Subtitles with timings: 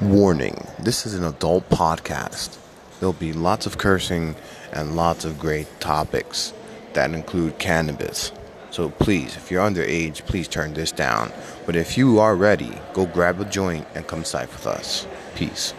[0.00, 2.56] Warning this is an adult podcast.
[2.98, 4.34] There'll be lots of cursing
[4.72, 6.54] and lots of great topics
[6.94, 8.32] that include cannabis.
[8.70, 11.30] So please, if you're underage, please turn this down.
[11.66, 15.06] But if you are ready, go grab a joint and come side with us.
[15.34, 15.74] Peace.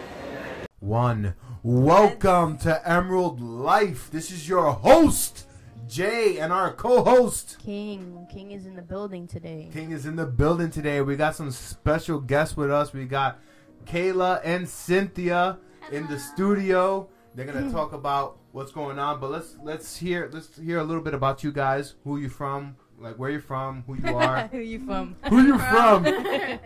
[0.78, 1.34] One.
[1.64, 4.08] Welcome to Emerald Life.
[4.12, 5.48] This is your host,
[5.88, 8.28] Jay, and our co host, King.
[8.32, 9.68] King is in the building today.
[9.72, 11.00] King, is in the building today.
[11.00, 12.92] We got some special guests with us.
[12.92, 13.40] We got
[13.86, 15.58] Kayla and Cynthia
[15.90, 17.08] in the studio.
[17.34, 21.02] They're gonna talk about what's going on, but let's let's hear let's hear a little
[21.02, 24.58] bit about you guys, who you from, like where you're from, who you are, Who
[24.58, 25.16] you from?
[25.28, 26.04] who you from,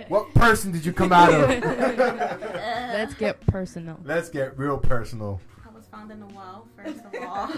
[0.09, 1.49] what person did you come out of.
[1.49, 3.99] Let's get personal.
[4.05, 5.41] Let's get real personal.
[5.67, 7.51] I was found in a well, first of all.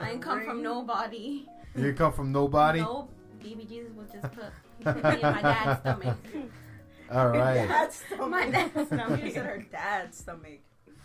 [0.00, 1.46] I didn't come from nobody.
[1.74, 2.80] You come from nobody.
[2.80, 3.10] Nope.
[3.42, 4.46] Baby Jesus was just put,
[4.78, 6.16] he put me in my dad's stomach.
[7.12, 7.66] All right.
[7.68, 8.30] Dad's stomach.
[8.30, 9.22] My dad's stomach.
[9.24, 10.60] You said her dad's stomach.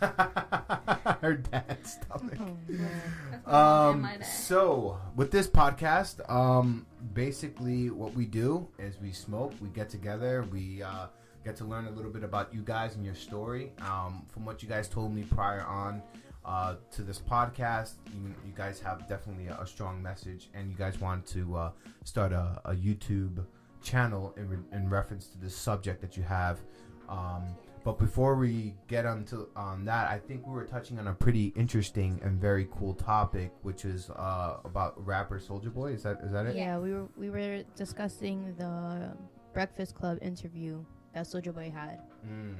[1.20, 2.38] Her dad's stomach.
[2.40, 2.90] Oh, man.
[3.30, 9.52] That's my Um, so with this podcast, um, basically what we do is we smoke,
[9.60, 11.06] we get together, we uh,
[11.44, 13.72] get to learn a little bit about you guys and your story.
[13.82, 16.02] Um, from what you guys told me prior on
[16.44, 20.76] uh, to this podcast, you, you guys have definitely a, a strong message, and you
[20.76, 21.70] guys want to uh,
[22.02, 23.44] start a, a YouTube
[23.82, 26.60] channel in, in reference to the subject that you have.
[27.08, 27.44] Um,
[27.84, 31.52] but before we get onto on that, I think we were touching on a pretty
[31.56, 35.92] interesting and very cool topic, which is uh, about rapper Soulja Boy.
[35.92, 36.54] Is that is that it?
[36.54, 39.16] Yeah, we were we were discussing the
[39.52, 42.00] Breakfast Club interview that Soulja Boy had.
[42.26, 42.54] Mm.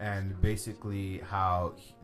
[0.00, 1.94] And basically, how he-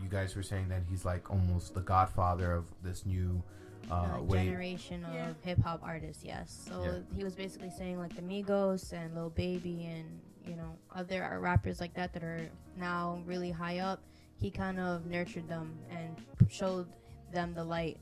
[0.00, 3.42] you guys were saying that he's like almost the godfather of this new
[3.90, 4.44] uh, uh, way.
[4.44, 5.32] generation of Yeah.
[5.42, 6.24] hip hop artists.
[6.24, 7.16] Yes, so Yeah.
[7.16, 11.80] he was basically saying like the Migos and Lil Baby and you know other rappers
[11.80, 14.00] like that that are now really high up.
[14.38, 16.16] He kind of nurtured them and
[16.48, 16.86] showed
[17.32, 17.98] them the light.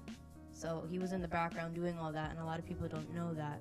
[0.52, 3.12] So he was in the background doing all that, and a lot of people don't
[3.14, 3.60] know that.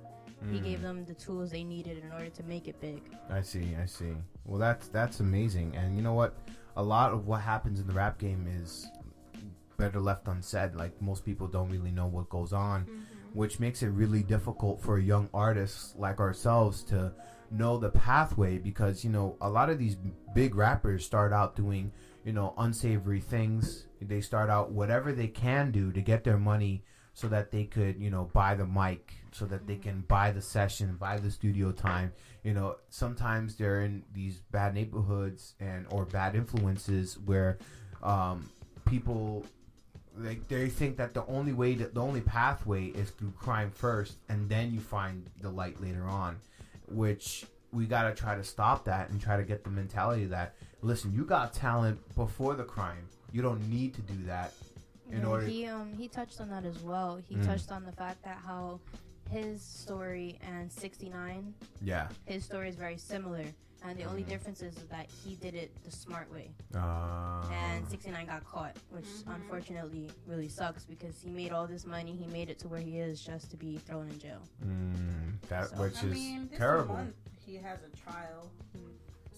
[0.50, 0.64] He Mm.
[0.64, 3.00] gave them the tools they needed in order to make it big.
[3.30, 4.14] I see, I see.
[4.44, 5.76] Well, that's that's amazing.
[5.76, 6.34] And you know what?
[6.76, 8.88] A lot of what happens in the rap game is
[9.76, 10.74] better left unsaid.
[10.74, 12.86] Like most people don't really know what goes on,
[13.32, 17.12] which makes it really difficult for young artists like ourselves to
[17.50, 19.96] know the pathway because you know a lot of these
[20.34, 21.92] big rappers start out doing
[22.24, 23.86] you know unsavory things.
[24.00, 26.84] They start out whatever they can do to get their money
[27.14, 30.40] so that they could you know buy the mic so that they can buy the
[30.40, 32.12] session buy the studio time
[32.42, 37.58] you know sometimes they're in these bad neighborhoods and or bad influences where
[38.02, 38.48] um,
[38.86, 39.44] people
[40.16, 44.16] like they think that the only way that the only pathway is through crime first
[44.28, 46.36] and then you find the light later on
[46.88, 50.54] which we got to try to stop that and try to get the mentality that
[50.82, 54.52] listen you got talent before the crime you don't need to do that
[55.10, 57.18] in Yeah, order he um he touched on that as well.
[57.28, 57.46] He Mm.
[57.46, 58.80] touched on the fact that how
[59.30, 63.44] his story and 69 yeah his story is very similar
[63.84, 68.26] and the only difference is that he did it the smart way uh, and 69
[68.26, 69.34] got caught which Mhm.
[69.36, 72.98] unfortunately really sucks because he made all this money he made it to where he
[72.98, 76.94] is just to be thrown in jail mm, that So, which I is mean, terrible
[76.94, 77.14] One,
[77.46, 78.50] he has a trial.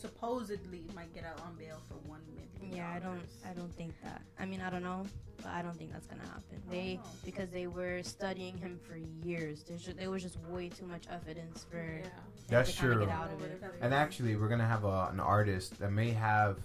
[0.05, 2.77] Who supposedly might get out on bail for one million.
[2.77, 5.07] yeah i don't i don't think that i mean i don't know
[5.39, 7.03] but i don't think that's gonna happen they know.
[7.25, 11.05] because they were studying him for years there's just, there was just way too much
[11.11, 12.09] evidence for Yeah.
[12.49, 13.01] That's to true.
[13.01, 16.59] get out of it And actually, we're gonna have a, an artist that may have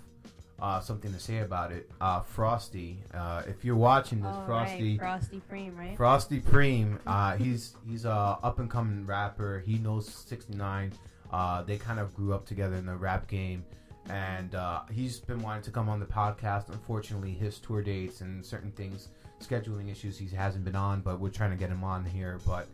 [0.62, 1.90] uh, something to say about it.
[2.02, 5.00] Uh, Frosty, uh, if you're watching this, Oh, Frosty, right.
[5.00, 5.96] Frosty Preem, right?
[5.96, 8.12] Frosty Preem, uh, he's he's a
[8.44, 9.64] up and coming rapper.
[9.66, 10.92] He knows 69.
[11.32, 13.64] Uh, they kind of grew up together in the rap game,
[14.10, 16.70] and uh, he's been wanting to come on the podcast.
[16.70, 19.10] Unfortunately, his tour dates and certain things,
[19.40, 21.02] scheduling issues, he hasn't been on.
[21.02, 22.40] But we're trying to get him on here.
[22.46, 22.68] But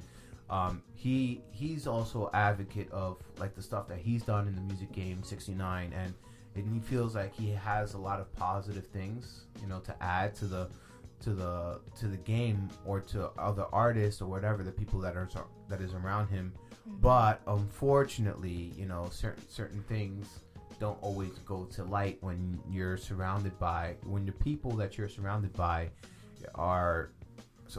[0.49, 4.91] um, he he's also advocate of like the stuff that he's done in the music
[4.91, 6.13] game 69 and
[6.55, 10.35] and he feels like he has a lot of positive things you know to add
[10.35, 10.69] to the
[11.21, 15.27] to the to the game or to other artists or whatever the people that are
[15.67, 16.53] that is around him
[16.85, 20.27] but unfortunately you know certain certain things
[20.79, 25.51] don't always go to light when you're surrounded by when the people that you're surrounded
[25.53, 25.89] by
[26.53, 27.11] are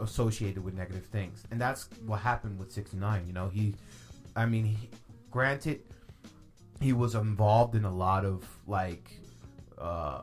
[0.00, 1.44] associated with negative things.
[1.50, 3.48] And that's what happened with 69 you know?
[3.48, 3.74] He
[4.34, 4.90] i mean he,
[5.30, 5.80] granted
[6.80, 9.10] he was involved in a lot of like
[9.78, 10.22] uh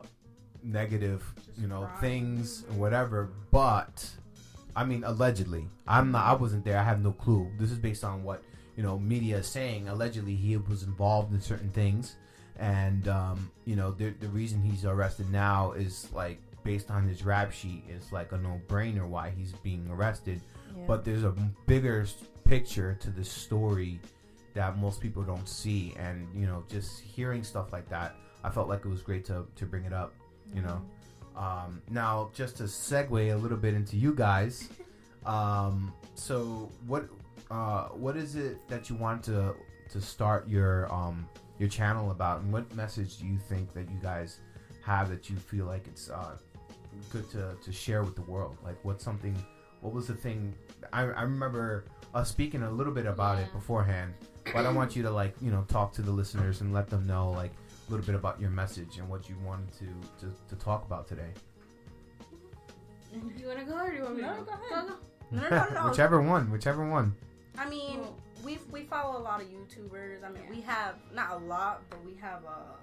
[0.62, 2.00] negative Just you know crime.
[2.00, 4.08] things and whatever but
[4.76, 5.68] i mean allegedly.
[5.86, 6.78] I'm not i wasn't there.
[6.78, 7.50] I have no clue.
[7.58, 8.42] This is based on what
[8.76, 12.16] you know media saying allegedly he was involved in certain things
[12.58, 17.24] and um, you know the the reason he's arrested now is like based on his
[17.24, 20.40] rap sheet It's like a no brainer why he's being arrested.
[20.76, 20.84] Yeah.
[20.86, 21.34] But there's a
[21.66, 22.06] bigger
[22.44, 24.00] picture to the story
[24.54, 28.68] that most people don't see, and you know just hearing stuff like that, I felt
[28.68, 30.12] like it was great to to bring it up.
[30.54, 30.82] You know.
[31.36, 34.68] Um, now, just to segue a little bit into you guys,
[35.26, 37.08] um, so what
[37.50, 39.54] uh, what is it that you want to
[39.90, 43.98] to start your um, your channel about, and what message do you think that you
[44.02, 44.38] guys
[44.84, 46.36] have that you feel like it's uh,
[47.12, 48.56] good to, to share with the world?
[48.64, 49.36] Like, what's something?
[49.80, 50.54] What was the thing?
[50.92, 54.14] I, I remember us speaking a little bit about it beforehand,
[54.52, 57.06] but I want you to like you know talk to the listeners and let them
[57.06, 57.52] know like
[57.86, 61.06] a little bit about your message and what you wanted to to, to talk about
[61.06, 61.30] today.
[63.12, 64.44] You wanna go or do you want me to No, go?
[64.44, 64.68] go ahead.
[64.70, 64.94] Go, go.
[65.30, 65.88] No, no, no, no.
[65.90, 67.14] whichever one, whichever one.
[67.56, 70.24] I mean, Well- we we follow a lot of YouTubers.
[70.24, 70.50] I mean, Yeah.
[70.50, 72.76] we have not a lot, but we have a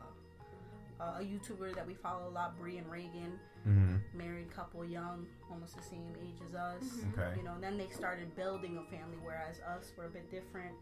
[1.00, 4.16] a YouTuber that we follow a lot, Brie and Reagan, Mm-hmm.
[4.16, 6.84] married couple, young, almost the same age as us.
[6.84, 7.14] Mhm.
[7.18, 7.38] Okay.
[7.38, 10.76] You know, and then they started building a family, whereas us were a bit different.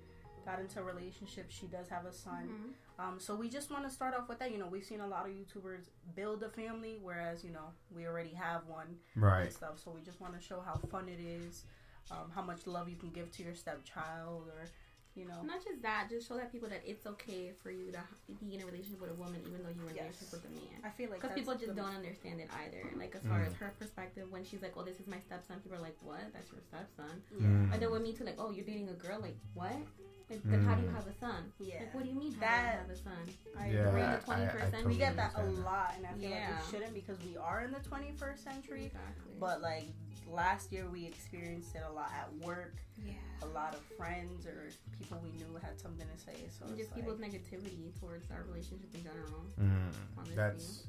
[0.45, 1.50] Got into a relationship.
[1.50, 2.75] She does have a son.
[3.00, 3.01] Mhm.
[3.01, 4.51] Um, so we just want to start off with that.
[4.51, 8.06] You know, we've seen a lot of YouTubers build a family, whereas you know we
[8.06, 9.44] already have one Right.
[9.44, 9.80] and stuff.
[9.80, 11.63] So we just want to show how fun it is,
[12.11, 14.65] um, how much love you can give to your stepchild, or
[15.15, 18.00] you know, Not just that, just show that people that it's okay for you to
[18.39, 20.03] be in a relationship with a woman, even though you're in a Yes.
[20.21, 20.79] relationship with a man.
[20.83, 22.83] I feel like Because people just don't understand it either.
[22.95, 23.47] Like as far Mm.
[23.47, 26.31] as her perspective, when she's like, "Oh, this is my stepson," people are like, "What?
[26.31, 27.73] That's your stepson?" Yeah, Mm.
[27.73, 29.19] And then with me too, like, "Oh, you're dating a girl?
[29.19, 29.75] Like what?
[30.29, 30.93] Like, then how do you Mm.
[30.95, 31.51] have a son?
[31.59, 31.79] yeah.
[31.79, 33.35] Like what do you mean how That- do you have a son?
[33.57, 33.91] I Yeah, agree.
[33.91, 34.71] We're in the I- I 21st century.
[34.71, 36.49] totally we get that a lot, and I feel Yeah.
[36.51, 38.85] like we shouldn't because we are in the 21st century.
[38.85, 39.33] Exactly.
[39.39, 39.87] But like
[40.27, 42.75] last year, we experienced it a lot at work.
[43.03, 43.13] yeah.
[43.41, 44.67] A lot of friends or
[44.97, 46.35] people we knew had something to say.
[46.49, 49.45] So And just people's like, negativity towards our relationship in general.
[49.59, 50.35] Mm, Honestly.
[50.35, 50.83] that's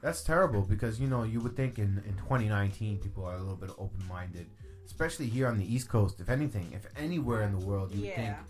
[0.00, 3.54] that's terrible because you know you would think in, in 2019 people are a little
[3.56, 4.50] bit open minded,
[4.86, 6.18] especially here on the East Coast.
[6.20, 8.42] If anything, if anywhere in the world, you would think yeah,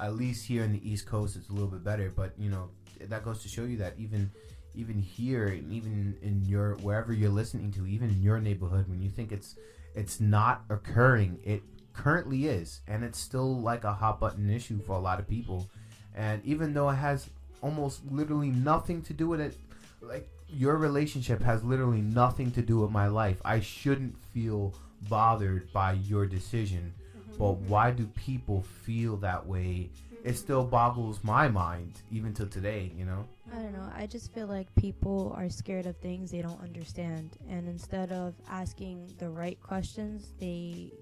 [0.00, 2.10] at least here in the East Coast it's a little bit better.
[2.14, 2.70] But you know
[3.00, 4.30] that goes to show you that even
[4.76, 9.00] even here, and even in your wherever you're listening to, even in your neighborhood, when
[9.00, 9.56] you think it's
[9.94, 11.62] it's not occurring, it
[11.92, 15.68] currently is, and it's still like a hot button issue for a lot of people.
[16.14, 17.30] And even though it has
[17.62, 19.56] almost literally nothing to do with it,
[20.00, 24.74] like your relationship has literally nothing to do with my life, I shouldn't feel
[25.08, 26.92] bothered by your decision.
[27.38, 29.90] But why do people feel that way?
[30.22, 32.90] It still boggles my mind, even till today.
[32.96, 33.24] You know.
[33.52, 33.90] I don't know.
[33.94, 38.34] I just feel like people are scared of things they don't understand, and instead of
[38.48, 40.92] asking the right questions, they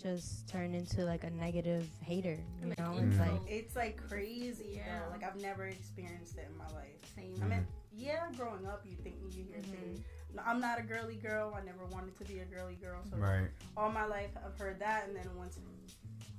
[0.00, 2.38] just turn into like a negative hater.
[2.62, 3.18] You know, it's Mm.
[3.18, 4.74] like it's like crazy.
[4.76, 5.00] Yeah.
[5.06, 5.10] though.
[5.10, 6.94] Like I've never experienced it in my life.
[7.16, 7.34] Same.
[7.42, 9.64] I mean, yeah, growing up, you think you hear Mhm.
[9.64, 10.00] things.
[10.34, 11.56] No, I'm not a girly girl.
[11.56, 13.00] I never wanted to be a girly girl.
[13.10, 13.48] So Right.
[13.76, 15.06] all my life, I've heard that.
[15.08, 15.58] And then once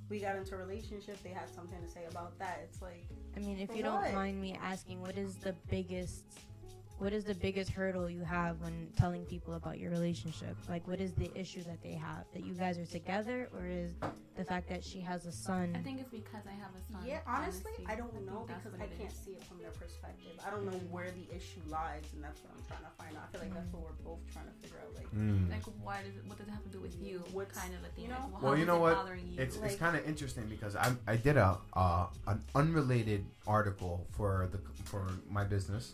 [0.08, 2.60] we got into a relationship, they had something to say about that.
[2.64, 3.06] It's like,
[3.36, 6.24] I mean, if For you don't mind me asking, what is the biggest
[7.02, 10.54] what is the biggest hurdle you have when telling people about your relationship?
[10.68, 12.24] Like what is the issue that they have?
[12.32, 13.90] That you guys are together or is
[14.36, 15.74] the fact that she has a son?
[15.76, 17.02] I think it's because I have a son.
[17.04, 19.18] yeah, honestly, I don't think know because I can't is.
[19.18, 20.30] see it from their perspective.
[20.46, 23.24] I don't know where the issue lies, and that's what I'm trying to find out.
[23.26, 24.94] I feel like that's what we're both trying to figure out.
[24.94, 25.50] Like, Mm.
[25.50, 26.24] Like, why does it?
[26.26, 27.22] What does it have to do with you?
[27.32, 28.04] What kind of a thing?
[28.04, 28.30] you know?
[28.32, 28.94] Like, Well, how you is know it what?
[28.94, 29.42] Bothering you?
[29.42, 34.48] It's it's kind of interesting because I I did a uh, an unrelated article for
[34.52, 35.92] the for my business,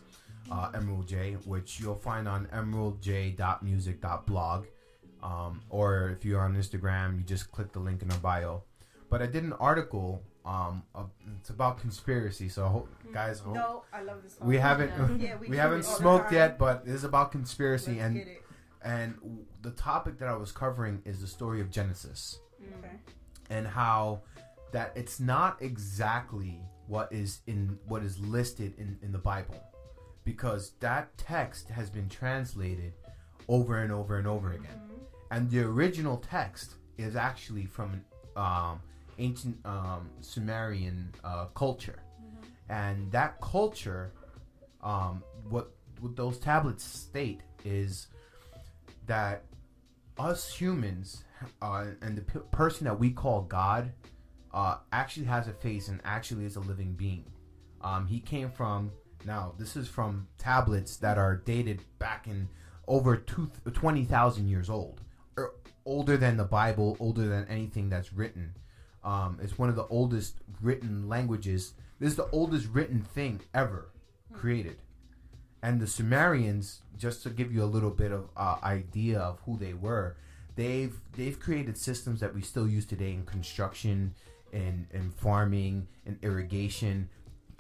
[0.51, 4.67] uh, Emerald J, which you'll find on emeraldj.music.blog,
[5.23, 8.63] um, or if you're on Instagram, you just click the link in our bio.
[9.11, 10.23] But I did an article.
[10.45, 12.49] Um, of, it's about conspiracy.
[12.49, 14.39] So I hope, guys, I hope no, I love this.
[14.41, 17.33] we haven't Yeah, we, we haven't it all the smoked yet, but this is about
[17.33, 18.43] conspiracy Let's and get it.
[18.83, 22.79] and w- the topic that I was covering is the story of Genesis Mm.
[22.79, 22.97] Okay.
[23.51, 24.23] and how
[24.73, 29.63] that it's not exactly what is in what is listed in, in the Bible
[30.29, 32.93] because that text has been translated
[33.49, 34.79] over and over and over again.
[35.31, 38.05] And the original text is actually from
[38.37, 38.79] um,
[39.19, 42.01] ancient um, Sumerian uh, culture.
[42.69, 44.13] And that culture
[44.83, 45.71] um, what
[46.01, 48.09] what those tablets state is
[49.07, 49.45] that
[50.19, 51.25] us humans
[51.63, 53.93] uh, and the p- person that we call God
[54.53, 57.25] uh, actually has a face and actually is a living being.
[57.81, 58.93] Um, he came from
[59.25, 59.55] now.
[59.59, 62.49] This is from tablets that are dated back in
[62.87, 65.01] over two, 20,000 years old,
[65.37, 68.55] or older than the Bible, older than anything that's written.
[69.05, 71.75] Um, it's one of the oldest written languages.
[72.01, 73.91] This is the oldest written thing ever
[74.33, 74.79] created.
[75.63, 79.57] And the Sumerians, just to give you a little bit of uh, idea of who
[79.57, 80.17] they were,
[80.57, 84.15] they've they've created systems that we still use today in construction,
[84.53, 87.09] in in farming, in irrigation,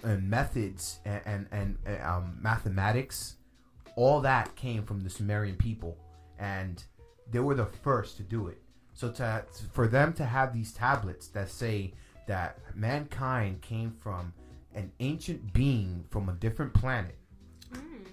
[0.05, 3.37] and methods and and, and uh, um, mathematics.
[3.97, 5.97] All that came from the Sumerian people,
[6.39, 6.83] and
[7.31, 8.63] they were the first to do it.
[8.95, 11.95] So to for them to have these tablets that say
[12.27, 14.33] that mankind came from
[14.75, 17.17] an ancient being from a different planet.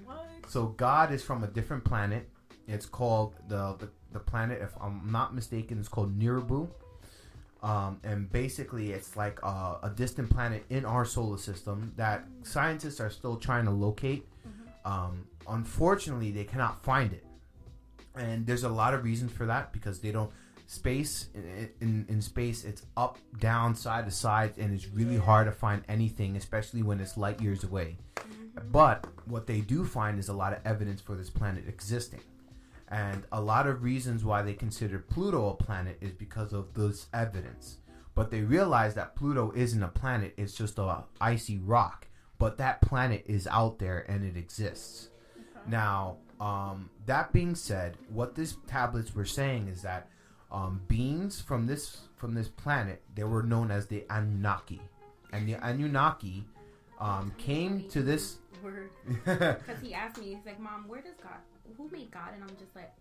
[0.06, 0.26] What?
[0.48, 2.30] So God is from a different planet.
[2.68, 4.62] It's called the the, the planet.
[4.62, 6.70] If I'm not mistaken, it's called Nibiru.
[7.66, 13.00] Um, and basically, it's like a, a distant planet in our solar system that scientists
[13.00, 14.28] are still trying to locate.
[14.86, 17.26] Um, unfortunately, they cannot find it,
[18.14, 20.30] and there's a lot of reasons for that because they don't
[20.68, 25.46] space in, in, in space it's up down side to side and it's really hard
[25.46, 27.96] to find anything especially when it's light years away.
[28.72, 32.22] But what they do find is a lot of evidence for this planet existing
[32.96, 37.08] and a lot of reasons why they consider pluto a planet is because of this
[37.14, 37.80] evidence.
[38.14, 42.08] But they realize that pluto isn't a planet it's just a icy rock.
[42.38, 45.10] But that planet is out there and it exists.
[45.68, 50.08] Now, um, that being said, what these tablets were saying is that
[50.50, 54.82] um, beings from this from this planet they were known as the Anunnaki,
[55.34, 56.46] and the Anunnaki
[57.00, 58.38] um, came to this.
[58.64, 58.90] Word.
[59.26, 61.34] Because he asked me, he's like, Mom, where does God,
[61.78, 62.30] who made God?
[62.34, 62.92] And I'm just like,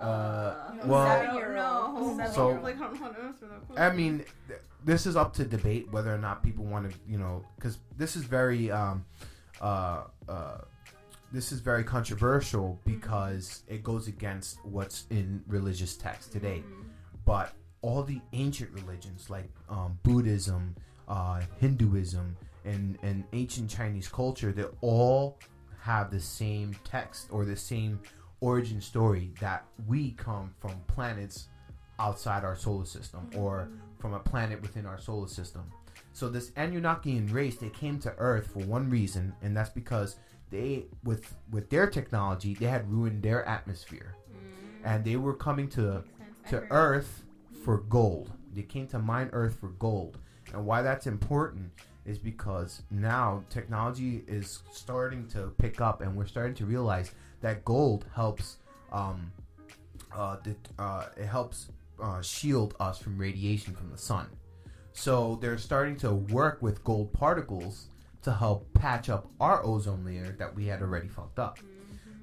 [0.00, 2.16] uh, No, well, seven I year don't old.
[2.16, 2.30] know.
[2.32, 5.34] So- like, I don't know how to answer that I mean, th- this is up
[5.34, 9.04] to debate whether or not people want to, you know, because this is very, um,
[9.60, 10.58] uh, uh,
[11.32, 16.62] this is very controversial because it goes against what's in religious text today.
[17.26, 17.52] But
[17.82, 20.74] all the ancient religions like um, Buddhism,
[21.08, 25.38] uh, Hinduism, and and ancient Chinese culture, they all
[25.80, 28.00] have the same text or the same
[28.40, 31.48] origin story that we come from planets
[31.98, 35.62] outside our solar system or from a planet within our solar system.
[36.12, 40.16] So this Anunnakian race, they came to Earth for one reason, and that's because
[40.50, 44.16] they, with with their technology, they had ruined their atmosphere,
[44.84, 46.02] and they were coming to
[46.48, 47.24] to Earth
[47.64, 48.32] for gold.
[48.54, 50.18] They came to mine Earth for gold,
[50.52, 51.70] and why that's important
[52.04, 57.64] is because now technology is starting to pick up, and we're starting to realize that
[57.64, 58.56] gold helps.
[58.92, 59.32] Um,
[60.12, 60.36] uh,
[60.78, 61.68] uh, it helps
[62.02, 64.26] uh, shield us from radiation from the sun.
[64.92, 67.86] So they're starting to work with gold particles
[68.22, 71.58] to help patch up our ozone layer that we had already fucked up.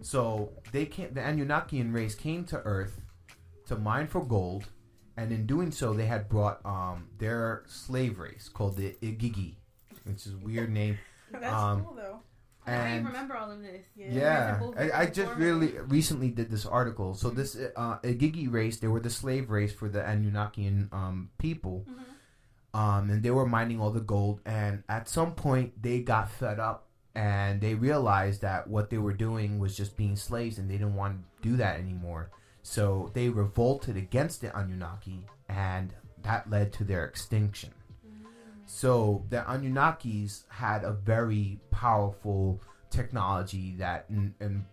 [0.01, 3.01] So they came, the Anunnakian race came to Earth
[3.67, 4.65] to mine for gold,
[5.17, 9.55] and in doing so, they had brought um, their slave race called the Igigi,
[10.07, 10.97] which is a weird name.
[11.31, 12.19] That's Um, cool though.
[12.65, 13.85] I remember all of this.
[13.95, 14.11] Yeah.
[14.11, 17.13] yeah, I, I just really recently did this article.
[17.15, 21.85] So this uh, Igigi race, they were the slave race for the Anunnakian um, people,
[22.73, 24.41] um, and they were mining all the gold.
[24.45, 29.13] And at some point, they got fed up, and they realized that what they were
[29.13, 32.31] doing was just being slaves, and they didn't want to do that anymore.
[32.63, 37.71] So they revolted against the Anunnaki, and that led to their extinction.
[38.67, 44.65] So the Anunnakis had a very powerful technology that and, and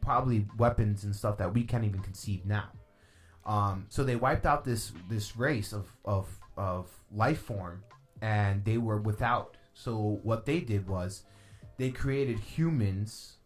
[0.00, 2.70] probably weapons and stuff that we can't even conceive now.
[3.44, 7.84] Um, so they wiped out this this race of, of of life form,
[8.20, 9.56] and they were without.
[9.74, 11.24] So what they did was
[11.76, 13.36] they created humans,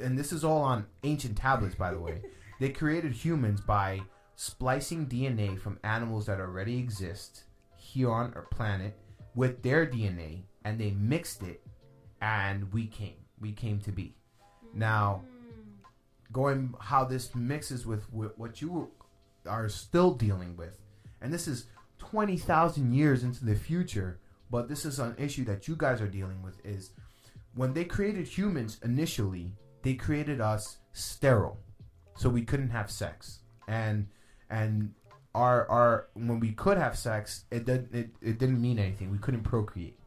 [0.00, 2.20] and this is all on ancient tablets, by the way.
[2.60, 4.02] they created humans by
[4.36, 7.44] splicing DNA from animals that already exist
[7.76, 8.96] here on our planet
[9.34, 11.62] with their DNA, and they mixed it,
[12.20, 13.16] and we came.
[13.40, 14.16] We came to be.
[14.72, 15.22] Now,
[16.32, 18.90] going how this mixes with wh- what you
[19.46, 20.78] are still dealing with,
[21.20, 21.66] and this is
[21.98, 26.08] twenty thousand years into the future, but this is an issue that you guys are
[26.08, 26.64] dealing with.
[26.64, 26.90] Is
[27.54, 31.58] when they created humans initially, they created us sterile,
[32.16, 34.06] so we couldn't have sex, and
[34.50, 34.92] and
[35.34, 39.10] our our when we could have sex, it did it, it didn't mean anything.
[39.10, 39.98] We couldn't procreate,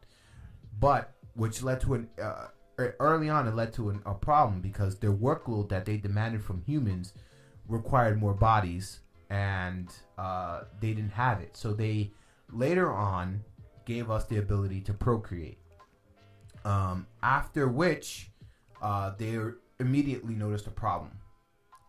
[0.78, 2.46] but which led to an uh,
[2.80, 6.42] e- early on it led to an, a problem because their workload that they demanded
[6.42, 7.12] from humans
[7.68, 11.56] required more bodies, and uh, they didn't have it.
[11.56, 12.12] So they
[12.50, 13.44] later on
[13.84, 15.58] gave us the ability to procreate.
[16.64, 18.30] Um, after which,
[18.82, 19.38] uh, they
[19.78, 21.12] immediately noticed a problem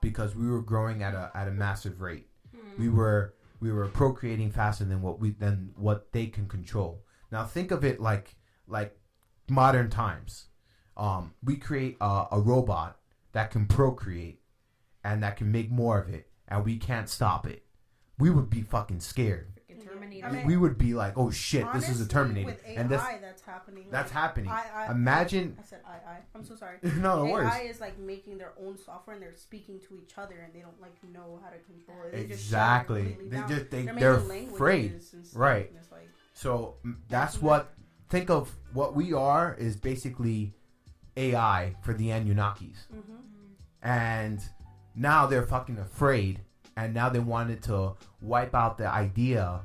[0.01, 2.28] because we were growing at a at a massive rate
[2.79, 7.03] we were we were procreating faster than what we than what they can control.
[7.31, 8.35] Now think of it like
[8.67, 8.97] like
[9.49, 10.45] modern times.
[10.99, 12.99] um, we create a, a robot
[13.31, 14.41] that can procreate
[15.03, 17.63] and that can make more of it, and we can't stop it,
[18.19, 19.58] we would be fucking scared.
[20.21, 20.27] Terminator.
[20.27, 23.01] I mean, we would be like, "Oh shit, this is a Terminator," AI, and this
[23.21, 23.87] that's happening.
[23.91, 24.49] that's like, happening.
[24.51, 26.17] I, I, Imagine- I, said I, I.
[26.35, 26.77] I'm so sorry.
[26.83, 27.75] no, no AI worries.
[27.75, 30.79] is like making their own software and they're speaking to each other and they don't
[30.81, 32.11] like know how to control it.
[32.11, 33.01] They just Exactly.
[33.01, 33.49] completely They down.
[33.49, 35.01] just they They're they're afraid.
[35.33, 35.71] Right.
[35.91, 36.75] like, So
[37.07, 37.73] that's what
[38.09, 40.53] think of what we are is basically
[41.17, 42.77] AI for the Anunnakis.
[42.93, 43.17] mhm.
[43.81, 44.39] and
[44.95, 46.41] now they're fucking afraid
[46.75, 49.61] and now they wanted to wipe out the idea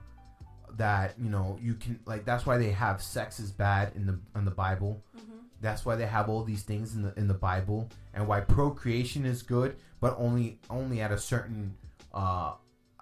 [0.76, 4.18] that you know you can like that's why they have sex is bad in the
[4.36, 5.20] in the bible Mhm.
[5.60, 9.24] that's why they have all these things in the in the bible and why procreation
[9.26, 11.76] is good but only only at a certain
[12.12, 12.52] uh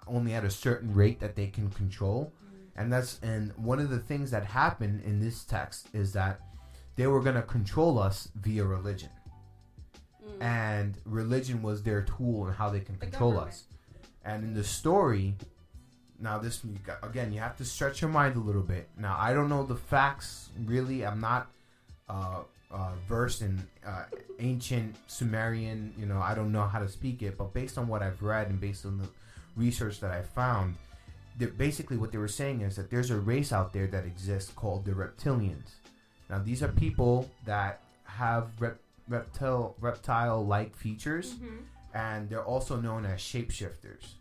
[0.07, 2.33] only at a certain rate that they can control
[2.75, 6.39] and that's and one of the things that happened in this text is that
[6.95, 9.09] they were going to control us via religion
[10.25, 10.41] Mm.
[10.41, 13.55] and religion was their tool and how they can The control government.
[13.55, 13.63] us.
[14.23, 15.35] And in the story,
[16.23, 16.61] now this
[17.03, 18.87] again, you have to stretch your mind a little bit.
[18.97, 21.05] Now I don't know the facts really.
[21.05, 21.51] I'm not
[22.09, 22.39] uh,
[22.71, 24.05] uh, versed in uh,
[24.39, 25.93] ancient Sumerian.
[25.99, 28.49] You know, I don't know how to speak it, but based on what I've read
[28.49, 29.07] and based on the
[29.55, 30.75] research that I found,
[31.57, 34.85] basically what they were saying is that there's a race out there that exists called
[34.85, 35.69] the reptilians.
[36.29, 41.57] Now these are people that have rep- reptile reptile like features, Mhm.
[41.93, 44.13] and they're also known as shapeshifters.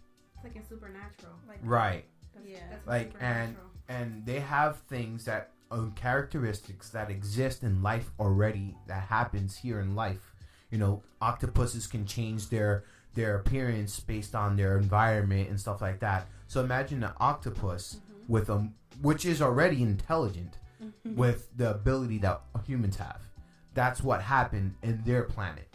[0.44, 1.32] It's like in Supernatural.
[1.48, 2.04] Like, Right.
[2.34, 2.58] That's, Yeah.
[2.70, 3.56] That's Like, and-
[3.88, 9.80] and they have things that uh, characteristics that exist in life already that happens here
[9.80, 10.34] in life.
[10.70, 12.84] You know octopuses can change their
[13.14, 16.26] their appearance based on their environment and stuff like that.
[16.46, 18.68] So imagine an octopus with a
[19.00, 20.58] which is already intelligent
[21.04, 23.20] with the ability that humans have.
[23.74, 25.68] That's what happened in their planet.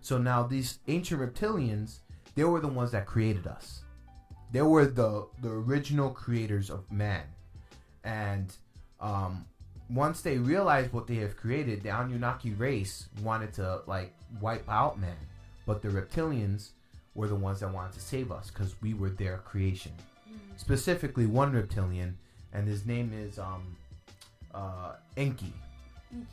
[0.00, 1.98] So now these ancient reptilians
[2.34, 3.81] they were the ones that created us
[4.52, 7.24] they were the the original creators of man
[8.04, 8.54] and
[9.00, 9.46] um,
[9.90, 14.98] once they realized what they have created, the Anunnaki race wanted to like wipe out
[14.98, 15.16] man,
[15.66, 16.70] but the reptilians
[17.14, 19.92] were the ones that wanted to save us because we were their creation.
[20.56, 22.16] Specifically, one reptilian,
[22.52, 23.76] and his name is um,
[24.54, 25.52] uh, Enki.
[26.12, 26.26] Enki,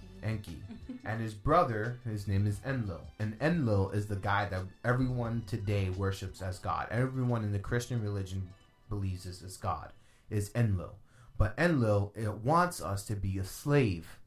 [1.06, 5.90] and his brother, his name is Enlil, and Enlil is the guy that everyone today
[5.90, 6.88] worships as God.
[6.92, 8.50] Everyone in the Christian religion
[8.90, 9.92] believes is God.
[10.30, 10.96] Is Enlil,
[11.38, 14.20] but Enlil it wants us to be a slave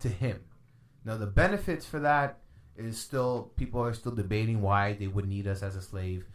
[0.00, 0.40] to him.
[1.04, 2.38] Now the benefits for that
[2.76, 6.26] is still people are still debating why they would need us as a slave,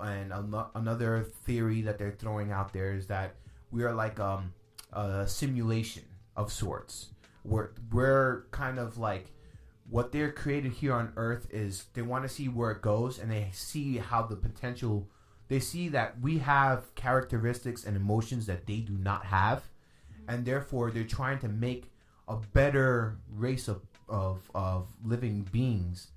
[0.00, 3.34] and ano- another theory that they're throwing out there is that
[3.70, 4.52] we are like um,
[4.92, 6.04] a simulation
[6.36, 7.10] of sorts
[7.44, 9.30] we're we're kind of like
[9.88, 13.30] what they're created here on earth is they want to see where it goes and
[13.30, 15.06] they see how the potential
[15.48, 19.64] they see that we have characteristics and emotions that they do not have.
[20.26, 21.90] And therefore they're trying to make
[22.26, 26.08] a better race of of, of living beings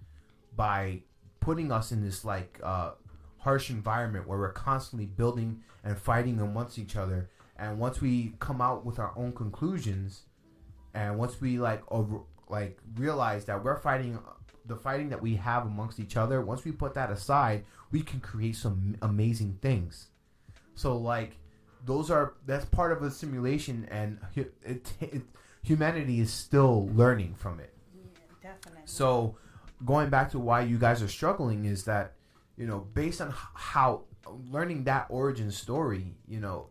[0.56, 1.02] by
[1.40, 2.92] putting us in this like uh,
[3.40, 7.30] harsh environment where we're constantly building and fighting amongst each other.
[7.58, 10.24] And once we come out with our own conclusions
[10.98, 14.18] and once we like over like realize that we're fighting
[14.66, 18.20] the fighting that we have amongst each other once we put that aside we can
[18.20, 20.08] create some amazing things
[20.74, 21.38] so like
[21.86, 25.22] those are that's part of a simulation and it, it,
[25.62, 28.02] humanity is still learning from it Yeah,
[28.42, 28.82] definitely.
[28.86, 29.38] so
[29.86, 32.14] going back to why you guys are struggling is that
[32.58, 34.04] you know based on how
[34.50, 36.68] learning that origin story you know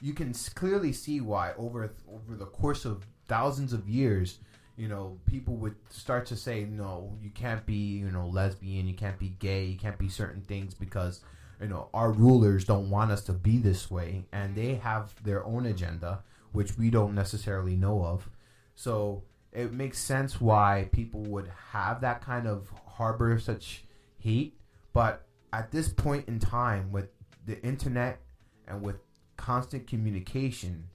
[0.00, 4.38] you can clearly see why over over the course of thousands of years
[4.76, 8.94] you know people would start to say no you can't be you know lesbian you
[8.94, 11.20] can't be gay you can't be certain things because
[11.60, 15.44] you know our rulers don't want us to be this way and they have their
[15.44, 18.28] own agenda which we don't necessarily know of.
[18.74, 23.84] So it makes sense why people would have that kind of harbor such
[24.18, 24.58] hate
[24.92, 27.08] but at this point in time with
[27.46, 28.20] the internet
[28.66, 28.96] and with
[29.36, 30.88] constant communication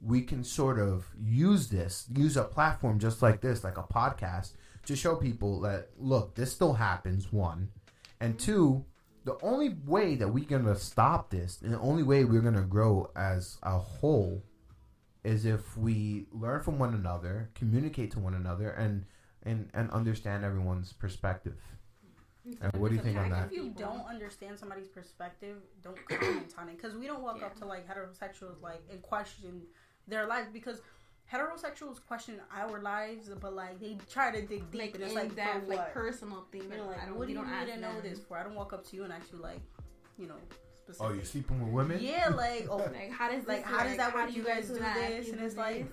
[0.00, 4.52] we can sort of use this use a platform just like this like a podcast
[4.86, 7.70] to show people that look this still happens one.
[8.20, 8.84] And two
[9.24, 13.10] the only way that we're gonna stop this and the only way we're gonna grow
[13.16, 14.42] as a whole
[15.24, 19.04] is if we learn from one another communicate to one another and
[19.42, 21.56] and and understand everyone's perspective.
[22.62, 23.46] And what do you think on that?
[23.46, 26.76] If you don't understand somebody's perspective, don't comment on it.
[26.76, 29.62] Because we don't walk up to like heterosexuals like and question
[30.08, 30.48] their lives.
[30.52, 30.80] Because
[31.32, 35.34] heterosexuals question our lives, but like they try to dig deep, like and it's like
[35.36, 35.76] depth, for what?
[35.76, 36.62] like personal thing.
[36.70, 38.38] you know, like I don't, what do you don't need ask to know this for?
[38.38, 39.60] I don't walk up to you and ask you like,
[40.18, 40.36] you know,
[40.84, 41.06] specific.
[41.06, 41.98] Oh, you're sleeping with women?
[42.00, 44.28] Yeah, like oh, Like how does Like, this how does that work?
[44.30, 44.96] do You guys do that?
[44.96, 45.86] this, and it's like-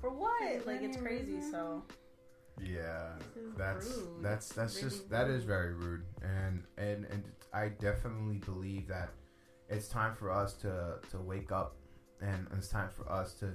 [0.00, 0.42] for what?
[0.42, 1.32] Like, Like it's crazy.
[1.32, 1.50] Mm-hmm.
[1.50, 1.82] So
[2.60, 3.12] Yeah,
[3.56, 4.22] that's rude.
[4.22, 7.24] that's that's Really just that is very rude, and and and
[7.54, 9.08] I definitely believe that
[9.70, 11.76] it's time for us to to wake up,
[12.20, 13.52] and it's time for us to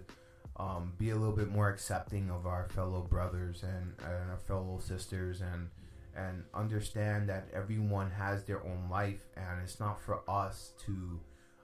[0.57, 4.79] um, be a little bit more accepting of our fellow brothers and, and our fellow
[4.81, 5.69] sisters, and
[6.15, 11.19] and understand that everyone has their own life, and it's not for us to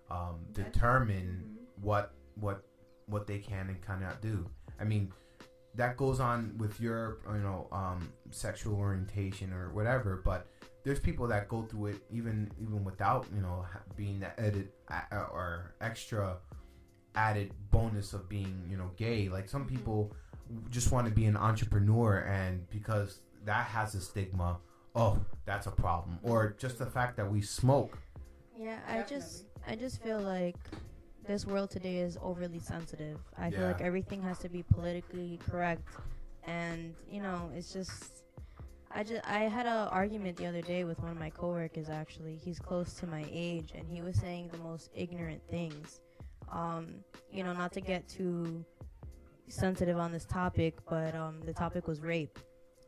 [0.09, 2.63] um, determine what what
[3.07, 4.49] what they can and cannot do.
[4.79, 5.11] I mean,
[5.75, 10.47] that goes on with your you know um, sexual orientation or whatever, but
[10.83, 15.25] there's people that go through it even even without you know being that added uh,
[15.31, 16.37] or extra
[17.15, 19.29] added bonus of being you know gay.
[19.29, 19.75] Like some mm-hmm.
[19.75, 20.11] people
[20.69, 24.57] just want to be an entrepreneur, and because that has a stigma,
[24.95, 26.19] oh, that's a problem.
[26.23, 27.97] Or just the fact that we smoke.
[28.57, 30.55] Yeah, I just I just feel like
[31.27, 33.19] this world today is overly sensitive.
[33.37, 35.87] I feel like everything has to be politically correct,
[36.45, 38.11] and you know, it's just.
[38.97, 41.89] I just I had an argument the other day with one of my coworkers.
[41.89, 45.99] Actually, he's close to my age, and he was saying the most ignorant things.
[46.51, 46.87] Um,
[47.31, 48.63] you know, not to get too
[49.47, 52.39] sensitive on this topic, but um, the topic was rape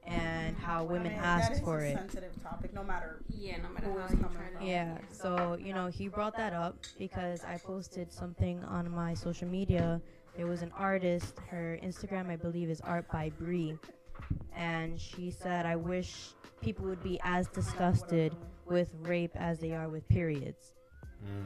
[0.05, 1.97] and how women I mean, asked that is for a it.
[1.97, 3.21] sensitive topic, no matter.
[3.29, 4.57] Yeah, no matter Who how is you coming try to.
[4.57, 4.65] from.
[4.65, 9.47] Yeah, so you know, he brought that up because I posted something on my social
[9.47, 10.01] media.
[10.35, 13.77] There was an artist, her Instagram, I believe, is Art by Bree,
[14.55, 16.29] and she said, "I wish
[16.61, 20.73] people would be as disgusted with rape as they are with periods.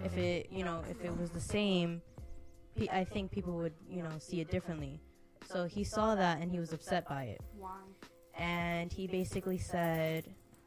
[0.04, 2.02] If it, you know, if it was the same,
[2.76, 5.00] pe- I think people would, you know, see it differently."
[5.46, 7.80] So he saw that and he was upset by it, Why?
[8.38, 10.26] and he basically said,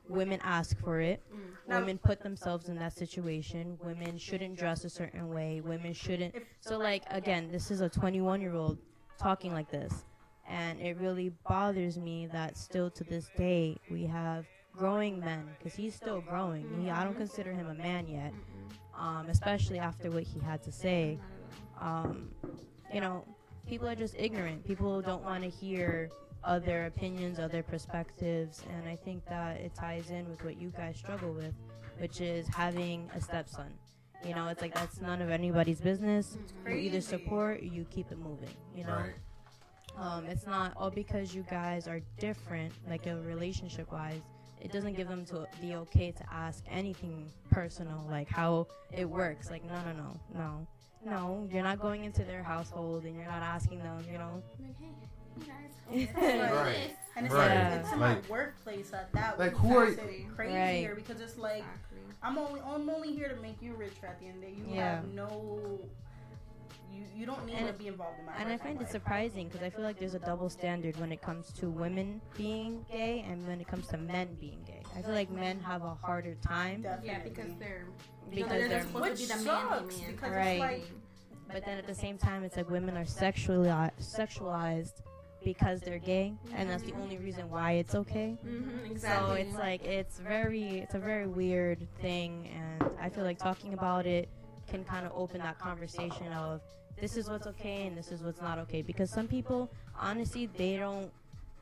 [0.09, 1.81] "Women ask for it." Mm.
[1.81, 3.79] Women put themselves in that situation.
[3.83, 5.61] Women shouldn't dress a certain way.
[5.61, 6.35] Women shouldn't.
[6.61, 8.79] So, like, again, this is a 21 year old
[9.19, 10.05] talking like this.
[10.47, 14.45] And it really bothers me that still to this day we have
[14.77, 16.69] growing men, because he's still growing.
[16.83, 18.35] He, I don't consider him a man yet.
[18.99, 21.19] Um, especially after what he had to say.
[21.19, 22.05] Not at all.
[22.07, 22.31] Um,
[22.93, 23.25] you know,
[23.67, 24.65] people are just ignorant.
[24.67, 26.11] People don't want to hear
[26.45, 30.97] other opinions, other perspectives, and I think that it ties in with what you guys
[30.99, 31.55] struggle with,
[31.99, 33.73] which is having a stepson.
[34.27, 36.39] You know, it's like that's none of anybody's business.
[36.67, 38.49] You either support or you keep it moving.
[38.75, 39.15] You know, Right.
[39.99, 44.21] um, it's not all because you guys are different, like a relationship wise.
[44.65, 49.51] It doesn't give them to the okay to ask anything personal, like how it works.
[49.51, 50.67] Like no, no, no, no,
[51.05, 51.49] no.
[51.53, 54.03] You're not going into their household and you're not asking them.
[54.11, 56.51] You know, Like, hey, you guys.
[56.51, 56.97] Right.
[57.17, 57.71] And it's Right.
[57.71, 59.39] like it's in Like- my workplace at that.
[59.39, 60.97] like, which who are you- it crazier Right.
[60.97, 61.99] because it's like Exactly.
[62.23, 64.53] I'm only I'm only here to make you richer at the end of the day.
[64.71, 64.97] You Yeah.
[64.97, 65.79] have no
[66.95, 68.91] you you don't need And- to be involved in my and I personal find it
[68.91, 72.85] surprising because I feel like there's a double standard when it comes to women being
[72.91, 74.83] gay and when it comes to men being gay.
[74.97, 77.09] I feel like men have a harder time, Definitely.
[77.11, 77.85] Yeah, because they're
[78.31, 80.11] Because they're, they're- supposed Which to be the manly sucks, man.
[80.13, 80.61] because it's it's Right.
[80.61, 80.85] like
[81.53, 83.69] but then at the same time, it's like women are sexually
[84.01, 85.03] sexualized
[85.45, 88.37] because they're gay, and that's the only reason why it's okay.
[88.45, 89.29] Mm-hmm, exactly.
[89.29, 93.75] So it's like it's very it's a very weird thing, and I feel like talking
[93.75, 94.29] about it
[94.69, 96.63] can kind of open that conversation of
[97.01, 100.77] this is what's okay and this is what's not okay because some people honestly they
[100.77, 101.11] don't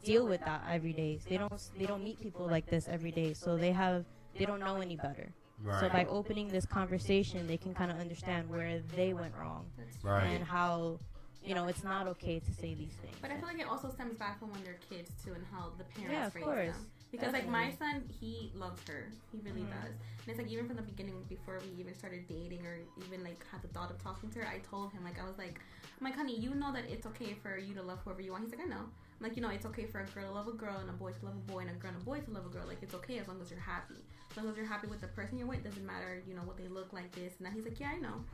[0.04, 1.18] deal with that every day.
[1.28, 4.04] They don't they don't meet people like this every day, so they have
[4.38, 5.32] they don't know any better.
[5.80, 9.66] So by opening this conversation, they can kind of understand where they went wrong
[10.02, 10.24] Right.
[10.24, 10.98] and how
[11.44, 13.14] you know it's not okay to say these things.
[13.20, 15.70] But I feel like it also stems back from when they're kids too, and how
[15.78, 16.76] the parents Yeah, of raise course.
[16.76, 16.86] them.
[17.12, 19.12] Because like my son, he loves her.
[19.30, 19.70] He really Mhm.
[19.70, 19.90] does.
[19.92, 23.46] And it's like even from the beginning, before we even started dating or even like
[23.48, 25.60] had the thought of talking to her, I told him like I was like,
[26.00, 28.44] I'm like, honey, you know that it's okay for you to love whoever you want.
[28.44, 28.86] He's like, I know.
[29.20, 30.92] I'm like, you know, it's okay for a girl to love a girl and a
[30.94, 32.66] boy to love a boy and a girl and a boy to love a girl.
[32.66, 34.02] Like it's okay as long as you're happy.
[34.30, 36.56] As long as you're happy with the person you're with, doesn't matter, you know, what
[36.56, 37.52] they look like this and that.
[37.52, 38.24] He's like, yeah, I know.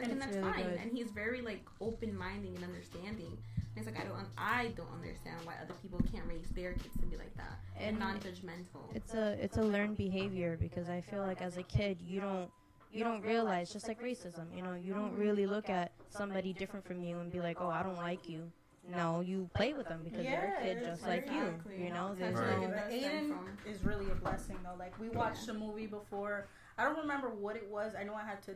[0.00, 0.64] Like, and That's that's really fine.
[0.70, 0.78] good.
[0.80, 3.36] And he's very like open minded and understanding.
[3.74, 6.94] And it's like I don't, I don't understand why other people can't raise their kids
[7.00, 8.94] to be like that and And non-judgmental.
[8.94, 12.50] it's a it's a learned behavior because I feel like as a kid you don't
[12.92, 16.86] you don't realize just like racism you know you don't really look at somebody different
[16.86, 18.50] from you and be like oh I don't like you
[18.90, 21.84] no you play with them because they're a kid just like you Exactly.
[21.84, 22.60] you know That's there's Right.
[22.60, 23.34] no where it does stem
[23.66, 24.76] Aiden is really a blessing though.
[24.78, 26.46] Like we watched a movie before.
[26.76, 27.94] I don't remember what it was.
[27.98, 28.52] I know I had to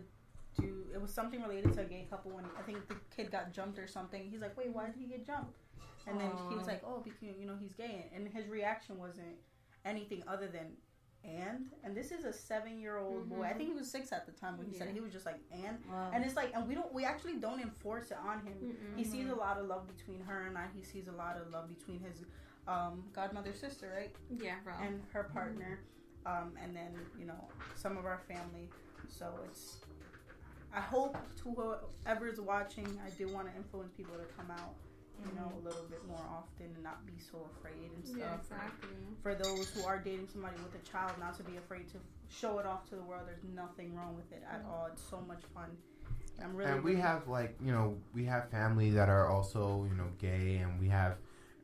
[0.59, 3.53] do it was something related to a gay couple when I think the kid got
[3.53, 4.29] jumped or something.
[4.31, 5.59] He's like, wait, why did he get jumped?
[6.09, 9.37] And then he was like, oh, because you know he's gay, and his reaction wasn't
[9.85, 10.67] anything other than
[11.25, 13.43] and and this is a seven year old boy.
[13.43, 14.95] I think he was six at the time when he said it.
[14.95, 16.11] He was just like and Wow.
[16.15, 18.55] and it's like and we don't we actually don't enforce it on him.
[18.63, 18.97] Mm-mm.
[18.97, 20.67] He sees a lot of love between her and I.
[20.75, 22.25] He sees a lot of love between his
[22.69, 24.15] um, godmother sister, right?
[24.41, 24.75] Yeah, bro.
[24.83, 25.81] and her partner,
[26.27, 28.71] um, and then you know some of our family.
[29.09, 29.79] So it's.
[30.77, 31.43] I hope to
[32.05, 34.75] whoever is watching, I do want to influence people to come out,
[35.25, 38.19] you know, a little bit more often and not be so afraid and stuff.
[38.19, 38.91] yeah, exactly.
[39.23, 42.59] For those who are dating somebody with a child, not to be afraid to show
[42.59, 43.23] it off to the world.
[43.27, 44.89] There's nothing wrong with it at all.
[44.93, 45.71] It's so much fun.
[46.43, 46.71] I'm really.
[46.71, 50.09] and we really- have like you know we have family that are also you know
[50.19, 51.17] gay and we have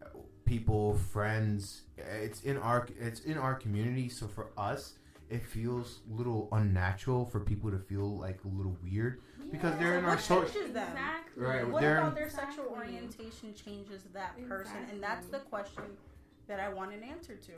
[0.03, 0.07] uh,
[0.47, 4.95] people friends it's in our it's in our community so for us
[5.33, 9.99] it feels a little unnatural for people to feel like a little weird because they're
[9.99, 10.89] in our What so changes them?
[10.93, 11.43] Exactly.
[11.43, 14.77] Right, What they're- about their sexual orientation changes that person?
[14.91, 15.85] And that's the question
[16.49, 17.53] that I want an answer to.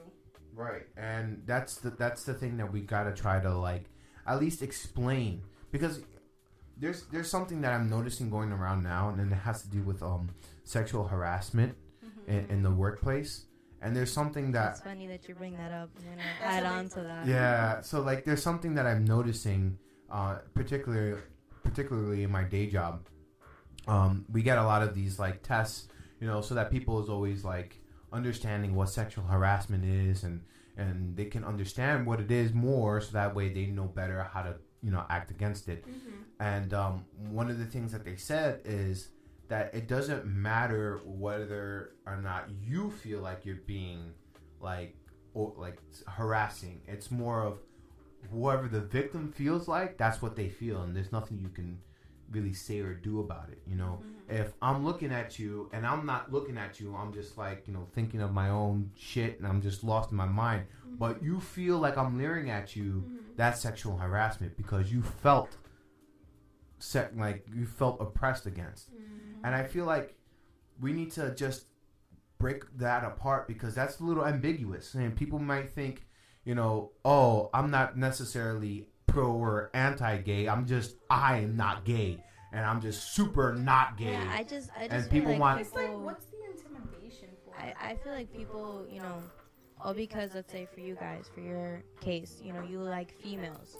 [0.54, 3.90] Right, and that's the that's the thing that we gotta try to like
[4.24, 6.00] at least explain because
[6.76, 10.00] there's there's something that I'm noticing going around now, and it has to do with
[10.00, 10.30] um
[10.62, 11.74] sexual harassment
[12.28, 13.46] in, in the workplace,
[13.84, 15.90] and there's something that It's funny that you bring that up.
[15.98, 17.26] I'm gonna add on to that.
[17.26, 19.78] yeah, so like there's something that I'm noticing,
[20.10, 21.20] uh, particularly
[21.62, 23.06] particularly in my day job.
[23.86, 27.10] Um, we get a lot of these like tests, you know, so that people is
[27.10, 30.40] always like understanding what sexual harassment is and
[30.76, 34.42] and they can understand what it is more, so that way they know better how
[34.42, 35.84] to you know act against it.
[35.86, 36.20] Mm-hmm.
[36.40, 39.10] And um, one of the things that they said is
[39.48, 44.12] that it doesn't matter whether or not you feel like you're being
[44.60, 44.96] like
[45.34, 46.80] or like harassing.
[46.86, 47.58] It's more of
[48.30, 51.78] whoever the victim feels like that's what they feel, and there's nothing you can
[52.30, 53.60] really say or do about it.
[53.66, 54.42] You know, mm-hmm.
[54.42, 57.74] if I'm looking at you and I'm not looking at you, I'm just like you
[57.74, 60.64] know thinking of my own shit, and I'm just lost in my mind.
[60.86, 60.96] Mm-hmm.
[60.96, 63.04] But you feel like I'm leering at you.
[63.06, 63.16] Mm-hmm.
[63.36, 65.56] That's sexual harassment because you felt
[66.78, 68.92] se- like you felt oppressed against.
[68.92, 69.44] Mm-hmm.
[69.44, 70.14] And I feel like
[70.80, 71.66] we need to just
[72.38, 74.94] break that apart because that's a little ambiguous.
[74.94, 76.06] And people might think,
[76.44, 80.48] you know, oh, I'm not necessarily pro or anti gay.
[80.48, 82.22] I'm just, I am not gay.
[82.52, 84.12] And I'm just super not gay.
[84.12, 87.54] Yeah, I just, I just And people like want- It's like, what's the intimidation for?
[87.60, 89.22] I, I feel like people, you know,
[89.80, 93.76] all because let's say for you guys, for your case, you know, you like females.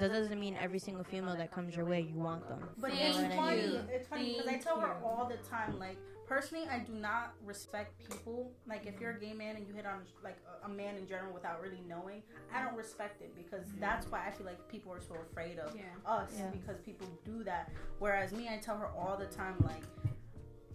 [0.00, 2.68] That doesn't mean every single female that comes your way you want them.
[2.78, 3.62] But You know it's what I funny.
[3.62, 3.80] mean?
[3.92, 7.98] It's funny because I tell her all the time, like personally, I do not respect
[8.10, 8.52] people.
[8.66, 11.06] Like if you're a gay man and you hit on like a, a man in
[11.06, 12.22] general without really knowing,
[12.54, 13.80] I don't respect it because mm-hmm.
[13.80, 15.82] that's why I feel like people are so afraid of Yeah.
[16.04, 16.50] us Yeah.
[16.50, 17.70] because people do that.
[17.98, 19.82] Whereas me, I tell her all the time, like.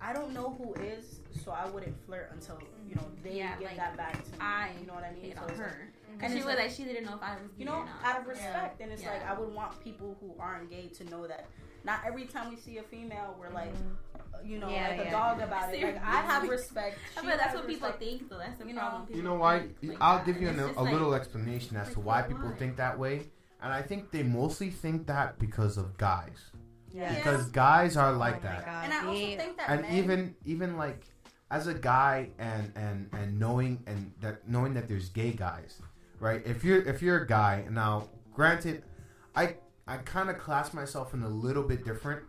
[0.03, 2.57] I don't know who is, so I wouldn't flirt until
[2.89, 4.37] you know they Yeah, get like, that back to me.
[4.39, 5.25] I you know what I mean?
[5.25, 5.69] hit So on it's like-
[6.11, 6.15] her.
[6.15, 7.85] And And she it's was like- like, she didn't know if I was you know,
[8.03, 8.81] out of respect.
[8.81, 9.13] And it's Yeah.
[9.13, 11.47] like I would want people who aren't gay to know that
[11.83, 13.73] not every time we see a female, we're like,
[14.15, 15.81] uh, you know, Yeah, like a dog about it.
[15.83, 16.97] Like I have respect.
[17.17, 18.03] I She bet that's has what people respect.
[18.03, 18.37] think, though.
[18.37, 19.07] That's the You know- problem.
[19.17, 19.67] You know why?
[19.81, 20.25] like I'll that.
[20.25, 22.27] give you an, a like- little explanation as to like, why why?
[22.27, 23.29] people think that way.
[23.63, 26.51] And I think they mostly think that because of guys.
[26.91, 27.13] Yeah.
[27.15, 28.65] Because guys are Oh like my that.
[28.65, 28.83] God.
[28.85, 31.05] And I also think that and men, even even like
[31.49, 35.81] as a guy and and and knowing and that knowing that there's gay guys
[36.21, 36.41] right?
[36.45, 38.83] If you're if you're a guy now granted
[39.35, 39.55] i
[39.87, 42.21] i kind of class myself in a little bit different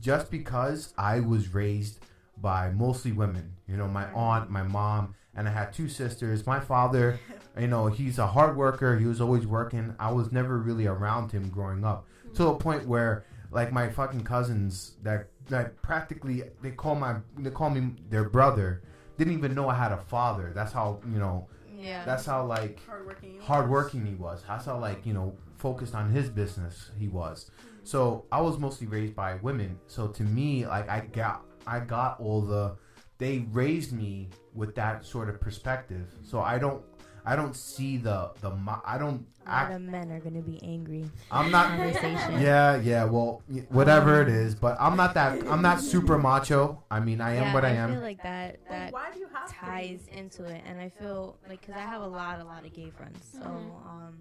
[0.00, 1.98] just because i was raised
[2.38, 3.56] by mostly women.
[3.66, 6.46] You know my aunt my mom and i had two sisters.
[6.46, 7.20] My father
[7.58, 8.98] you know he's a hard worker.
[8.98, 9.94] He was always working.
[9.98, 12.06] I was never really around him growing up.
[12.28, 12.34] Hmm.
[12.36, 17.50] To a point where like my fucking cousins that that practically they call my they
[17.50, 18.82] call me their brother
[19.18, 20.52] didn't even know I had a father.
[20.54, 21.48] That's how you know.
[21.80, 22.04] Yeah.
[22.04, 23.34] That's how like hardworking.
[23.34, 24.42] you hardworking he was.
[24.46, 27.50] That's how like you know focused on his business he was.
[27.50, 27.76] Mm-hmm.
[27.84, 29.78] So I was mostly raised by women.
[29.86, 32.76] So to me, like I got I got all the
[33.18, 36.08] they raised me with that sort of perspective.
[36.22, 36.82] So I don't
[37.24, 38.50] I don't see the the
[38.84, 39.74] I don't a lot act.
[39.74, 41.04] of men are gonna be angry.
[41.30, 41.68] I'm not.
[41.68, 42.40] Conversation.
[42.40, 43.04] Yeah, yeah.
[43.04, 45.42] Well, whatever it is, but I'm not that.
[45.48, 46.82] I'm not super macho.
[46.90, 47.90] I mean, I am yeah, what I I am.
[47.90, 50.88] I feel like that But that why do you have ties into it, and I
[50.88, 53.24] feel like because I have a lot, a lot of gay friends.
[53.32, 53.86] So, Mhm.
[53.86, 54.18] um,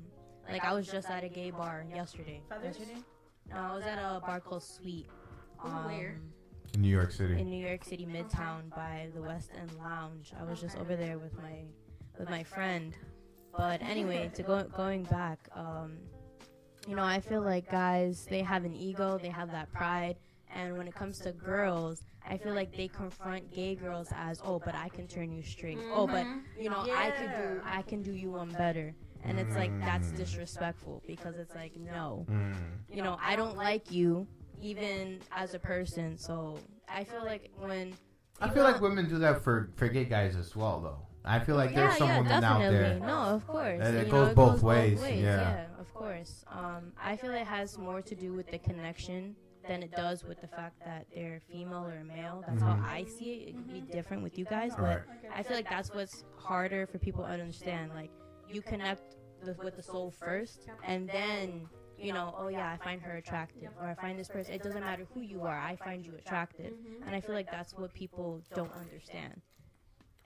[0.50, 2.42] like I was just at a gay bar yesterday.
[2.50, 2.78] Feathers?
[2.80, 3.02] Yesterday?
[3.50, 5.08] No, I was at a bar called Sweet.
[5.64, 6.16] Oh, where?
[6.16, 6.34] um,
[6.76, 7.40] In New York City.
[7.40, 10.34] in New York City Midtown by the West End Lounge.
[10.40, 11.64] I was just over there with my
[12.20, 12.94] with my friend.
[13.58, 15.98] But anyway, to go going back, um,
[16.88, 20.18] you know, I feel like guys, they have an ego, they have that pride.
[20.54, 24.60] And when it comes to girls, I feel like they confront gay girls as, oh,
[24.60, 25.78] but I can turn you straight.
[25.94, 26.42] Oh, but Mhm.
[26.58, 27.62] you know, I can do, Yeah.
[27.66, 28.94] I can do you one better.
[29.24, 30.16] And it's like that's Mm.
[30.18, 32.56] disrespectful because it's like no, Mm.
[32.90, 34.26] you know, I don't like you
[34.62, 36.18] even as a person.
[36.18, 37.96] So I feel like when
[38.42, 41.06] I feel like women do that for for gay guys as well, though.
[41.26, 43.00] I feel like there's yeah, some yeah, women out there.
[43.00, 43.80] No, of course.
[43.82, 45.16] And it You goes know, both ways, yeah.
[45.18, 46.44] Yeah, of course.
[46.52, 49.36] Um, I feel it has more to do with the connection
[49.68, 52.44] than it does with the fact that they're female or male.
[52.48, 52.82] That's Mhm.
[52.82, 53.50] how I see it.
[53.50, 55.00] It could be different with you guys, Right.
[55.06, 57.92] but I feel like that's what's harder for people to understand.
[57.94, 58.10] Like
[58.48, 63.02] you connect the, with the soul first, and then you know, oh yeah, I find
[63.02, 64.54] her attractive, or I find this person.
[64.54, 65.60] It doesn't matter who you are.
[65.60, 67.06] I find you attractive, Mhm.
[67.06, 69.42] and I feel like that's what people don't understand.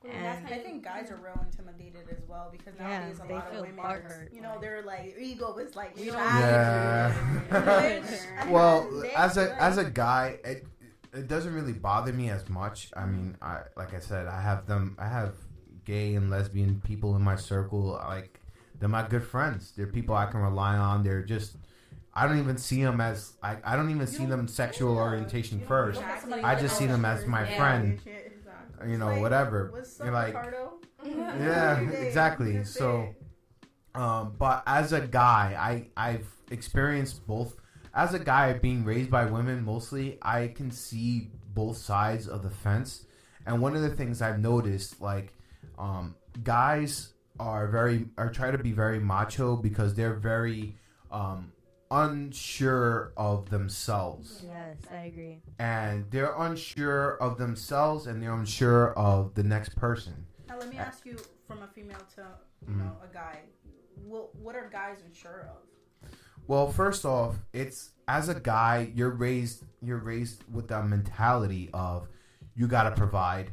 [0.03, 3.33] Well, And- I think guys are real intimidated as well because Yeah, nowadays a they
[3.35, 4.33] lot feel of women, butthurt.
[4.33, 7.13] you know, they're like ego is like We don't- Yeah.
[8.49, 10.65] Well, as a as a guy, it
[11.13, 12.89] it doesn't really bother me as much.
[12.97, 14.95] I mean, I like I said, I have them.
[14.99, 15.33] I have
[15.85, 17.99] gay and lesbian people in my circle.
[18.07, 18.39] Like
[18.79, 19.71] they're my good friends.
[19.75, 21.03] They're people I can rely on.
[21.03, 21.55] They're just.
[22.15, 24.97] I don't even see them as I, I don't even You see don't- them sexual
[24.97, 25.99] orientation first.
[25.99, 27.99] look at somebody I just see them as sure, my yeah, friend.
[28.83, 28.91] Shit, exactly.
[28.91, 29.69] You know, like, whatever.
[29.71, 30.73] What's up, You're like, Ricardo?
[31.05, 32.63] yeah, exactly.
[32.63, 33.15] So,
[33.95, 37.55] um, but as a guy, I I've experienced both.
[37.95, 42.49] As a guy being raised by women mostly, I can see both sides of the
[42.49, 43.05] fence.
[43.45, 45.33] And one of the things I've noticed, like,
[45.77, 50.75] um, guys are very are try to be very macho because they're very
[51.11, 51.52] um,
[51.93, 55.41] unsure of themselves Yes, I agree.
[55.59, 60.25] and they're unsure of themselves and they're unsure of the next person.
[60.47, 62.25] Now let me ask you, from a female to
[62.67, 62.77] you Mhm.
[62.85, 63.41] know a guy,
[64.05, 66.09] what what are guys unsure of?
[66.47, 72.07] Well, first off, it's as a guy, you're raised you're raised with the mentality of
[72.55, 73.51] you got to provide.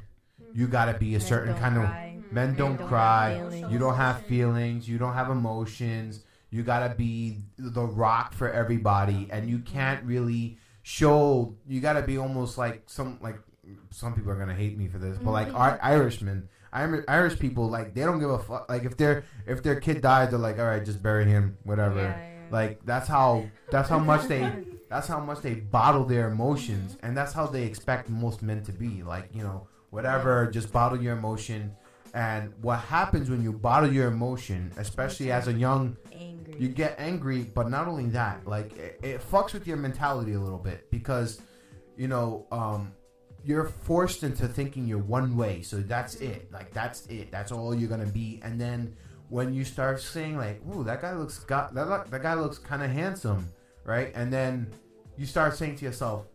[0.52, 2.18] You got to be a Men certain don't kind of cry.
[2.30, 3.30] men don't don't cry.
[3.30, 3.72] have feelings.
[3.72, 6.24] You don't have feelings, you don't have emotions.
[6.50, 11.92] You got to be the rock for everybody and you can't really show you got
[11.92, 13.38] to be almost like some like
[13.90, 15.56] some people are to hate me for this, but like mm-hmm.
[15.56, 18.68] our Irishmen Irish people like they don't give a fuck.
[18.68, 22.00] Like if their if their kid died, they're like, all right, just bury him, whatever.
[22.00, 22.38] Yeah, yeah.
[22.50, 24.52] Like that's how that's how much they
[24.88, 27.06] that's how much they bottle their emotions, mm-hmm.
[27.06, 29.02] and that's how they expect most men to be.
[29.02, 31.74] Like you know, whatever, just bottle your emotion.
[32.12, 35.96] And what happens when you bottle your emotion, especially as a young,
[36.52, 36.66] angry.
[36.66, 37.42] you get angry.
[37.54, 41.40] But not only that, like it, it fucks with your mentality a little bit because,
[41.96, 42.92] you know, um,
[43.44, 45.62] you're forced into thinking you're one way.
[45.62, 46.52] So that's it.
[46.52, 47.30] Like that's it.
[47.30, 48.40] That's all you're gonna be.
[48.42, 48.96] And then
[49.28, 52.82] when you start saying like, "Ooh, that guy looks got that that guy looks kind
[52.82, 53.48] of handsome,"
[53.84, 54.12] right?
[54.14, 54.70] And then
[55.16, 56.26] you start saying to yourself,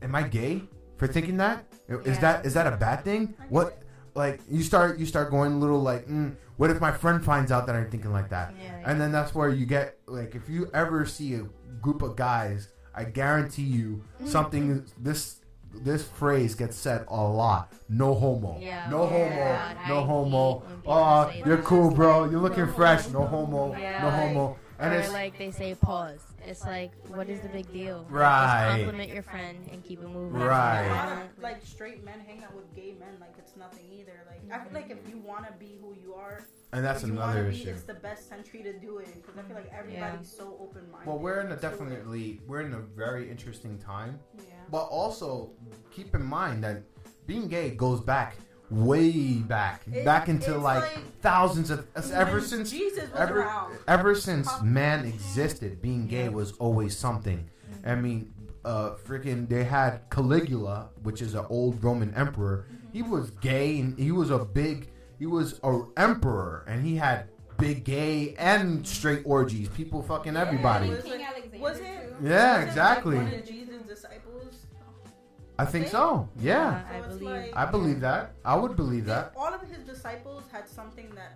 [0.00, 0.62] "Am I gay
[0.96, 1.64] for thinking that?
[1.88, 2.20] Is Yeah.
[2.20, 3.34] that is that a bad thing?
[3.48, 3.82] What?"
[4.20, 7.50] Like you start you start going a little like, mm, "What if my friend finds
[7.50, 8.90] out that I'm thinking like that?" yeah, yeah.
[8.90, 11.44] And then that's where you get like if you ever see a
[11.80, 15.40] group of guys, I guarantee you something this
[15.72, 17.72] this phrase gets said a lot.
[17.88, 18.58] No homo.
[18.60, 18.88] Yeah.
[18.90, 19.42] No Oh, homo.
[19.42, 20.62] I no hate homo.
[20.86, 22.24] Oh, you're cool, bro.
[22.28, 23.04] You're looking No fresh.
[23.06, 23.20] homo.
[23.20, 23.76] No homo.
[23.78, 24.02] Yeah.
[24.02, 24.56] No homo.
[24.80, 26.20] And or it's like they say pause.
[26.46, 28.06] It's like, what is the big deal?
[28.08, 28.66] Right.
[28.66, 30.40] Just compliment your friend and keep it moving.
[30.40, 30.86] Right.
[30.86, 34.26] A lot of, like straight men hang out with gay men like it's nothing either.
[34.26, 37.08] Like I feel like if you want to be who you are, and that's if
[37.08, 37.70] you another be, issue.
[37.70, 41.08] It's the best century to do it because I feel like everybody's so open minded.
[41.08, 44.18] Well, we're in a definitely we're in a very interesting time.
[44.38, 44.54] Yeah.
[44.70, 45.50] But also
[45.90, 46.82] keep in mind that
[47.26, 48.36] being gay goes back
[48.70, 53.76] way back, It- back into like, like- thousands of ever since Jesus was ever around.
[53.88, 57.48] ever since man existed, being gay was always something.
[57.84, 58.32] I mean,
[58.64, 62.66] uh, freaking, they had Caligula, which is an old Roman emperor.
[62.92, 67.28] He was gay, and he was a big, he was a emperor, and he had
[67.56, 69.68] big gay and straight orgies.
[69.68, 70.88] People fucking everybody.
[70.88, 71.82] Yeah, King Alexander Was it?
[71.82, 72.26] too.
[72.26, 73.16] Yeah, Wasn't, exactly.
[73.16, 74.66] Like, one of Jesus' disciples.
[75.60, 76.28] I think so.
[76.38, 77.36] Yeah, I So it's believe.
[77.52, 78.32] like- I believe that.
[78.44, 79.32] I would believe that.
[79.36, 81.32] All of his disciples had something that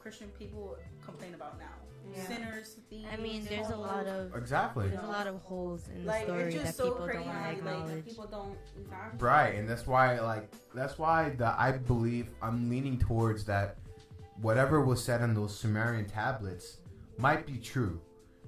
[0.00, 1.66] Christian people complain about now.
[2.14, 2.22] Yeah.
[2.26, 3.08] Sinners, thieves.
[3.12, 4.88] I mean, there's a lot of Exactly.
[4.90, 7.18] there's a lot of holes in the Like, it's story just that so people crazy,
[7.24, 8.04] don't want like, acknowledge.
[8.04, 8.58] People don't.
[8.78, 9.26] Exactly.
[9.26, 13.78] Right, and that's why, like, that's why that I believe I'm leaning towards that.
[14.40, 16.78] Whatever was said on those Sumerian tablets
[17.16, 18.00] might be true,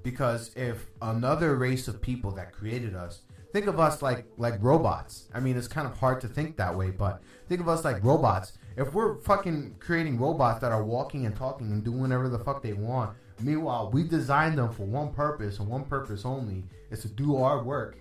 [0.03, 3.23] because if another race of people that created us,
[3.57, 5.29] think of us like like robots.
[5.33, 8.05] I mean, it's kind of hard to think that way, but think of us like
[8.05, 8.53] robots.
[8.77, 12.63] If we're fucking creating robots that are walking and talking and doing whatever the fuck
[12.63, 17.09] they want, meanwhile we designed them for one purpose and one purpose only is to
[17.09, 17.97] do our work.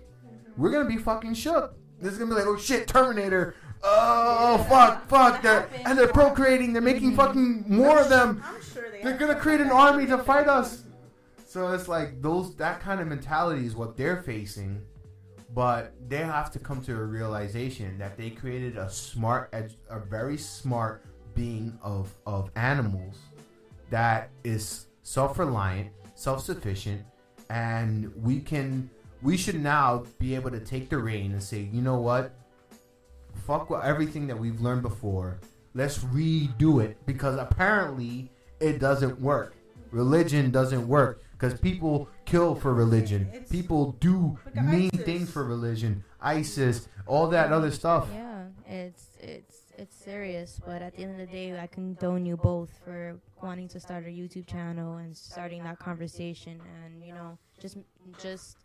[0.58, 1.74] We're gonna be fucking shook.
[2.02, 3.54] This is gonna be like, oh shit, Terminator.
[3.82, 5.40] Oh fuck, fuck.
[5.40, 6.74] They're, and they're procreating.
[6.74, 8.42] They're making fucking more of them.
[8.44, 9.00] I'm sure they.
[9.02, 10.82] They're gonna create an army to fight us.
[11.46, 14.82] So it's like those that kind of mentality is what they're facing,
[15.56, 19.48] but they have to come to a realization that they created a smart,
[19.88, 21.02] a very smart
[21.34, 23.16] being of of animals
[23.88, 27.02] that is self-reliant, self-sufficient,
[27.48, 28.90] and we can
[29.22, 32.34] we should now be able to take the reign and say, you know what,
[33.46, 35.38] fuck with everything that we've learned before.
[35.72, 38.30] Let's redo it because apparently
[38.60, 39.54] it doesn't work.
[39.90, 43.28] Religion doesn't work because people kill for religion.
[43.32, 45.04] It's- People do mean ISIS.
[45.06, 46.04] things for religion.
[46.20, 48.08] ISIS, all that other stuff.
[48.12, 52.36] Yeah, it's it's it's serious, but at the end of the day, I condone you
[52.36, 57.38] both for wanting to start a YouTube channel and starting that conversation, and you know,
[57.60, 57.76] just
[58.20, 58.56] just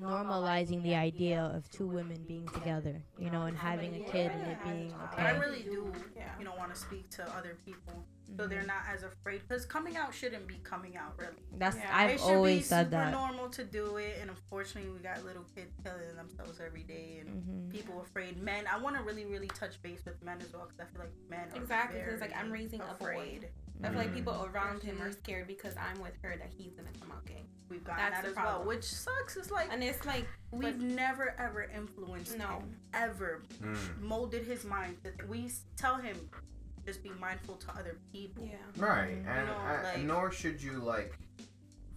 [0.00, 4.46] normalizing the idea of two women being together, you know, and having a kid and
[4.52, 5.22] it being okay.
[5.22, 5.92] I really do,
[6.38, 8.04] you know, want to speak to other people
[8.36, 9.42] so they're not as afraid.
[9.46, 11.32] Because coming out shouldn't be coming out, really.
[11.58, 13.10] That's Yeah, I've should be always said super that.
[13.12, 17.28] normal to do it, and unfortunately, we got little kids killing themselves every day, and
[17.44, 18.36] hmm people afraid.
[18.42, 21.02] Men, I want to really, really touch base with men as well, because I feel
[21.06, 22.92] like men are Exactly, 'cause, like, I'm raising a boy.
[23.06, 23.48] afraid.
[23.84, 24.14] I feel like Mhm.
[24.14, 27.44] people around him are scared because I'm with her that he's gonna come out gay,
[27.68, 28.68] We've gotten That's that the as well, problem.
[28.68, 29.36] which sucks.
[29.36, 32.58] It's like and it's like we've never ever influenced No.
[32.58, 34.00] him, ever Mm.
[34.00, 34.98] molded his mind.
[35.28, 36.28] We tell him
[36.90, 38.44] just be mindful to other people.
[38.44, 41.16] yeah, Right, and You know, I- like- nor should you like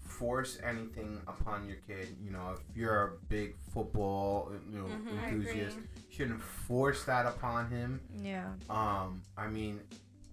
[0.06, 2.16] force anything upon your kid.
[2.24, 5.78] You know, if you're a big football, you know, Mhm, enthusiast,
[6.12, 8.00] shouldn't force that upon him.
[8.22, 8.54] Yeah.
[8.70, 9.82] Um, I mean,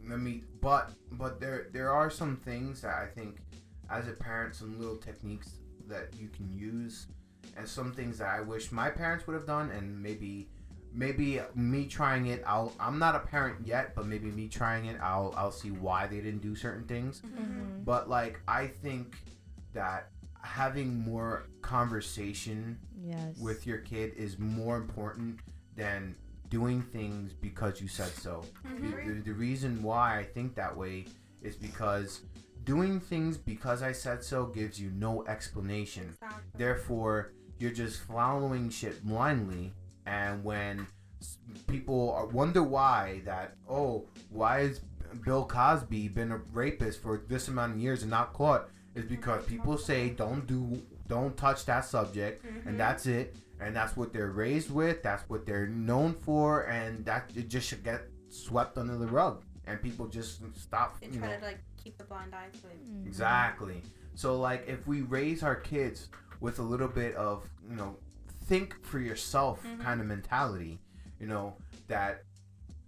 [0.06, 3.40] let me, but but there there are some things that I think,
[3.88, 5.54] as a parent, some little techniques
[5.88, 7.06] that you can use,
[7.56, 10.50] and some things that I wish my parents would have done, and maybe
[10.92, 14.98] maybe me trying it I'll I'm not a parent yet but maybe me trying it
[15.00, 19.16] I'll I'll see why they didn't do certain things hmm but like I think
[19.72, 20.10] that
[20.42, 23.38] having more conversation Yes.
[23.38, 25.40] with your kid is more important
[25.76, 26.14] than
[26.50, 28.44] doing things because you said so.
[28.66, 29.04] Mhm.
[29.06, 31.06] The, the, the reason why I think that way
[31.42, 32.20] is because
[32.64, 36.14] doing things because I said so gives you no explanation.
[36.56, 39.72] Therefore, you're just following shit blindly,
[40.06, 40.86] and when
[41.66, 44.80] people are, wonder why that oh why has
[45.24, 49.44] Bill Cosby been a rapist for this amount of years and not caught is because
[49.44, 52.66] people say don't do don't touch that subject Mhm.
[52.66, 57.04] and that's it and that's what they're raised with that's what they're known for and
[57.04, 61.18] that it just should get swept under the rug and people just stop They you
[61.18, 62.84] try know to like keep the blind eye to it.
[62.88, 63.06] Mhm.
[63.06, 63.82] Exactly.
[64.14, 66.08] So like if we raise our kids
[66.40, 67.96] with a little bit of, you know,
[68.50, 69.80] think for yourself Mhm.
[69.80, 70.80] kind of mentality,
[71.20, 72.24] you know, that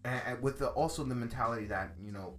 [0.05, 2.37] and, with the also the mentality that, you know,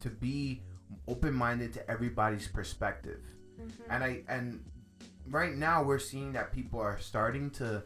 [0.00, 0.62] to be
[1.08, 3.20] open-minded to everybody's perspective.
[3.60, 3.72] Mhm.
[3.90, 4.64] And I and
[5.28, 7.82] right now we're seeing that people are starting to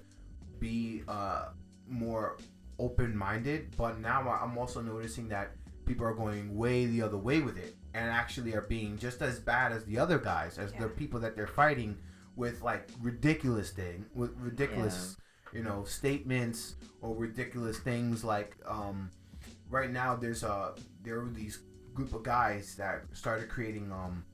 [0.61, 1.47] be uh
[1.89, 2.37] more
[2.79, 5.57] open-minded, but now I'm also noticing that
[5.87, 9.39] people are going way the other way with it and actually are being just as
[9.39, 11.97] bad as the other guys as the people that they're fighting
[12.37, 15.17] with like ridiculous thing with ridiculous
[15.53, 19.11] you know statements or ridiculous things like um
[19.71, 21.61] right now there's a there were these
[21.95, 24.25] group of guys that started creating um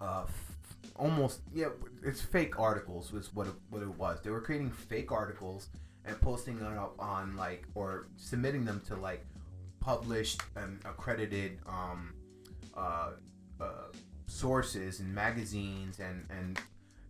[0.00, 0.56] uh f-
[0.96, 1.68] almost yeah
[2.04, 4.20] it's fake articles was what it, what it was.
[4.22, 5.68] They were creating fake articles
[6.04, 9.24] and posting it up on like or submitting them to like
[9.80, 12.12] published and accredited um
[12.76, 13.10] uh,
[13.60, 13.64] uh
[14.26, 16.60] sources and magazines and and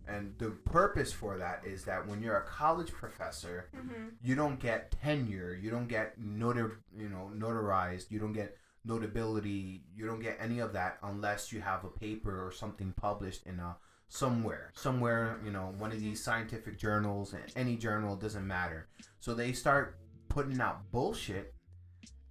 [0.09, 4.11] and the purpose for that is that when you're a college professor Mhm.
[4.21, 6.67] you don't get tenure you don't get notar
[7.01, 8.57] you know notarized you don't get
[9.03, 13.45] notability you don't get any of that unless you have a paper or something published
[13.45, 18.87] in a somewhere somewhere you know one of these scientific journals any journal doesn't matter
[19.19, 19.97] so they start
[20.27, 21.53] putting out bullshit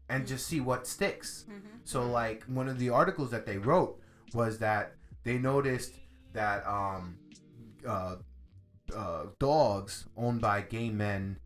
[0.09, 1.61] and just see what sticks Mhm.
[1.85, 4.01] so like one of the articles that they wrote
[4.35, 5.95] was that they noticed
[6.33, 7.19] that um
[7.87, 8.17] uh,
[8.95, 11.39] uh dogs owned by gay men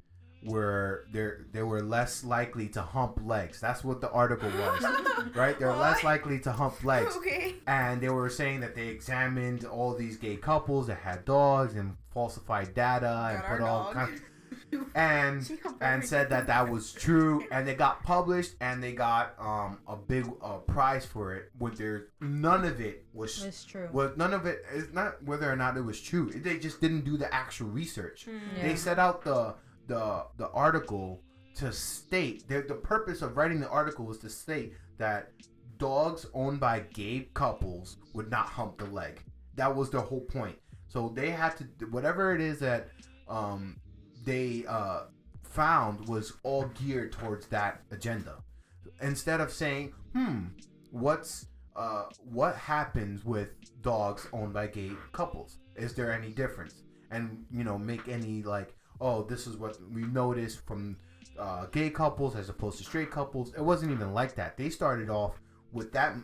[0.44, 3.60] were they they were less likely to hump legs.
[3.60, 4.84] That's what the article was,
[5.34, 5.58] right?
[5.58, 7.16] They're less likely to hump legs.
[7.16, 7.54] Okay.
[7.66, 11.96] And they were saying that they examined all these gay couples that had dogs and
[12.12, 13.94] falsified data and put all dog.
[13.94, 14.20] kinds
[14.94, 15.50] and
[15.80, 19.96] and said that that was true, and they got published, and they got um a
[19.96, 21.50] big uh, prize for it.
[21.58, 23.88] With their none of it was It's true.
[23.92, 26.30] was none of it is not whether or not it was true.
[26.30, 28.26] They just didn't do the actual research.
[28.26, 28.62] Yeah.
[28.62, 29.54] They set out the
[29.86, 31.22] the the article
[31.56, 35.32] to state the the purpose of writing the article was to state that
[35.78, 39.20] dogs owned by gay couples would not hump the leg.
[39.56, 40.56] That was their whole point.
[40.88, 42.88] So they had to whatever it is that
[43.28, 43.80] um,
[44.24, 45.04] they uh,
[45.42, 48.36] found was all geared towards that agenda.
[49.00, 50.46] Instead of saying, "Hmm,
[50.90, 51.46] what's
[51.76, 53.48] uh, what happens with
[53.82, 55.58] dogs owned by gay couples?
[55.76, 60.02] Is there any difference?" And you know, make any like, "Oh, this is what we
[60.02, 60.96] noticed from
[61.38, 64.56] uh, gay couples as opposed to straight couples." It wasn't even like that.
[64.56, 65.40] They started off
[65.72, 66.16] with that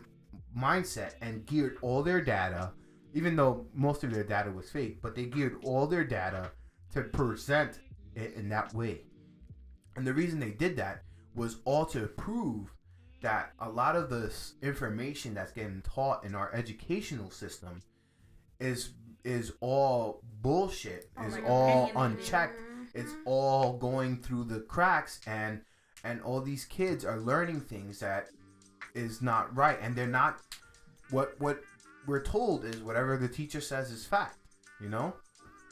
[0.57, 2.71] mindset and geared all their data,
[3.13, 6.51] even though most of their data was fake, but they geared all their data
[6.93, 7.79] to present
[8.35, 9.01] in that way.
[9.95, 11.03] And the reason they did that
[11.35, 12.73] was all to prove
[13.21, 17.81] that a lot of this information that's getting taught in our educational system
[18.59, 18.91] is
[19.25, 22.61] is all bullshit, Oh, is all unchecked,
[22.93, 25.61] it's all going through the cracks and
[26.03, 28.27] and all these kids are learning things that
[28.95, 30.39] is not right and they're not
[31.11, 31.61] what what
[32.07, 34.37] we're told is whatever the teacher says is fact
[34.81, 35.13] you know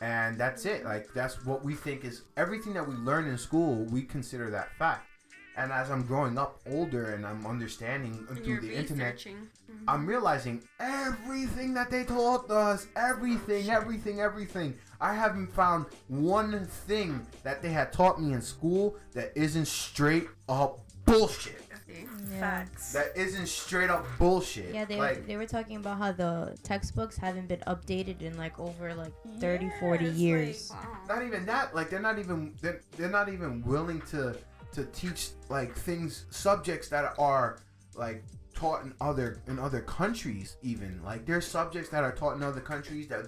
[0.02, 3.84] and that's it like that's what we think is everything that we learn in school
[3.86, 5.06] we consider that fact
[5.58, 9.18] and as i'm growing up older and i'm understanding And through the internet.
[9.18, 9.48] Mhm.
[9.88, 14.76] I'm realizing everything that they taught us, everything, everything, everything.
[15.00, 20.28] I haven't found one thing that they had taught me in school that isn't straight
[20.50, 21.62] up bullshit.
[22.32, 22.40] Yeah.
[22.40, 22.94] Facts.
[22.94, 24.74] That isn't straight up bullshit.
[24.74, 28.60] Yeah, they, like, they were talking about how the textbooks haven't been updated in like
[28.60, 30.72] over like 30, 40 Yeah, it's years.
[30.72, 30.98] Wow.
[31.08, 31.74] not even that.
[31.76, 34.36] Like they're not even they're, they're not even willing to
[34.74, 37.60] to teach like things subjects that are
[37.96, 38.24] like
[38.54, 42.60] taught in other in other countries even like there's subjects that are taught in other
[42.60, 43.28] countries that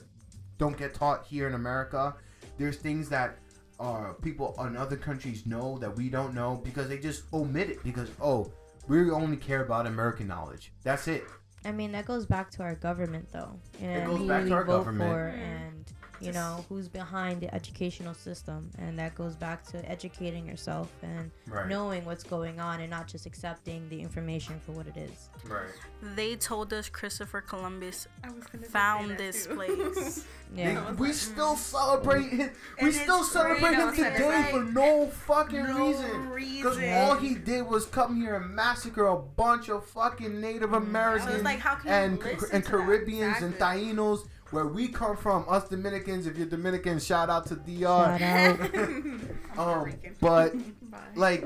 [0.57, 2.15] don't get taught here in America
[2.57, 3.37] there's things that
[3.79, 7.83] uh, people in other countries know that we don't know because they just omit it
[7.83, 8.51] because oh
[8.89, 10.73] we only care about American knowledge.
[10.83, 11.23] That's it.
[11.63, 14.63] I mean, that goes back to our government though, and goes who back to our
[14.63, 15.35] government.
[15.35, 15.85] and
[16.21, 21.31] you know who's behind the educational system, and that goes back to educating yourself and
[21.47, 25.29] right knowing what's going on, and not just accepting the information for what it is.
[25.45, 25.69] right
[26.15, 29.55] They told us Christopher Columbus I was gonna say found this too.
[29.55, 30.25] place.
[30.55, 30.83] Yeah.
[30.83, 31.57] They- we still mm.
[31.57, 32.49] celebrate him.
[32.81, 36.31] We And still celebrate him today It's for no fucking no reason.
[36.33, 40.77] Because all he did was come here and massacre a bunch of fucking Native mm.
[40.77, 42.65] Americans like, how can you and and to that?
[42.65, 43.93] Caribbeans and Exactly.
[43.93, 45.45] Tainos, where we come from.
[45.47, 48.17] Us Dominicans, if you're Dominican, shout out to DR.
[48.19, 49.57] Shout out.
[49.57, 50.53] um, but
[50.91, 50.99] Bye.
[51.15, 51.45] like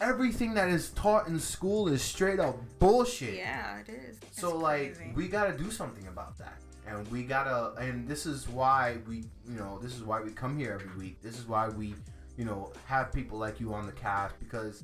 [0.00, 3.34] everything that is taught in school is straight up bullshit.
[3.34, 4.18] yeah, it is.
[4.32, 5.12] So It's like crazy.
[5.14, 9.18] we gotta do something about that, and we gotta, and this is why we,
[9.48, 11.22] you know, this is why we come here every week.
[11.22, 11.94] This is why we,
[12.36, 14.82] you know, have people like you on the cast because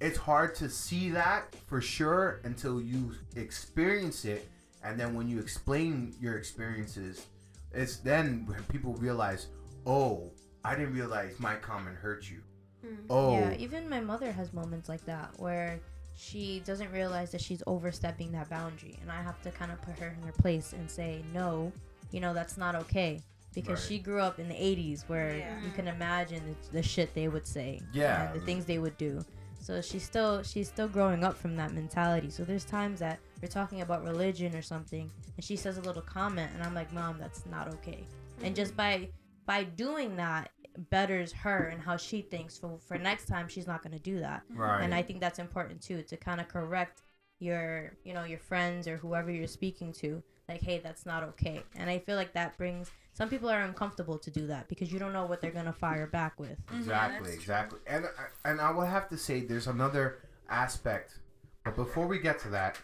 [0.00, 4.48] it's hard to see that for sure until you experience it,
[4.86, 7.26] and then when you explain your experiences,
[7.72, 9.48] it's then when people realize,
[9.86, 10.30] oh,
[10.64, 12.40] I didn't realize my comment hurt you.
[12.86, 12.96] Mm.
[13.10, 15.80] Oh, Yeah, even my mother has moments like that where
[16.16, 19.98] she doesn't realize that she's overstepping that boundary, and I have to kind of put
[19.98, 21.72] her in her place and say, no,
[22.12, 23.20] you know, that's not okay.
[23.54, 23.88] Because Right.
[23.88, 25.60] she grew up in the 80s where Yeah.
[25.62, 28.30] you can imagine the, the shit they would say Yeah.
[28.30, 29.24] and the things they would do.
[29.60, 32.28] So she's still she's still growing up from that mentality.
[32.30, 36.02] So there's times that we're talking about religion or something, and she says a little
[36.02, 38.06] comment, and I'm like, "Mom, that's not okay."
[38.42, 38.76] And just mm.
[38.76, 39.08] by
[39.46, 40.50] by doing that
[40.90, 42.58] betters her and how she thinks.
[42.58, 44.42] For for next time, she's not gonna do that.
[44.50, 44.82] right.
[44.82, 47.02] And I think that's important too to kind of correct
[47.38, 50.22] your you know your friends or whoever you're speaking to.
[50.48, 51.64] Like, hey, that's not okay.
[51.74, 54.98] And I feel like that brings some people are uncomfortable to do that because you
[54.98, 56.64] don't know what they're gonna fire back with.
[56.66, 57.78] Mm-hmm, exactly, exactly.
[57.86, 58.06] And
[58.44, 60.18] and I will have to say there's another
[60.48, 61.18] aspect.
[61.64, 62.78] But before we get to that,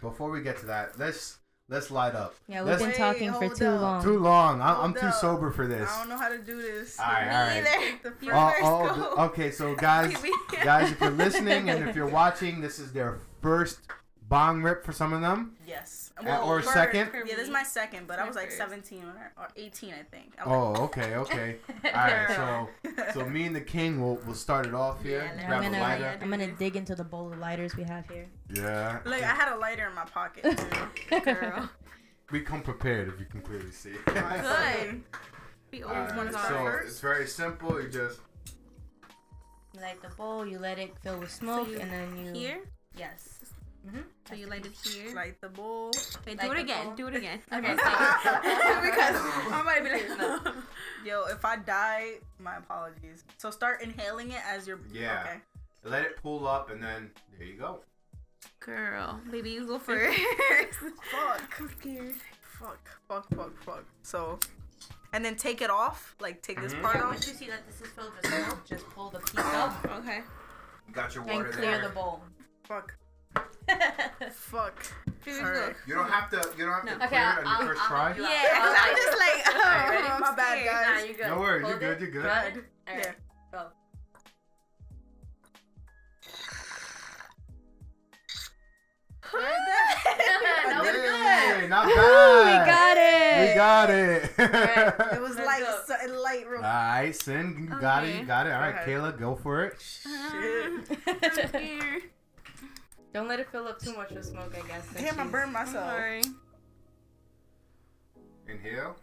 [0.00, 1.38] before we get to that, let's
[1.68, 2.34] let's light up.
[2.46, 3.80] Yeah, we've Let's- been Wait, talking for too up.
[3.80, 4.02] long.
[4.02, 4.60] Too long.
[4.60, 5.14] I, I'm too up.
[5.14, 5.88] sober for this.
[5.90, 6.98] I don't know how to do this.
[7.00, 7.66] All right, Me all right.
[8.02, 8.18] either.
[8.20, 9.22] The Oh, first oh, go.
[9.24, 10.14] okay, so guys,
[10.62, 13.80] guys, if you're listening and if you're watching, this is their first
[14.28, 16.12] bong rip for some of them, Yes.
[16.24, 17.10] Uh, or for- second.
[17.26, 18.58] Yeah, this is my second, but I was like first.
[18.58, 20.32] 17 or, or 18, I think.
[20.38, 21.56] I was Oh, okay, okay.
[21.84, 22.68] All right, so
[23.12, 25.30] so me and the king will will start it off here.
[25.36, 26.18] Yeah, I'm gonna lighter.
[26.22, 28.26] I'm gonna dig into the bowl of lighters we have here.
[28.52, 29.00] Yeah.
[29.04, 30.56] Look, I had a lighter in my pocket
[31.10, 31.20] too.
[31.24, 31.68] Girl.
[32.30, 33.92] We come prepared, if you can clearly see.
[34.06, 35.02] Good.
[35.70, 36.88] We always right, want to so first?
[36.88, 37.82] it's very simple.
[37.82, 38.20] You just
[39.74, 40.46] You light the bowl.
[40.46, 42.60] You let it fill with smoke, you- and then you Here.
[42.96, 43.40] Yes.
[43.86, 43.98] Mm-hmm.
[44.28, 45.14] So you light it here.
[45.14, 45.90] Light the bowl.
[46.26, 46.86] Wait, Light do it again.
[46.86, 46.94] bowl.
[46.94, 47.40] Do it again.
[47.52, 49.16] Okay, because
[49.52, 50.54] I might be like.
[51.04, 53.24] Yo, if I die, my apologies.
[53.36, 54.80] So start inhaling it as you're.
[54.90, 55.20] Yeah.
[55.26, 55.36] Okay.
[55.84, 57.80] Let it pull up, and then there you go.
[58.60, 60.18] Girl, baby, you go first.
[61.10, 61.42] Fuck.
[61.60, 62.14] I'm scared.
[62.58, 62.88] Fuck.
[63.06, 63.28] Fuck.
[63.36, 63.62] Fuck.
[63.62, 63.84] Fuck.
[64.02, 64.38] So,
[65.12, 66.14] and then take it off.
[66.20, 66.80] Like take this Mhm.
[66.80, 67.10] part Yeah, off.
[67.10, 70.22] once you see that this is filled with smoke, just pull the piece up Okay.
[70.92, 71.88] Got your water and clear there.
[71.88, 72.22] the bowl.
[72.64, 72.96] Fuck.
[74.32, 74.86] Fuck.
[75.24, 75.70] Here we Alright.
[75.72, 75.76] go.
[75.86, 76.36] You don't have to.
[76.58, 76.96] You don't have to No.
[76.96, 78.04] clear Okay, it I'll- on your I'll- first I'll try.
[78.12, 78.22] help you.
[78.24, 80.08] Yeah, I'll I'm just like, oh, Alright, ready?
[80.08, 81.02] I'm My bad, guys.
[81.02, 81.26] Nah, you good.
[81.28, 82.00] No worries, Hold you're good, it.
[82.02, 82.24] you're good.
[82.24, 82.54] Got it?
[82.88, 83.12] All right, Yeah.
[83.52, 83.62] go.
[89.34, 91.70] that was Hey, good.
[91.70, 91.94] not Ooh, we
[92.66, 93.48] got it.
[93.48, 94.30] We got it.
[94.38, 95.14] Alright.
[95.14, 95.80] It was Let's like go.
[95.86, 98.52] so, light real Alright, Sin, you got it, you got it.
[98.52, 98.88] All right, ahead.
[98.88, 99.80] Kayla, go for it.
[99.80, 102.02] shit.
[103.14, 103.22] I'm scared.
[103.22, 104.86] Don't let it fill up too much with smoke, I guess.
[104.94, 105.90] Damn, I she's- burned I'm myself.
[105.90, 106.22] sorry.
[108.48, 108.96] Inhale.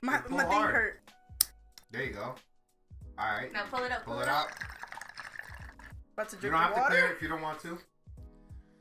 [0.00, 0.74] My, my thing hard.
[0.74, 1.00] hurt.
[1.90, 2.34] There you go.
[3.18, 4.04] All right, Now pull it up.
[4.04, 4.48] pull it out.
[6.14, 7.78] About to You don't have the to clear it if you don't want to.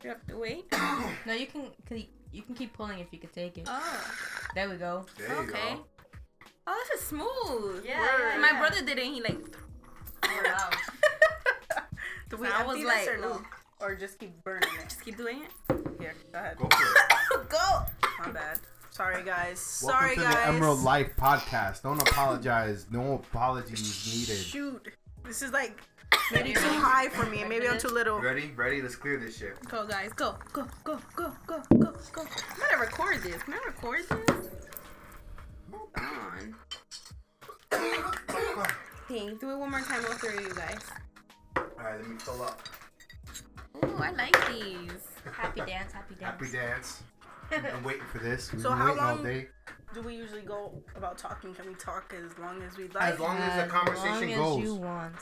[0.03, 0.66] You have to wait.
[1.26, 1.72] No, you can.
[1.91, 3.66] You- you can keep pulling if you could take it.
[3.66, 4.12] Oh,
[4.56, 5.06] There we go.
[5.18, 5.76] There you okay.
[5.76, 5.86] go.
[6.68, 7.86] Oh, this is smooth.
[7.86, 8.60] Yeah, yeah, My yeah.
[8.60, 9.06] brother did it.
[9.06, 9.38] He like.
[10.22, 10.70] Wow.
[12.30, 13.20] Do we So I empty was this like,
[13.80, 13.92] or no?
[13.92, 13.92] ooh.
[13.92, 14.84] Or just keep burning it?
[14.84, 15.52] Just keep doing it.
[16.00, 16.58] Here, go ahead.
[16.58, 17.50] Go for it.
[17.50, 17.86] Go.
[18.20, 18.60] My bad.
[18.92, 19.82] Sorry, guys.
[19.84, 20.34] Welcome Sorry, to guys.
[20.34, 21.82] the Emerald Life podcast.
[21.84, 22.86] Don't apologize.
[22.92, 24.42] No apologies needed.
[24.42, 24.88] Shoot.
[25.26, 25.82] This is like
[26.32, 27.44] maybe too high for me.
[27.44, 28.22] Maybe I'm too little.
[28.22, 28.52] Ready?
[28.56, 28.82] Ready?
[28.82, 29.60] Let's clear this shit.
[29.68, 30.14] Go, guys.
[30.14, 32.22] Go, go, go, go, go, go, go.
[32.22, 33.44] I'm gonna record this.
[33.44, 34.50] Can I record this?
[35.72, 36.56] Hold on.
[39.10, 40.06] Dang, do it one more time.
[40.06, 40.80] All three of you guys.
[41.58, 42.62] All right, let me fill up.
[43.84, 44.92] Ooh, I like these.
[45.32, 45.92] Happy dance.
[45.94, 46.22] Happy dance.
[46.42, 47.04] Happy dance.
[47.52, 48.52] I'm waiting for this.
[48.52, 49.48] We've So been how waiting all long- day.
[49.94, 51.54] Do we usually go about talking?
[51.54, 53.20] Can we talk as long as we'd As like?
[53.20, 54.64] long as the conversation long goes.
[54.64, 55.16] as you want.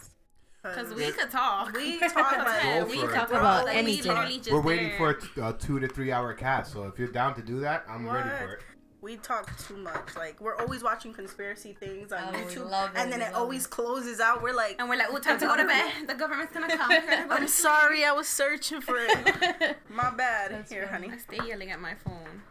[0.64, 1.76] Cause we could talk.
[1.76, 4.14] We talk about we talk Talk about about anything.
[4.50, 7.36] We're waiting for a t- a two to three hour cast, so if you're down
[7.36, 8.62] to do that, I'm ready for it.
[9.04, 10.16] We talk too much.
[10.16, 13.66] Like we're always watching conspiracy things on Oh, YouTube, love it, and then it always
[13.66, 13.70] it.
[13.70, 14.42] closes out.
[14.42, 15.92] We're like, And we're like, oh, time to go to bed.
[16.08, 16.90] The government's gonna come.
[16.90, 19.78] Gonna go I'm to sorry, I was searching for it.
[19.90, 20.52] My bad.
[20.52, 21.10] That's Here, funny.
[21.10, 21.18] honey.
[21.18, 22.42] I stay yelling at my phone.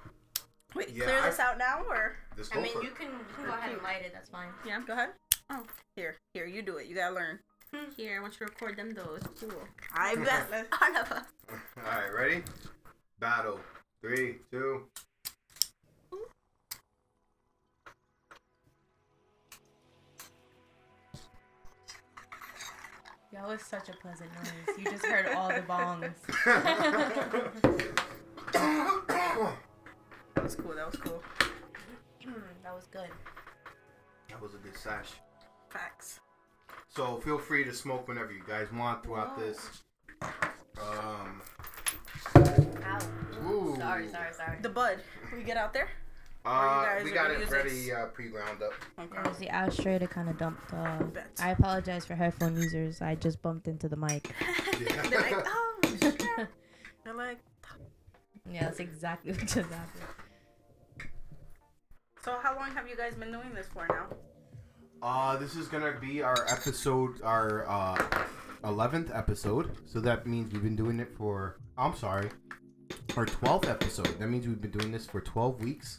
[0.75, 3.45] Wait, Yeah, clear I- this out now, or Let's I mean, you can, you can
[3.47, 4.13] go ahead and light it.
[4.15, 4.49] That's fine.
[4.67, 4.81] Yeah.
[4.87, 5.11] go ahead.
[5.51, 5.65] Oh.
[5.97, 6.87] Here, here, you do it.
[6.87, 7.39] You gotta learn.
[7.75, 7.91] Hmm.
[7.97, 9.15] Here, I want you to record them though.
[9.17, 9.51] It's cool.
[9.95, 10.15] I
[10.51, 10.67] bet.
[10.81, 11.25] All of us.
[11.51, 12.43] All right, ready?
[13.21, 13.61] Battle.
[14.03, 14.85] Three, two.
[23.33, 24.77] That was such a pleasant noise.
[24.79, 26.13] You just heard all the bongs.
[30.35, 30.75] That was cool.
[30.75, 31.23] That was cool.
[32.65, 33.09] that was good.
[34.29, 35.09] That was a good sash.
[35.71, 36.19] Facts.
[36.89, 39.83] So feel free to smoke whenever you guys want throughout this.
[40.21, 41.41] Um.
[42.37, 42.99] Ow.
[43.47, 43.77] Ooh.
[43.79, 44.59] Sorry, sorry, sorry.
[44.63, 44.99] The bud.
[45.35, 45.89] We get out there.
[46.45, 48.73] Uh, we got it use ready, uh, pre-ground up.
[48.99, 50.73] It was the ashtray that kind of dumped.
[50.75, 50.99] Uh,
[51.39, 53.01] I apologize for headphone users.
[53.01, 54.35] I just bumped into the mic.
[54.79, 56.25] They're like, oh, shit.
[57.05, 57.39] They're like,
[58.51, 61.09] Yeah, that's exactly what just happened.
[62.25, 64.07] so how long have you guys been doing this for now?
[65.01, 68.25] Uh, this is gonna be our episode, our uh,
[68.65, 69.77] eleventh episode.
[69.87, 71.57] So that means we've been doing it for.
[71.77, 72.31] I'm sorry,
[73.17, 74.07] our twelfth episode.
[74.19, 75.99] That means we've been doing this for twelve weeks.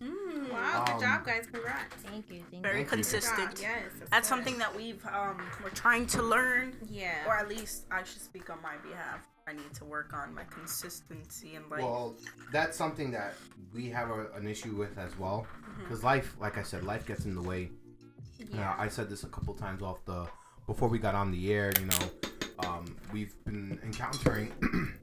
[0.52, 1.46] Wow, good Um, job, guys.
[1.52, 1.96] Congrats.
[2.04, 2.44] Thank you.
[2.52, 2.98] Thank Very Thank you.
[2.98, 3.22] Good job.
[3.22, 3.60] consistent.
[3.62, 3.94] Yes.
[3.94, 4.28] of That's course.
[4.28, 7.26] something that we've um we're trying to learn, Yeah.
[7.28, 9.28] or at least I should speak on my behalf.
[9.48, 11.82] I need to work on my consistency and like.
[11.82, 12.16] Well,
[12.52, 13.34] that's something that
[13.74, 15.46] we have a, an issue with as well.
[15.80, 17.70] Because life, like I said, life gets in the way.
[18.54, 20.28] Yeah, I said this a couple times off the
[20.68, 21.72] before we got on the air.
[21.80, 24.52] You know, um, we've been encountering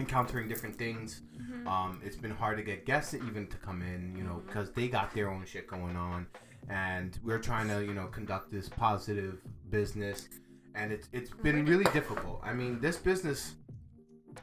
[0.00, 1.22] encountering different things.
[1.66, 4.14] Um, it's been hard to get guests even to come in.
[4.16, 6.26] You know, because they got their own shit going on,
[6.68, 9.40] and we're trying to you know conduct this positive
[9.70, 10.28] business,
[10.74, 12.40] and it's it's been really difficult.
[12.42, 13.54] I mean, this business.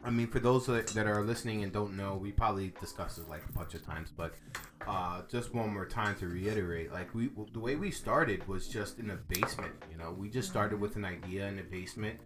[0.04, 3.44] I mean, for those that are listening and don't know, we probably discussed this like
[3.48, 4.34] a bunch of times, but
[4.88, 9.00] uh, just one more time to reiterate, like we the way we started was just
[9.00, 9.74] in a basement.
[9.92, 12.20] You know, we just started with an idea in a basement.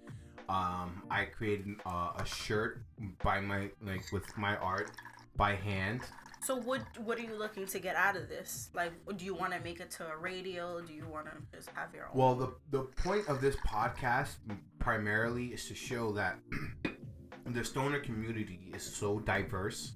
[0.49, 2.81] Um, I created uh, a shirt
[3.23, 4.91] by my like with my art
[5.35, 6.01] by hand.
[6.41, 8.69] So what what are you looking to get out of this?
[8.73, 10.81] Like, do you want to make it to a radio?
[10.81, 12.11] Do you want to just have your own?
[12.13, 14.35] Well, the the point of this podcast
[14.79, 16.39] primarily is to show that
[17.45, 19.93] the stoner community is so diverse,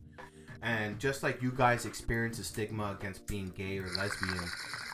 [0.61, 4.43] and just like you guys experience a stigma against being gay or lesbian,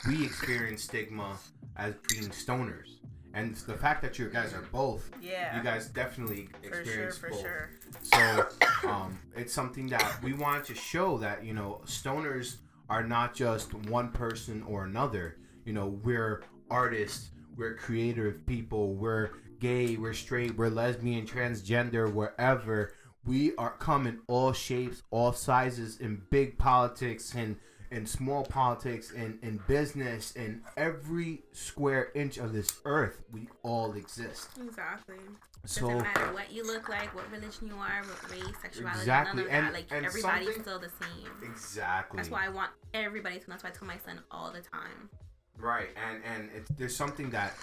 [0.07, 1.37] we experience stigma
[1.77, 2.96] as being stoners.
[3.33, 7.17] And the fact that you guys are both, yeah, you guys definitely for sure, experience
[7.17, 7.41] for both.
[7.41, 7.69] sure.
[8.01, 8.47] So
[8.89, 12.57] um, it's something that we wanted to show that you know stoners
[12.89, 15.37] are not just one person or another.
[15.65, 22.93] You know, we're artists, we're creative people, we're gay, we're straight, we're lesbian, transgender, wherever.
[23.25, 27.57] We are come in all shapes, all sizes, in big politics and
[27.91, 33.93] in small politics, and, in business, and every square inch of this earth, we all
[33.93, 34.49] exist.
[34.63, 35.15] Exactly.
[35.65, 39.37] So Doesn't matter what you look like, what religion you are, what race, sexuality, Exactly,
[39.43, 39.73] none of and- that.
[39.73, 41.31] Like and everybody's still the same.
[41.43, 42.17] exactly.
[42.17, 43.47] That's why I want everybody to.
[43.47, 45.09] That's why I tell my son all the time.
[45.59, 47.53] Right, and and it's, there's something that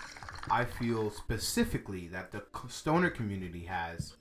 [0.50, 4.14] I feel specifically that the stoner community has.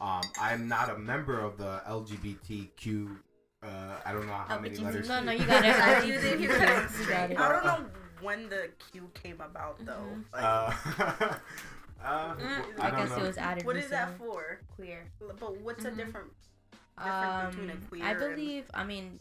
[0.00, 3.16] Um, I'm not a member of the LGBTQ.
[3.64, 5.08] Uh, I don't know how many letters.
[5.08, 5.74] No, no, you got it.
[5.80, 6.90] I used it, you got it.
[7.00, 7.38] You got it.
[7.40, 7.86] I don't know
[8.20, 10.06] when the Q came about though.
[10.12, 10.24] Mhm.
[10.32, 11.34] Like, Uh,
[12.04, 13.16] uh, Mm, I I guess know.
[13.16, 13.64] it was added.
[13.64, 14.60] what is that for?
[14.76, 15.10] Queer.
[15.40, 15.92] But what's Mhm.
[15.92, 16.32] a different
[16.98, 18.64] difference between a Um, queer I and- believe.
[18.74, 19.18] I mean,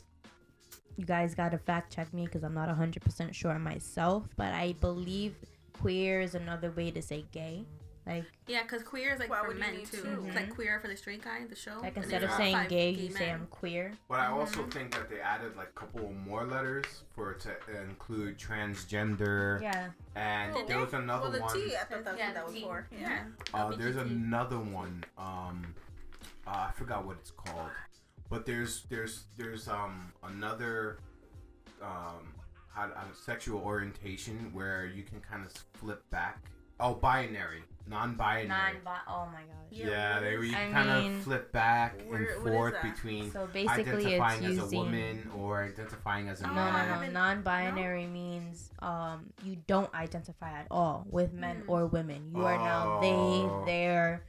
[0.98, 4.54] you guys got to fact check me because I'm not 100 percent sure myself, but
[4.54, 5.36] I believe
[5.74, 7.66] queer is another way to say gay.
[8.06, 10.02] Like, Yeah, because queer is like Why for would men need too.
[10.02, 10.24] two?
[10.28, 11.80] It's like queer for the straight guy, in the show.
[11.82, 13.32] like instead of saying five gay, you say.
[13.32, 13.94] I'm queer.
[14.10, 14.72] But I also Mhm.
[14.74, 16.86] think that they added like a couple more letters
[17.16, 19.92] for to include transgender, Yeah.
[20.16, 21.54] and Did there was another Well, the one.
[21.56, 22.62] T, I thought that's Yeah, what that was T.
[22.64, 22.88] for.
[22.92, 23.24] Yeah.
[23.54, 25.06] Uh, there's another one.
[25.18, 25.74] Um,
[26.46, 27.72] uh, I forgot what it's called,
[28.30, 30.98] but there's there's there's um another
[31.82, 32.34] um
[32.74, 36.40] how, how, sexual orientation where you can kind of flip back.
[36.80, 38.48] Oh, binary, non-binary.
[38.48, 38.72] Non.
[39.08, 39.48] Oh my gosh.
[39.72, 43.32] Yeah, yeah, they is- where you I kind mean- of flip back and forth between
[43.32, 44.80] So basically, identifying it's as using.
[44.80, 46.90] a woman or identifying as a Oh, No, man.
[46.90, 47.12] no, no.
[47.12, 51.70] Non-binary means um you don't identify at all with men Mm.
[51.70, 52.32] or women.
[52.36, 53.64] You are now Oh.
[53.66, 54.24] they, their.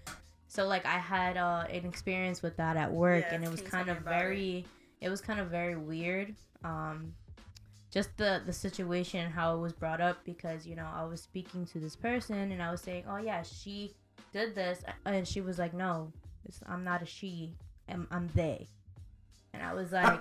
[0.49, 3.61] So like I had uh, an experience with that at work, Yeah, and it was
[3.63, 4.19] kind of me about it?
[4.19, 4.65] very.
[5.01, 6.35] It was kind of very weird.
[6.63, 7.15] Um,
[7.95, 11.65] just the the situation how it was brought up because you know I was speaking
[11.67, 13.95] to this person and I was saying, oh yeah, she
[14.33, 16.13] did this, and she was like, no,
[16.67, 17.55] I'm not a she,
[17.89, 18.67] I'm, I'm they,
[19.55, 20.21] and I was like.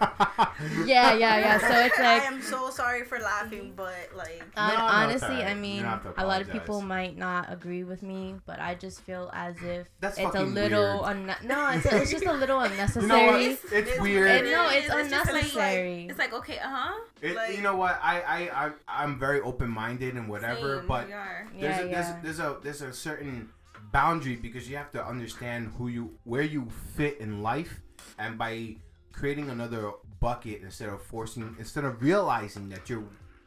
[0.85, 1.57] Yeah, yeah, yeah.
[1.59, 5.35] So it's like I am so sorry for laughing, but like, uh, No, no, honestly,
[5.37, 5.49] it's.
[5.51, 8.59] I mean, don't have to a lot of people might not agree with me, but
[8.59, 11.17] I just feel as if That's it's a little weird.
[11.17, 12.71] unne- no, it's, it's just a little You know what?
[12.71, 13.45] unnecessary.
[13.45, 14.27] It's, It's weird.
[14.29, 16.07] And no, it's it's just like- unnecessary.
[16.09, 16.99] It's like okay, uh huh.
[17.21, 17.99] It, Like- you know what?
[18.01, 21.17] I I I I'm very open minded and whatever, Same, but there's
[21.57, 21.91] yeah, a, yeah.
[22.23, 23.49] there's, there's a there's a certain
[23.91, 27.81] boundary because you have to understand who you where you fit in life,
[28.17, 28.77] and by
[29.13, 33.03] creating another bucket instead of forcing instead of realizing that you're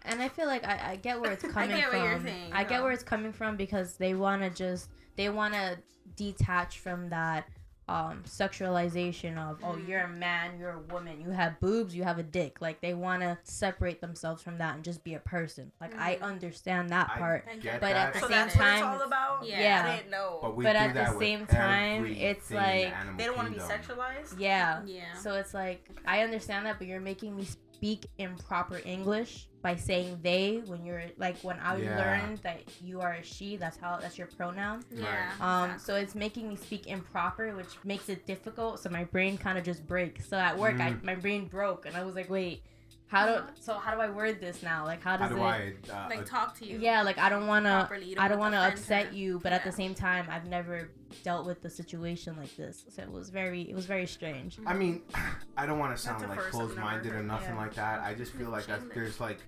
[0.08, 2.02] and I feel like I, I get where it's coming I get what from.
[2.04, 5.54] you're saying, I get where it's coming from because they want to just they want
[5.54, 5.76] to
[6.16, 7.48] detach from that
[7.88, 12.18] um sexualization of oh you're a man you're a woman you have boobs you have
[12.18, 15.70] a dick like they want to separate themselves from that and just be a person
[15.80, 16.22] like I Mhm.
[16.22, 18.80] understand that part But that, at the so same that's what it's
[19.10, 19.60] time- Yeah.
[19.60, 19.86] Yeah.
[19.92, 20.38] I didn't know.
[20.42, 23.60] but but at the same time, it's in the like- they don't want to be
[23.60, 24.34] sexualized.
[24.38, 25.12] yeah Yeah.
[25.14, 27.46] So it's like I understand that, but you're making me
[27.76, 31.98] speak in proper English by saying they when you're like when I Yeah.
[31.98, 33.56] learned that you are a she.
[33.56, 34.84] That's how that's your pronoun.
[34.90, 35.32] yeah.
[35.40, 35.78] Um, exactly.
[35.84, 38.80] so it's making me speak improper, which makes it difficult.
[38.80, 40.26] So my brain kind of just breaks.
[40.28, 41.02] So at work, I, Mm.
[41.04, 42.62] my brain broke, and I was like, wait,
[43.08, 44.84] how do so how do I word this now?
[44.84, 45.90] Like how How does do it?
[45.90, 45.92] I?
[45.92, 46.78] Uh, like talk to you.
[46.78, 47.84] Yeah, like I don't wanna.
[47.88, 49.14] Properly, I don't don't want to upset her.
[49.14, 50.90] you, but at the same time, I've never
[51.22, 54.58] dealt with the situation like this, so it was very, it was very strange.
[54.66, 55.02] I mean,
[55.56, 57.60] I don't want to sound like first I've never closed-minded or nothing yeah.
[57.60, 58.00] like that.
[58.00, 59.38] I just feel like that there's like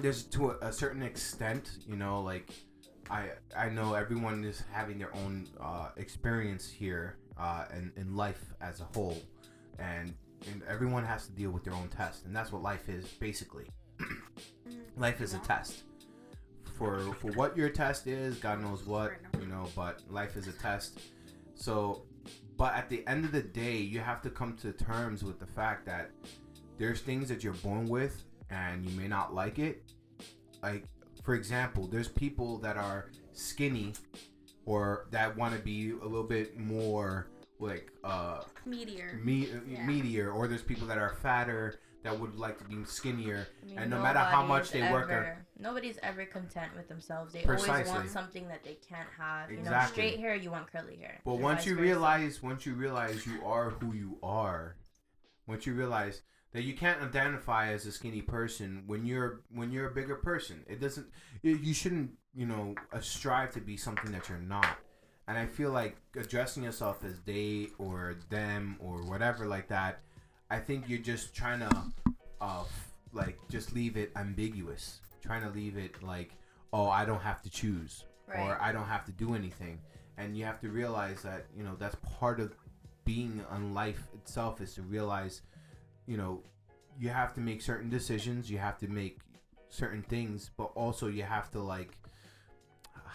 [0.00, 2.50] there's to a, a certain extent, you know, like
[3.10, 8.42] I I know everyone is having their own uh, experience here uh, in in life
[8.60, 9.18] as a whole,
[9.78, 10.14] and
[10.50, 13.66] and everyone has to deal with their own test, and that's what life is basically.
[14.96, 15.84] life is a test.
[16.78, 20.52] For for what your test is, God knows what, you know, but life is a
[20.52, 21.00] test.
[21.54, 22.02] So,
[22.58, 25.46] but at the end of the day, you have to come to terms with the
[25.46, 26.10] fact that
[26.78, 29.90] there's things that you're born with and you may not like it.
[30.62, 30.84] Like,
[31.24, 33.94] for example, there's people that are skinny
[34.66, 39.18] or that want to be a little bit more like uh Meteor.
[39.24, 39.86] me- Yeah.
[39.86, 43.48] meteor, or there's people that are fatter that would like to be skinnier.
[43.62, 47.32] I mean, And no matter how much they work ever, nobody's ever content with themselves.
[47.32, 49.50] They always want something that they can't have.
[49.50, 51.20] You know, straight hair, you want curly hair.
[51.24, 51.82] But once you versa.
[51.82, 54.76] realize, once you realize you are who you are,
[55.48, 59.88] once you realize that you can't identify as a skinny person when you're when you're
[59.88, 61.08] a bigger person, it doesn't.
[61.42, 64.78] You you shouldn't, you know, strive to be something that you're not.
[65.26, 70.02] And I feel like addressing yourself as they or them or whatever like that,
[70.50, 71.82] I think you're just trying to,
[72.40, 72.64] uh,
[73.12, 76.30] like just leave it ambiguous, trying to leave it like,
[76.72, 79.78] oh, I don't have to choose or I don't have to do anything.
[80.18, 82.54] And you have to realize that, you know, that's part of
[83.04, 85.42] being on life itself is to realize,
[86.06, 86.42] you know,
[86.98, 89.18] you have to make certain decisions, you have to make
[89.68, 91.92] certain things, but also you have to like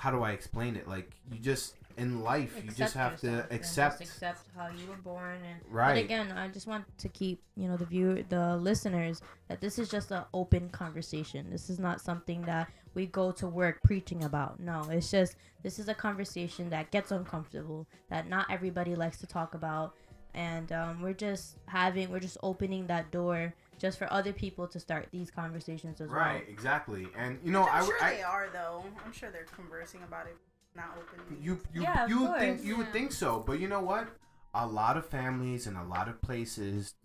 [0.01, 0.88] how do I explain it?
[0.88, 4.67] Like you just in life you just have yourself to and just accept accept how
[4.67, 5.95] you were born and Right.
[5.95, 9.79] But again, I just want to keep you know the viewer, the listeners, that this
[9.79, 11.49] is just an open conversation.
[11.49, 14.59] This is not something that we go to work preaching about.
[14.59, 19.27] No, it's just this is a conversation that gets uncomfortable that not everybody likes to
[19.27, 19.95] talk about,
[20.33, 24.79] and um, we're just having we're just opening that door just for other people to
[24.79, 26.19] start these conversations as well.
[26.19, 27.07] Right, exactly.
[27.17, 28.83] And you know, I'm I, sure I they are though.
[29.05, 30.37] I'm sure they're conversing about it,
[30.76, 31.41] not openly.
[31.43, 34.07] You you Yeah, you would think course, you would think so, but you know what?
[34.53, 36.95] A lot of families and a lot of places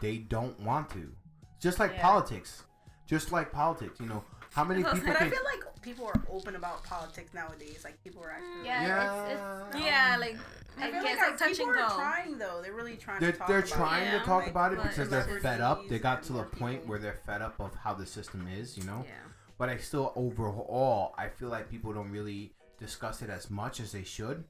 [0.00, 1.12] they don't want to.
[1.60, 2.02] Just like Yeah.
[2.02, 2.64] politics.
[3.06, 4.24] Just like politics, you know.
[4.52, 7.82] How many people But I feel like people are open about politics nowadays.
[7.84, 8.66] Like people are actually.
[8.66, 9.26] Yeah, Yeah.
[9.26, 10.36] it's, it's Yeah, like
[10.78, 12.60] I I feel guess like, like touch people and are trying though.
[12.62, 14.82] They're really trying they're, to talk they're about trying Yeah, to talk like, about it
[14.82, 15.88] because they're fed up.
[15.88, 16.90] They got to the point people.
[16.90, 19.04] where they're fed up of how the system is, you know.
[19.06, 19.12] Yeah.
[19.58, 22.52] But I still overall I feel like people don't really
[22.84, 24.44] discuss it as much as they should.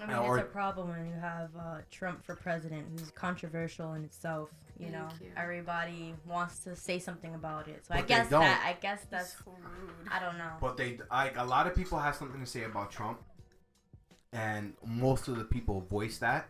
[0.00, 3.94] I mean, Or- it's a problem when you have uh, Trump for president, who's controversial
[3.94, 4.50] in itself.
[4.76, 5.28] You know, you.
[5.36, 7.86] everybody wants to say something about it.
[7.86, 8.40] So I But they guess don't.
[8.40, 10.08] that I guess that's That's rude.
[10.10, 10.50] I don't know.
[10.60, 13.22] But they like a lot of people have something to say about Trump,
[14.32, 16.48] and most of the people voice that.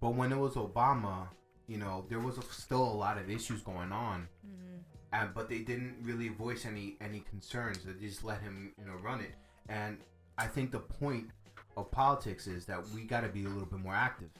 [0.00, 1.28] But when it was Obama,
[1.66, 4.78] you know, there was a, still a lot of issues going on, Mhm.
[5.12, 7.84] and but they didn't really voice any any concerns.
[7.84, 9.34] They just let him, you know, run it.
[9.70, 9.98] And
[10.36, 11.28] I think the point
[11.76, 14.30] of politics is that we got to be a little bit more active.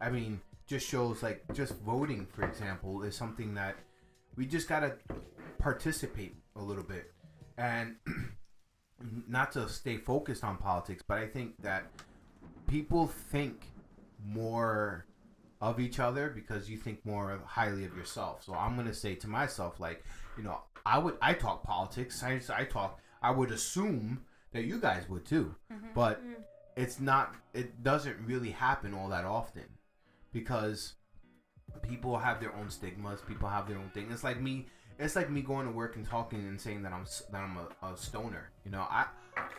[0.00, 3.76] I mean, just shows like just voting, for example, is something that
[4.36, 4.94] we just got to
[5.58, 7.12] participate a little bit.
[7.58, 7.96] And
[9.28, 11.84] not to stay focused on politics, but I think that
[12.68, 13.64] people think
[14.24, 15.06] more
[15.60, 18.44] of each other because you think more highly of yourself.
[18.44, 20.04] So I'm gonna say to myself, like,
[20.36, 22.22] you know, I would I talk politics.
[22.22, 23.00] I I talk.
[23.20, 24.20] I would assume
[24.52, 25.54] that you guys would too,
[25.94, 26.34] but Mhm.
[26.76, 27.34] it's not.
[27.54, 29.64] It doesn't really happen all that often
[30.32, 30.94] because
[31.82, 33.20] people have their own stigmas.
[33.22, 34.10] People have their own thing.
[34.10, 34.66] It's like me.
[34.98, 37.86] It's like me going to work and talking and saying that I'm that I'm a,
[37.92, 38.50] a stoner.
[38.64, 39.06] You know, I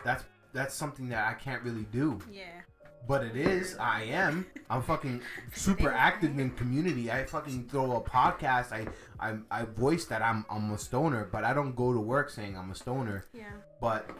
[0.04, 2.18] that's that's something that I can't really do.
[2.30, 2.60] Yeah.
[3.08, 3.76] But it is.
[3.78, 4.44] I am.
[4.70, 5.22] I'm fucking
[5.54, 7.10] super active in community.
[7.10, 8.72] I fucking throw a podcast.
[8.72, 8.86] I
[9.18, 12.58] I, I voice that I'm I'm a stoner, but I don't go to work saying
[12.58, 13.24] I'm a stoner.
[13.32, 13.52] Yeah.
[13.80, 14.10] But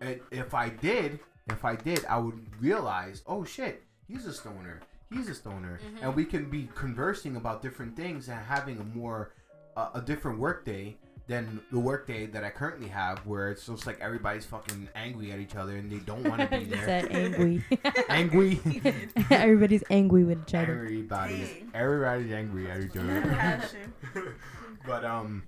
[0.00, 4.80] if I did, if I did, I would realize, oh shit, he's a stoner.
[5.12, 9.32] He's a stoner, and we can be conversing about different things and having a more
[9.76, 10.96] uh, a different work day
[11.26, 15.30] than the work day that I currently have, where it's just like everybody's fucking angry
[15.32, 16.84] at each other and they don't want to be You there.
[16.84, 17.64] said angry.
[18.08, 18.60] angry.
[19.30, 20.72] Everybody's angry with each other.
[20.84, 21.70] Everybody's Dang.
[21.74, 23.62] everybody's angry at each other.
[24.86, 25.42] But um,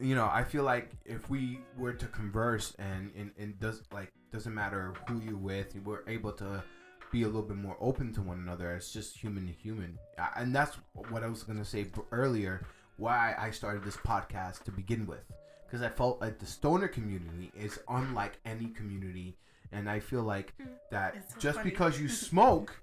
[0.00, 4.12] you know, I feel like if we were to converse and and, and does like
[4.32, 6.62] doesn't matter who you're with, we're able to
[7.10, 8.74] be a little bit more open to one another.
[8.74, 9.98] It's just human to human,
[10.36, 10.76] and that's
[11.10, 12.66] what I was gonna say earlier.
[12.96, 15.24] Why I started this podcast to begin with,
[15.66, 19.36] because I felt like the stoner community is unlike any community,
[19.72, 20.54] and I feel like
[20.90, 21.70] that so just funny.
[21.70, 22.80] because you smoke,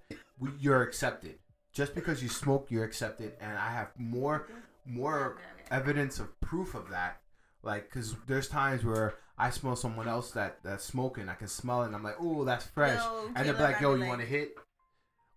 [0.60, 1.36] you're accepted.
[1.72, 4.48] Just because you smoke, you're accepted, and I have more
[4.86, 5.38] more
[5.72, 7.22] evidence of proof of that.
[7.64, 11.84] Like, cause there's times where I smell someone else that that's smoking, I can smell
[11.84, 13.00] it, and I'm like, oh, that's fresh,
[13.36, 14.56] and they'll be like, yo, you like- want to hit?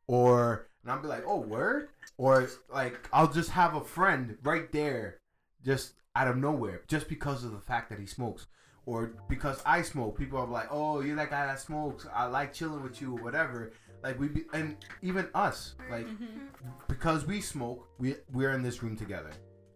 [0.07, 4.71] Or and I'll be like, oh, word, or like I'll just have a friend right
[4.73, 5.21] there,
[5.65, 8.47] just out of nowhere, just because of the fact that he smokes.
[8.85, 12.05] Or because I smoke, people are like, "Oh, you're that guy that smokes.
[12.13, 13.73] I like chilling with you, or whatever."
[14.03, 16.09] Like we, be, and even us, like
[16.89, 19.31] because we smoke, we we're in this room together.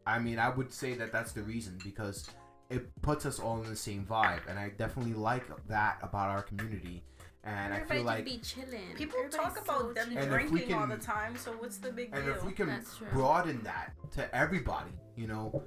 [0.07, 2.31] I mean, I would say that that's the reason because
[2.71, 6.43] it puts us all in the same vibe, and I definitely like that about our
[6.43, 7.03] community.
[7.45, 8.95] and I feel like just be chilling.
[8.97, 10.23] People Everybody's talk about so them chill.
[10.23, 12.35] And if we drinking all the time, so what's the big and deal?
[12.35, 15.63] if we can broaden that to everybody, you know,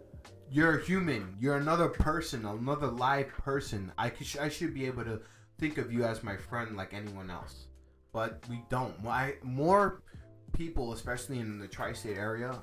[0.51, 1.35] you're a human.
[1.39, 3.91] You're another person, another live person.
[3.97, 5.21] I could, I should be able to
[5.57, 7.67] think of you as my friend like anyone else,
[8.11, 8.99] but we don't.
[9.01, 10.01] Why more
[10.53, 12.59] people, especially in the tri-state area,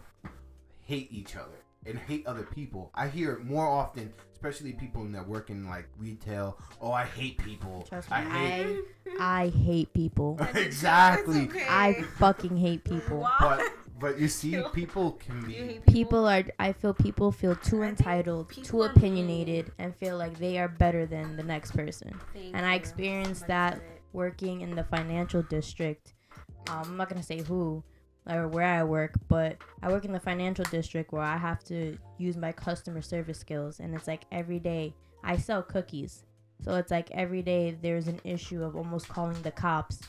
[0.80, 2.90] hate each other and hate other people.
[2.94, 6.58] I hear it more often, especially people that work in like retail.
[6.80, 7.86] Oh, I hate people.
[7.88, 8.78] Trust me, I hate.
[9.20, 10.38] I, I hate people.
[10.54, 11.42] exactly.
[11.44, 11.66] Okay.
[11.68, 13.18] I fucking hate people.
[13.18, 13.36] Wow.
[13.40, 13.62] But
[13.98, 15.54] but you see, people can be.
[15.54, 16.44] hate People are.
[16.58, 20.58] I feel people feel too I entitled, people too are opinionated, and feel like they
[20.58, 22.14] are better than the next person.
[22.34, 23.82] Thank and I experienced Somebody that
[24.12, 26.14] working in the financial district.
[26.68, 27.82] Um, I'm not gonna say who
[28.28, 31.96] or where I work, but I work in the financial district where I have to
[32.18, 36.24] use my customer service skills, and it's like every day I sell cookies,
[36.62, 40.00] so it's like every day there's an issue of almost calling the cops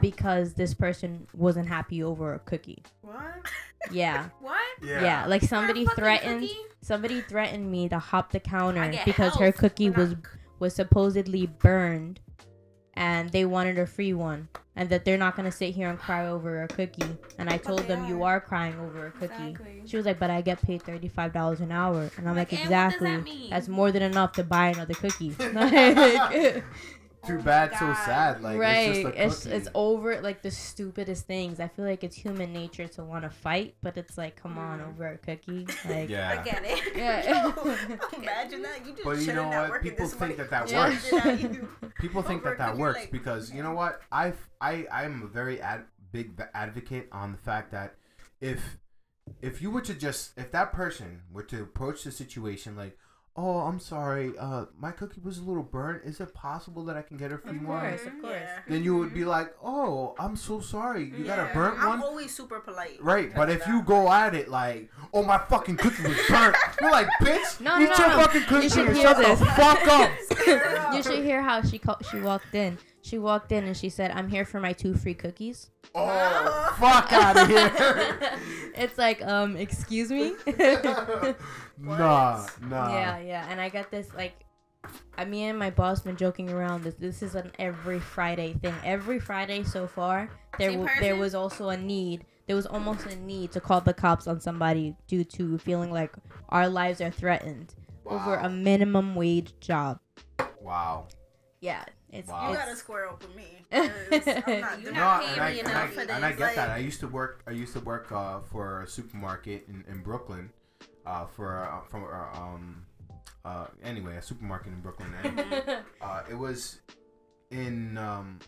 [0.00, 2.82] because this person wasn't happy over a cookie.
[3.02, 3.46] What?
[3.90, 4.60] Yeah, What?
[4.84, 6.56] yeah, like somebody For a fucking threatened cookie?
[6.82, 10.18] somebody threatened me to hop the counter because her cookie was not-
[10.60, 12.18] was supposedly burned
[12.94, 14.48] and they wanted a free one
[14.78, 17.58] and that they're not going to sit here and cry over a cookie and i
[17.58, 18.36] told them you are.
[18.36, 19.82] are crying over a cookie Exactly.
[19.86, 22.70] she was like but i get paid $35 an hour and i'm like, Like, and
[22.70, 26.62] what does exactly that mean?" that's more than enough to buy another cookie Like,
[27.28, 28.42] Too my bad, so sad.
[28.42, 32.02] Like right it's just a it's it's over like the stupidest things i feel like
[32.02, 34.88] it's human nature to want to fight but it's like come on Mm.
[34.88, 36.36] over a cookie like yeah.
[36.40, 36.96] I get it.
[36.96, 37.46] Yeah.
[37.54, 37.74] Yo,
[38.22, 38.84] imagine that.
[38.86, 39.70] You just But you know what?
[39.70, 40.88] work People this somebody think that that Yeah.
[40.90, 41.10] works.
[41.10, 41.68] pointed at you.
[42.00, 44.00] People think that that works like- because you know what?
[44.12, 47.94] I I I'm a very ad, big advocate on the fact that
[48.40, 48.78] if
[49.42, 52.96] if you were to just if that person were to approach the situation like,
[53.40, 56.02] oh, I'm sorry, uh, my cookie was a little burnt.
[56.04, 57.80] Is it possible that I can get a free Of one?
[57.80, 58.32] course, of course.
[58.42, 58.58] Yeah.
[58.68, 61.04] Then you would be like, oh, I'm so sorry.
[61.04, 61.54] You got a Yeah.
[61.54, 62.02] burnt I'm one.
[62.02, 62.98] always super polite.
[63.00, 66.56] Right, but if of you go at it like, "Oh, my fucking cookie was burnt,"
[66.80, 68.18] you're like, "Bitch, No, eat no, your no.
[68.24, 69.38] fucking cookie You should and shut this.
[69.38, 70.10] the fuck up."
[70.96, 72.76] you should hear how she called, she walked in.
[73.02, 77.12] She walked in and she said, "I'm here for my two free cookies." Oh, fuck
[77.12, 78.38] out of here!
[78.74, 80.34] it's like, um, excuse me.
[80.46, 81.34] nah,
[81.78, 82.46] nah.
[82.92, 83.46] yeah, yeah.
[83.48, 84.44] And I got this like,
[85.16, 86.84] I mean, and my boss been joking around.
[86.84, 88.74] This this is an every Friday thing.
[88.84, 92.24] Every Friday so far, there w- there was also a need.
[92.46, 96.12] There was almost a need to call the cops on somebody due to feeling like
[96.48, 97.74] our lives are threatened
[98.06, 100.00] over a minimum wage job.
[100.60, 101.08] Wow.
[101.60, 102.50] Yeah, it's Wow.
[102.50, 103.44] you gotta square up with me.
[103.70, 106.10] 'cause I'm not You doing No, not and I, paying and, enough I, for and
[106.24, 106.70] I this, get that.
[106.70, 107.42] I used to work.
[107.46, 110.50] I used to work uh, for a supermarket in, in Brooklyn.
[111.06, 112.84] Uh, for uh, from uh, um,
[113.44, 115.12] uh, anyway, a supermarket in Brooklyn.
[115.22, 115.40] And,
[116.02, 116.80] uh, it was
[117.50, 118.38] in um,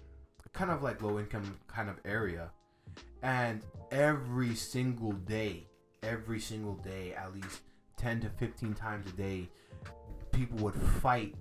[0.53, 2.51] kind of like low income kind of area,
[3.23, 5.67] and every single day,
[6.03, 7.63] every single day, at least
[7.97, 9.49] ten to fifteen times a day,
[10.33, 11.35] people would fight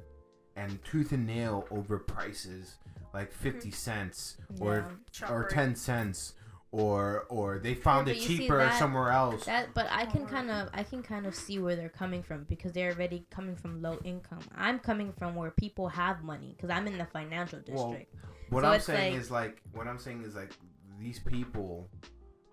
[0.59, 2.75] and tooth and nail over prices
[3.13, 6.33] like fifty cents or Chop or ten cents.
[6.71, 9.43] Or, or they found but it cheaper that- somewhere else.
[9.45, 12.43] That, but I can kind of, I can kind of see where they're coming from
[12.47, 14.41] because they're already coming from low income.
[14.55, 18.15] I'm coming from where people have money because I'm in the financial Well, district.
[18.51, 20.51] What So I'm saying like- is like what I'm saying is like
[20.99, 21.89] these people,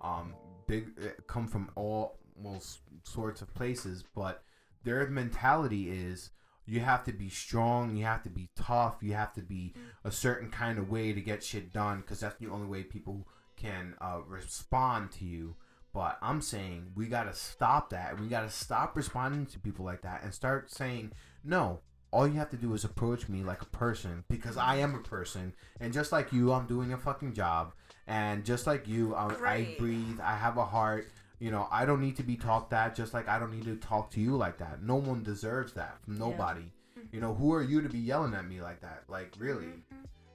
[0.01, 0.33] um,
[0.67, 4.43] big uh, come from all most sorts of places, but
[4.83, 6.31] their mentality is
[6.67, 10.11] you have to be strong, you have to be tough, you have to be a
[10.11, 13.95] certain kind of way to get shit done because that's the only way people can
[14.01, 15.57] uh, respond to you.
[15.93, 18.21] But I'm saying we gotta stop that.
[18.21, 21.13] We gotta stop responding to people like that and start saying
[21.43, 21.81] no
[22.17, 25.01] all you have to do is approach me like a person because I am a
[25.01, 27.75] person, and just like you, I'm doing a fucking job,
[28.07, 31.11] and just like you, I, I breathe, I have a heart.
[31.39, 33.77] You know, I don't need to be talked that just like I don't need to
[33.77, 34.83] talk to you like that.
[34.83, 36.73] No one deserves that from nobody.
[37.13, 39.05] You know, who are you to be yelling at me like that?
[39.09, 39.69] Like, really?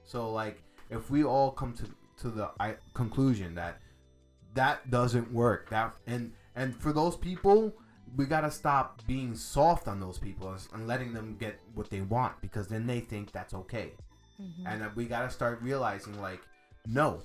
[0.04, 1.88] So, like, if we all come to
[2.22, 3.80] to the I, conclusion that
[4.54, 7.74] that doesn't work, that and and for those people,
[8.16, 12.40] we gotta stop being soft on those people and letting them get what they want
[12.40, 13.92] because then they think that's okay.
[14.40, 14.66] Mm-hmm.
[14.66, 16.40] And uh, we gotta start realizing like,
[16.86, 17.22] no,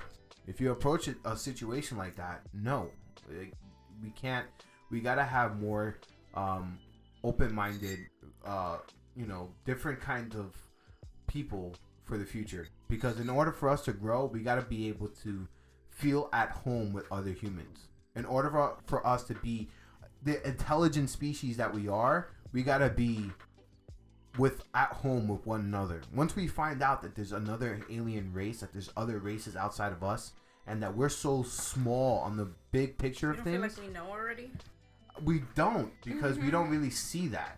[0.47, 2.89] if you approach a situation like that, no,
[3.29, 3.53] Like,
[4.01, 4.45] we can't.
[4.89, 5.97] We gotta have more
[6.33, 6.77] um,
[7.23, 7.99] open-minded,
[8.45, 8.77] uh,
[9.15, 10.55] you know, different kinds of
[11.27, 11.75] people
[12.05, 12.67] for the future.
[12.87, 15.47] Because in order for us to grow, we gotta be able to
[15.89, 17.87] feel at home with other humans.
[18.15, 19.67] In order for, for us to be
[20.23, 23.29] the intelligent species that we are, we gotta be
[24.37, 26.01] with at home with one another.
[26.13, 30.03] Once we find out that there's another alien race, that there's other races outside of
[30.03, 30.33] us,
[30.67, 34.07] and that we're so small on the big picture of things, feel like we know
[34.11, 34.51] already?
[35.23, 36.51] we don't because we Mm-hmm.
[36.51, 37.57] don't really see that.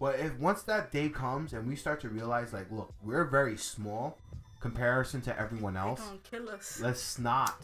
[0.00, 3.56] But if once that day comes and we start to realize, like, look, we're very
[3.56, 4.18] small
[4.60, 6.00] comparison to everyone else.
[6.00, 6.80] gonna kill us.
[6.80, 7.54] Let's not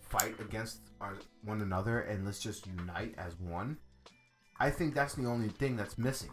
[0.00, 1.14] fight against our,
[1.44, 3.78] one another and let's just unite as one.
[4.60, 6.30] I think that's the only thing that's missing,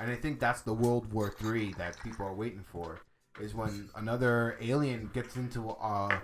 [0.00, 3.00] and I think that's the World War Three that people are waiting for.
[3.40, 6.18] Is when another alien gets into uh,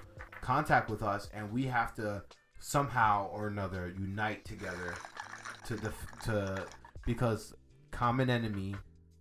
[0.45, 2.23] contact with us, and we have to
[2.59, 4.95] somehow or another unite together
[5.67, 6.67] to def- to
[7.07, 7.55] because
[7.91, 8.75] common enemy,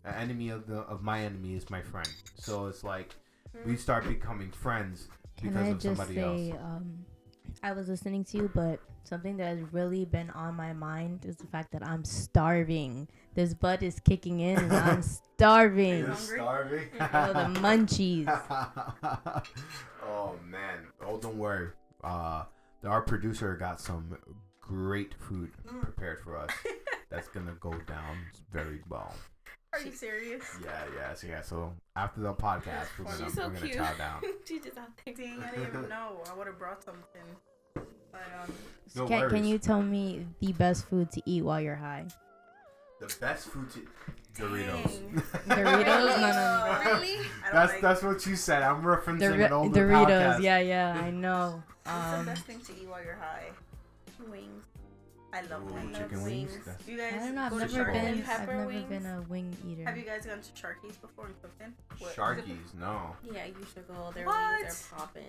[0.03, 2.09] an enemy of the of my enemy is my friend.
[2.35, 3.15] So it's like
[3.65, 5.07] we start becoming friends
[5.41, 6.59] because I of just somebody say, else.
[6.61, 7.05] um,
[7.63, 11.37] I was listening to you, but something that has really been on my mind is
[11.37, 13.07] the fact that I'm starving.
[13.35, 15.01] This butt is kicking in, and I'm
[15.35, 15.99] starving.
[15.99, 16.87] You're starving.
[16.99, 18.27] oh, the munchies.
[20.03, 20.87] oh man!
[21.05, 21.69] Oh, don't worry.
[22.03, 22.43] Uh,
[22.85, 24.17] our producer got some
[24.61, 25.51] great food
[25.81, 26.49] prepared for us.
[27.09, 28.17] That's gonna go down
[28.51, 29.13] very well.
[29.73, 30.43] Are you serious?
[30.63, 31.41] Yeah, yeah, so yeah.
[31.41, 33.77] So after the podcast, we're gonna She's so we're gonna cute.
[33.77, 34.21] chow down.
[34.45, 35.15] She's just out there.
[35.15, 36.21] Dang, I didn't even know.
[36.31, 37.23] I would have brought something.
[38.13, 38.53] But um,
[38.95, 42.05] No can, can you tell me the best food to eat while you're high?
[43.01, 43.79] The best food to
[44.41, 44.99] Doritos.
[45.47, 45.85] Doritos?
[45.85, 46.91] No, no, no.
[46.93, 47.17] Really?
[47.51, 48.63] That's like, that's what you said.
[48.63, 50.07] I'm referencing Dor- an older Doritos,
[50.37, 50.41] podcast.
[50.41, 51.61] yeah, yeah, I know.
[51.83, 53.47] What's the Um, best thing to eat while you're high?
[54.31, 54.63] Wings.
[55.33, 55.97] I love Ooh, wings.
[55.97, 56.51] chicken wings.
[56.51, 56.67] wings.
[56.87, 57.41] You guys I don't know.
[57.41, 58.23] I've never been.
[58.29, 58.89] I've never wings?
[58.89, 59.83] been a wing eater.
[59.83, 61.73] Have you guys gone to Sharky's before and cooked in?
[61.97, 63.15] What- Sharkies, no.
[63.33, 64.11] Yeah, you should go.
[64.13, 64.61] Their What?
[64.61, 65.23] wings are popping.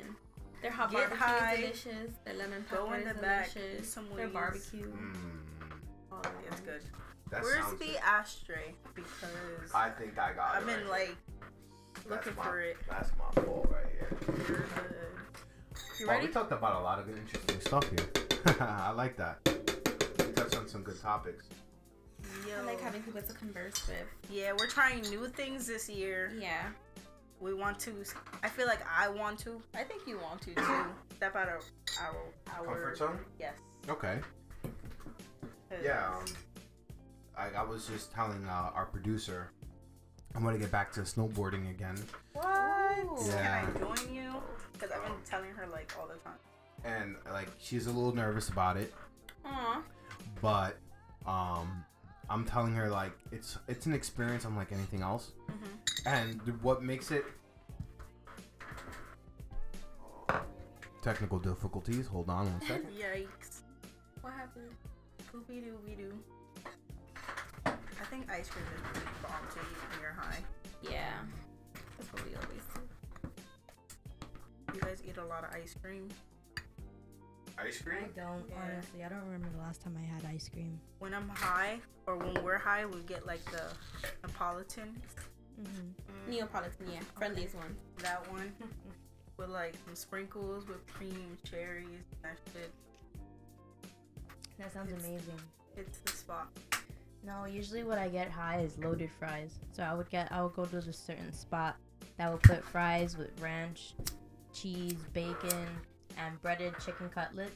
[0.65, 1.53] Their hot Get barbecue high.
[1.57, 2.11] is delicious.
[2.25, 3.81] Their lemon pepper Go in is the back, delicious.
[3.81, 4.87] eat some Their barbecue.
[4.87, 5.15] Mm,
[6.11, 6.81] Oh, of it's good.
[7.31, 7.97] that Where's the good.
[8.03, 8.75] ashtray?
[8.95, 10.67] Because I think I got I've it.
[10.69, 12.09] been right like here.
[12.09, 12.79] looking my- for it.
[12.89, 14.09] That's my fault right here.
[14.49, 14.95] You're good.
[16.01, 16.27] You ready?
[16.29, 18.57] we talked about a lot of interesting stuff here.
[18.61, 19.41] I like that.
[20.19, 21.45] We touched on some good topics.
[22.49, 22.57] Yo.
[22.59, 23.99] I like having people to converse with.
[24.31, 26.33] yeah, we're trying new things this year.
[26.41, 26.63] Yeah.
[27.45, 27.93] We want to.
[28.43, 29.61] I feel like I want to.
[29.75, 30.85] I think you want to too.
[31.17, 31.63] Step out of
[32.01, 32.17] our
[32.57, 32.65] our.
[32.65, 33.19] Comfort zone?
[33.39, 33.53] Yes.
[33.87, 34.19] Okay.
[35.83, 36.09] Yeah.
[36.17, 36.25] Um,
[37.37, 39.51] I, I was just telling uh, our producer
[40.35, 41.97] I'm gonna get back to snowboarding again,
[42.33, 42.47] What?
[43.27, 43.67] Yeah.
[43.67, 44.33] Can I join you?
[44.73, 46.39] Because I've been telling her like all the time.
[46.85, 48.93] and like she's a little nervous about it,
[49.45, 49.83] Aw.
[50.41, 50.77] but
[51.27, 51.85] um,
[52.31, 56.09] I'm telling her like it's it's an experience unlike anything else, Mm-hmm.
[56.09, 57.25] and th- what makes it
[61.03, 62.07] technical difficulties.
[62.07, 62.87] Hold on one second.
[62.99, 63.61] Yikes.
[64.23, 64.71] What happened?
[65.31, 66.13] Poopy doo doo.
[67.67, 70.39] I think ice cream is pretty bomb to eat when you're high.
[70.83, 71.13] Yeah.
[71.99, 72.81] That's what we always do.
[74.75, 76.09] You guys eat a lot of ice cream.
[77.59, 78.57] Ice I don't Yeah.
[78.63, 79.05] honestly.
[79.05, 80.81] I don't remember the last time I had ice cream.
[80.99, 83.63] When I'm high, or when we're high, we get like the
[84.23, 84.95] Napolitan.
[85.61, 85.69] Mm-hmm.
[86.13, 87.01] Mm, Neapolitan, yeah.
[87.17, 87.77] Friendliest one.
[87.99, 88.53] that one.
[89.37, 91.87] with like some sprinkles, with cream, cherries,
[92.23, 92.73] that shit.
[94.59, 95.41] That sounds It's- amazing.
[95.77, 96.49] It's the spot.
[97.25, 99.59] No, usually what I get high is loaded fries.
[99.73, 101.77] So I would get, I would go to a certain spot
[102.19, 103.95] that would put fries with ranch,
[104.53, 105.67] cheese, bacon,
[106.19, 107.51] and breaded chicken cutlet.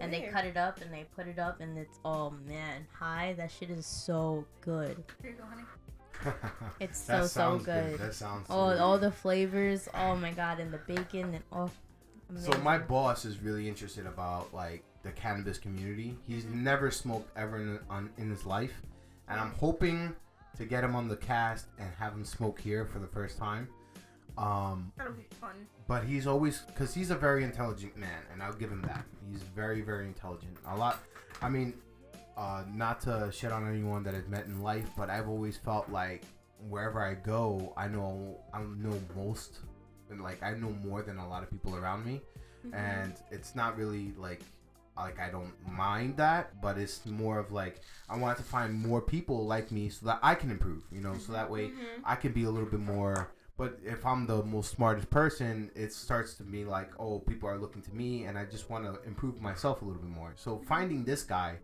[0.00, 3.34] And they cut it up and they put it up and it's oh man, high.
[3.36, 5.02] That shit is so good.
[5.22, 5.64] Here you go, honey.
[6.80, 7.98] It's that so so sounds good.
[7.98, 8.46] That sounds.
[8.50, 9.88] Oh, really all the flavors.
[9.94, 11.70] Oh my god, and the bacon and oh.
[12.30, 12.52] Amazing.
[12.52, 16.16] So my boss is really interested about like the cannabis community.
[16.26, 16.62] He's Mm-hmm.
[16.64, 18.74] never smoked ever in, on, in his life,
[19.28, 20.14] and I'm hoping
[20.56, 23.68] to get him on the cast and have him smoke here for the first time.
[24.38, 25.66] Um, That'll be fun.
[25.88, 29.04] but he's always because he's a very intelligent man, and I'll give him that.
[29.30, 30.56] He's very very intelligent.
[30.68, 30.98] A lot.
[31.42, 31.74] I mean,
[32.36, 35.88] uh, not to shit on anyone that I've met in life, but I've always felt
[35.90, 36.22] like
[36.68, 39.58] wherever I go, I know I know most,
[40.10, 42.22] and like I know more than a lot of people around me,
[42.72, 44.42] and it's not really like
[44.96, 49.00] like I don't mind that, but it's more of like I want to find more
[49.00, 52.02] people like me so that I can improve, you know, so that way Mhm.
[52.04, 53.30] I can be a little bit more.
[53.58, 57.58] But if I'm the most smartest person, it starts to be like, oh, people are
[57.58, 60.32] looking to me, and I just want to improve myself a little bit more.
[60.36, 61.56] So finding this guy,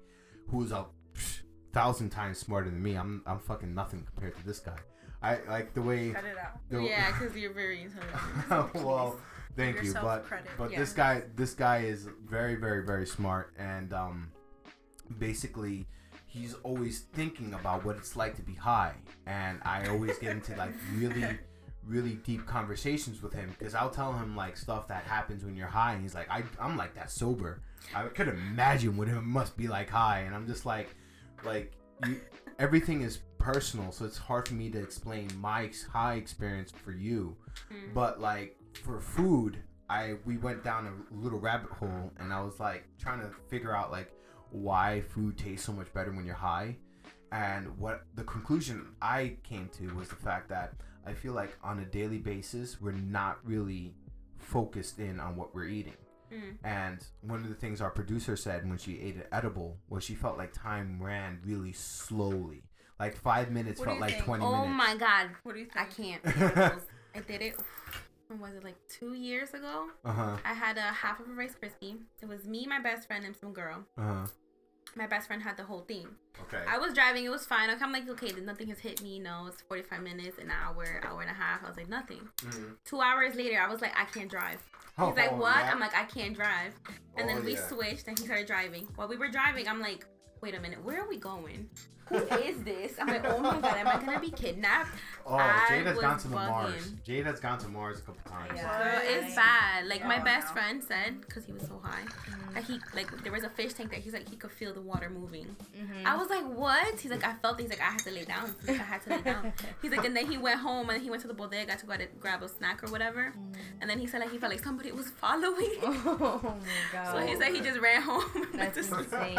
[0.50, 1.42] who's a psh,
[1.72, 4.78] thousand times smarter than me, I'm I'm fucking nothing compared to this guy.
[5.22, 6.10] I like the way.
[6.10, 6.58] Cut it out.
[6.68, 8.74] the- Yeah, because you're very intelligent.
[8.84, 9.16] well,
[9.56, 10.50] thank you, but credit.
[10.58, 10.80] but Yeah.
[10.80, 14.32] this guy this guy is very very very smart, and um,
[15.18, 15.86] basically
[16.26, 18.94] he's always thinking about what it's like to be high,
[19.26, 21.38] and I always get into like really,
[21.86, 25.66] really deep conversations with him because I'll tell him like stuff that happens when you're
[25.66, 27.62] high, and he's like, I, I'm like that sober.
[27.94, 30.94] I could imagine what it must be like high, and I'm just like,
[31.44, 31.72] like
[32.06, 32.20] you,
[32.58, 37.36] everything is personal, so it's hard for me to explain my high experience for you.
[37.72, 37.94] Mm.
[37.94, 39.58] But like for food,
[39.88, 43.74] I we went down a little rabbit hole, and I was like trying to figure
[43.74, 44.12] out like
[44.50, 46.76] why food tastes so much better when you're high.
[47.32, 50.74] And what the conclusion I came to was the fact that
[51.06, 53.94] I feel like on a daily basis we're not really
[54.38, 55.96] focused in on what we're eating.
[56.32, 56.56] Mm.
[56.64, 60.14] And one of the things our producer said when she ate an edible was she
[60.14, 62.64] felt like time ran really slowly.
[62.98, 64.24] Like five minutes What felt like think?
[64.24, 64.66] 20 Oh minutes.
[64.66, 65.76] Oh my god, What do you think?
[65.76, 66.80] I can't.
[67.14, 67.56] I did it.
[68.28, 69.88] When was it like two years ago?
[70.04, 70.36] Uh huh.
[70.44, 71.98] I had a half of a Rice Krispie.
[72.22, 73.84] It was me, my best friend, and some girl.
[73.98, 74.26] Uh huh.
[74.96, 76.06] My best friend had the whole thing.
[76.42, 76.62] Okay.
[76.68, 77.24] I was driving.
[77.24, 77.68] It was fine.
[77.70, 79.18] I'm like, okay, nothing has hit me.
[79.18, 81.64] No, it's 45 minutes, an hour, hour and a half.
[81.64, 82.28] I was like, nothing.
[82.38, 82.76] Mhm.
[82.84, 84.62] Two hours later, I was like, I can't drive.
[84.96, 85.56] Oh, He's like, oh, what?
[85.56, 85.72] yeah.
[85.72, 86.72] I'm like, I can't drive.
[87.16, 87.66] And Oh, then we yeah.
[87.68, 88.86] switched, and he started driving.
[88.94, 90.06] While we were driving, I'm like,
[90.44, 91.70] wait a minute, where are we going?
[92.10, 92.92] Who is this?
[93.00, 94.90] I'm like, oh my god, am I gonna be kidnapped?
[95.26, 96.50] Oh, I Jade has gone to the bugging.
[96.50, 96.92] Mars.
[97.02, 98.52] Jade has gone to Mars a couple times.
[98.56, 98.92] Yeah.
[98.92, 99.86] Girl, it's bad.
[99.86, 102.02] Like my best friend said, because he was so high,
[102.52, 104.82] that he like there was a fish tank that he's like he could feel the
[104.82, 105.56] water moving.
[105.74, 106.06] Mm-hmm.
[106.06, 107.00] I was like, what?
[107.00, 107.58] He's like, I felt.
[107.58, 107.62] it.
[107.62, 108.54] He's like, I had to lay down.
[108.60, 109.52] He's like, I had to lay down.
[109.82, 111.96] He's like, and then he went home and he went to the bodega to go
[111.96, 113.32] to grab a snack or whatever.
[113.80, 115.70] And then he said like he felt like somebody was following.
[115.82, 117.12] oh my god.
[117.12, 118.24] So he said he just ran home.
[118.54, 119.38] That's insane.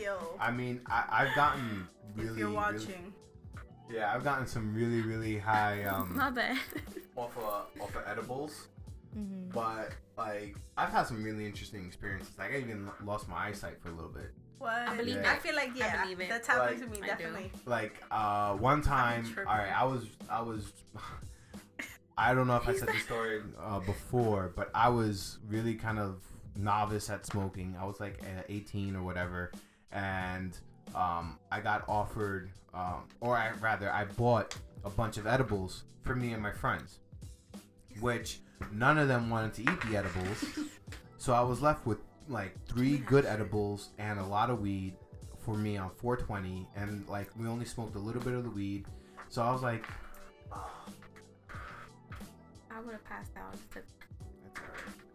[0.00, 3.12] Yo, I mean, I, I've gotten really, if you're really- watching,
[3.90, 6.58] yeah, I've gotten some really, really high um My bad.
[7.16, 7.44] off of
[7.82, 8.68] off of edibles,
[9.16, 9.50] mm-hmm.
[9.50, 12.30] but like I've had some really interesting experiences.
[12.38, 14.32] Like I even lost my eyesight for a little bit.
[14.58, 14.72] what?
[14.72, 15.26] I believe it.
[15.26, 16.28] I feel like yeah, believe it.
[16.28, 17.52] that's happened Like- to me definitely.
[17.66, 20.72] Like uh one time, all right, I was I was.
[22.20, 26.00] I don't know if I said the story uh, before, but I was really kind
[26.00, 26.20] of
[26.56, 27.76] novice at smoking.
[27.80, 29.52] I was like uh, 18 or whatever,
[29.92, 30.56] and
[30.94, 36.14] um, I got offered, um, or I, rather, I bought a bunch of edibles for
[36.14, 36.98] me and my friends,
[38.00, 38.40] which
[38.72, 40.44] none of them wanted to eat the edibles.
[41.18, 41.98] so I was left with
[42.28, 44.94] like three good edibles and a lot of weed
[45.38, 48.84] for me on 420, and like we only smoked a little bit of the weed.
[49.28, 49.84] So I was like,
[52.70, 53.54] I would have passed out.
[53.54, 53.82] To-
[54.44, 55.07] That's alright.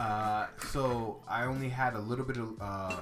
[0.00, 2.96] Uh, so I only had a little bit of, uh,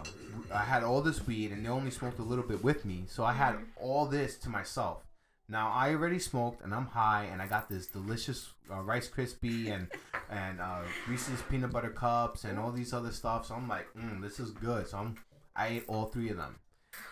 [0.52, 3.04] I had all this weed and they only smoked a little bit with me.
[3.06, 5.04] So I had all this to myself.
[5.48, 9.70] Now I already smoked and I'm high and I got this delicious uh, Rice Krispie
[9.72, 9.86] and
[10.30, 13.46] and uh, Reese's peanut butter cups and all these other stuff.
[13.46, 14.88] So I'm like, mm, this is good.
[14.88, 15.14] So I'm
[15.54, 16.56] I ate all three of them.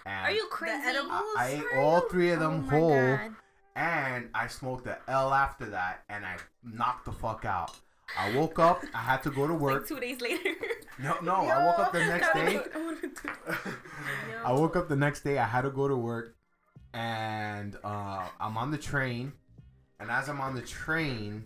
[0.05, 0.75] And Are you crazy?
[0.85, 1.13] edibles?
[1.13, 3.31] I, I ate all three of Oh them my whole God.
[3.77, 7.77] and I smoked the L after that, and I knocked the fuck out.
[8.19, 8.83] I woke up.
[8.95, 9.89] I had to go to Like work.
[9.89, 10.51] two days later.
[10.99, 11.35] No, no.
[11.35, 12.61] I woke up the next day.
[12.75, 13.71] I wanna do-
[14.45, 15.39] I woke up the next day.
[15.39, 16.35] I had to go to work,
[16.95, 19.33] and uh, I'm on the train.
[20.01, 21.45] And as I'm on the train,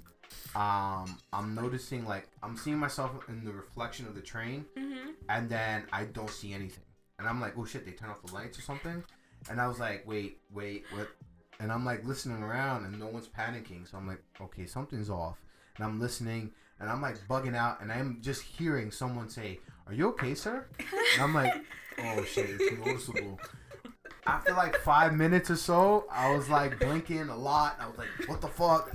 [0.54, 5.14] um, I'm noticing like I'm seeing myself in the reflection of the train, Mhm.
[5.28, 6.84] and then I don't see anything.
[7.18, 9.02] And I'm like, oh shit, they turn off the lights or something.
[9.50, 11.08] And I was like, wait, wait, what?
[11.58, 13.90] And I'm like listening around, and no one's panicking.
[13.90, 15.38] So I'm like, okay, something's off.
[15.80, 19.94] And I'm listening, and I'm like bugging out, and I'm just hearing someone say, "Are
[19.94, 20.66] you okay, sir?"
[21.14, 21.54] And I'm like,
[22.04, 23.40] oh shit, it's noticeable.
[24.26, 27.78] After like five minutes or so, I was like blinking a lot.
[27.80, 28.94] I was like, what the fuck?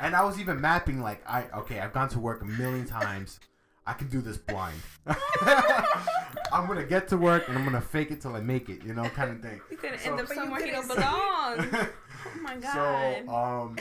[0.00, 3.38] And I was even mapping like, I okay, I've gone to work a million times.
[3.86, 4.80] I can do this blind.
[5.06, 8.94] I'm gonna get to work and I'm gonna fake it till I make it, you
[8.94, 9.60] know, kind of thing.
[9.70, 11.88] He's gonna So- end up But you don't belong.
[12.28, 13.22] Oh my god.
[13.24, 13.76] so, um,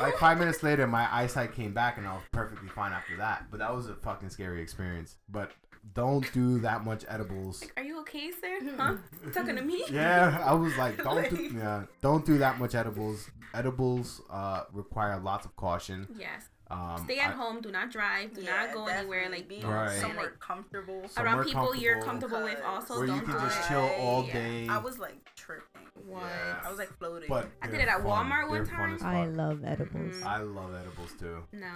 [0.00, 3.46] like five minutes later, my eyesight came back and I was perfectly fine after that.
[3.50, 5.16] But that was a fucking scary experience.
[5.28, 5.52] But
[5.94, 7.64] don't do that much edibles.
[7.76, 8.58] Are you okay, sir?
[8.76, 8.96] Huh?
[9.32, 9.84] Talking to me?
[9.90, 13.28] Yeah, I was like, don't do, yeah, don't do that much edibles.
[13.54, 16.06] Edibles uh, require lots of caution.
[16.18, 16.48] Yes.
[16.68, 17.60] Um, Stay at I- home.
[17.60, 18.34] Do not drive.
[18.34, 19.28] Do Yeah, not go anywhere.
[19.30, 20.00] Like be Right.
[20.00, 21.08] somewhere comfortable.
[21.08, 22.38] Somewhere around people you're comfortable.
[22.38, 22.64] comfortable with.
[22.64, 23.68] Also, where don't can do just it.
[23.68, 24.32] chill all Yeah.
[24.32, 24.68] day.
[24.68, 25.82] I was like tripping.
[26.04, 26.22] What?
[26.24, 26.60] Yeah.
[26.64, 27.28] I was like floating.
[27.28, 28.30] but I did it at fun.
[28.30, 28.66] Walmart one They're
[28.98, 28.98] time.
[29.02, 30.16] I love edibles.
[30.16, 30.26] Mhm.
[30.26, 31.44] I love edibles too.
[31.52, 31.66] No.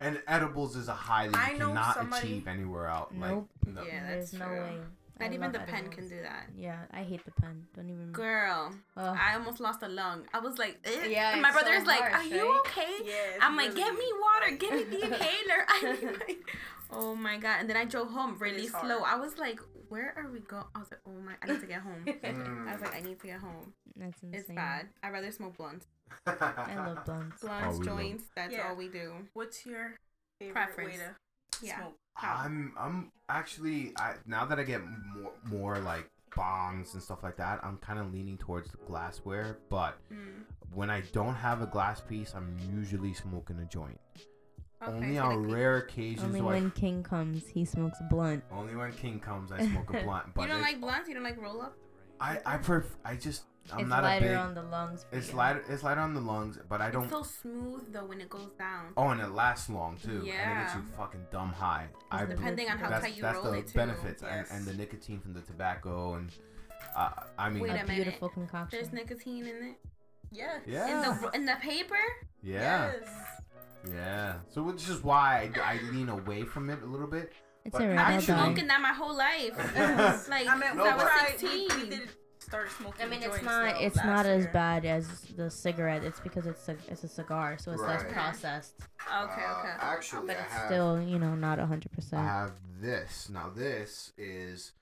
[0.00, 3.12] And edibles is a high that you cannot somebody- achieve anywhere else.
[3.12, 3.48] Nope.
[3.66, 3.82] Like, no.
[3.82, 4.60] Yeah, There's that's no true.
[4.60, 4.80] way.
[5.18, 6.48] Not I even the pen can do that.
[6.56, 7.64] Yeah, I hate the pen.
[7.74, 8.12] Don't even.
[8.12, 9.16] Girl, Ugh.
[9.18, 10.26] I almost lost a lung.
[10.34, 11.06] I was like, eh.
[11.08, 12.60] Yeah, and my it's so like, harsh, "Are you right?
[12.66, 16.36] okay?" yeah, I'm like, really- "Get me water, get me the inhaler." I need my-
[16.90, 17.56] oh my god!
[17.60, 18.98] And then I drove home really slow.
[19.00, 20.64] I was like, where are we going?
[20.74, 22.04] I was like, oh my, I need to get home.
[22.68, 23.72] I was like, I need to get home.
[23.96, 24.40] That's insane.
[24.40, 24.88] It's bad.
[25.02, 25.86] I'd rather smoke blunts.
[26.26, 27.40] I love blunts.
[27.40, 28.24] Blunts, Oh, we love- joints.
[28.36, 28.68] That's Yeah.
[28.68, 29.12] all we do.
[29.32, 29.94] What's your
[30.38, 30.92] favorite Preference.
[30.92, 31.14] way to
[31.62, 31.78] Yeah.
[31.78, 31.96] smoke?
[32.22, 37.36] I'm I'm actually I now that I get more more like bongs and stuff like
[37.38, 39.58] that, I'm kind of leaning towards the glassware.
[39.70, 40.44] But Mm.
[40.72, 43.98] when I don't have a glass piece, I'm usually smoking a joint.
[44.82, 46.24] Okay, only on like, rare occasions.
[46.24, 48.44] Only do I- when King comes, he smokes blunt.
[48.52, 50.34] only when King comes, I smoke a blunt.
[50.34, 51.08] But You don't it- like blunts?
[51.08, 51.76] You don't like roll up?
[52.20, 54.36] I I pref- I just I'm it's not a lighter big.
[54.36, 55.04] on the lungs.
[55.10, 55.36] for it's you.
[55.36, 55.64] lighter.
[55.68, 57.04] It's lighter on the lungs, but I don't.
[57.04, 58.92] It's so smooth though when it goes down.
[58.96, 60.22] Oh, and it lasts long too.
[60.24, 60.34] Yeah.
[60.50, 61.86] And it gets you fucking dumb high.
[62.10, 63.74] I Depending on how that's, tight you that's roll the it too.
[63.74, 64.48] benefits Yes.
[64.50, 66.30] and, and the nicotine from the tobacco and
[66.94, 68.04] uh, I mean Wait a a minute.
[68.04, 68.78] beautiful concoction.
[68.78, 69.76] There's nicotine in it.
[70.32, 70.60] Yes.
[70.66, 70.86] Yeah.
[70.88, 71.94] In the in the paper?
[72.42, 73.08] yeah Yes.
[73.92, 74.34] yeah.
[74.52, 77.32] So which is why I, I lean away from it a little bit.
[77.64, 78.44] It's But I've been rebel actually- dog.
[78.46, 79.56] smoking that my whole life.
[80.28, 81.42] like I mean, since No, I was but- tried.
[81.42, 82.08] We, 16.
[82.46, 83.06] We did start smoking.
[83.06, 86.04] I mean, it's not it's last not as bad as the cigarette.
[86.04, 88.74] It's because it's a it's a cigar, so it's less processed.
[89.22, 89.42] Okay, okay.
[89.44, 92.22] Uh, actually, But I it's have still, you know, not hundred percent.
[92.22, 92.50] I percent.
[92.50, 93.28] have this.
[93.30, 94.72] Now this is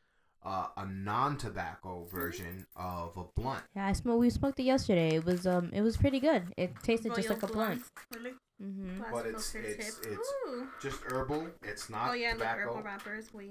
[0.45, 3.63] uh, a non-tobacco version of a blunt.
[3.75, 4.21] Yeah, I smoked.
[4.21, 5.17] We smoked it yesterday.
[5.17, 6.53] It was um, it was pretty good.
[6.57, 7.81] It tasted just like a blunt.
[7.81, 8.33] blunts, Really?
[8.63, 9.03] Mm-hmm.
[9.13, 10.13] But it's it's, tip.
[10.13, 10.69] it's Ooh.
[10.81, 11.49] Just herbal.
[11.63, 12.61] It's not Oh yeah, the tobacco.
[12.71, 13.33] herbal wrappers.
[13.35, 13.51] We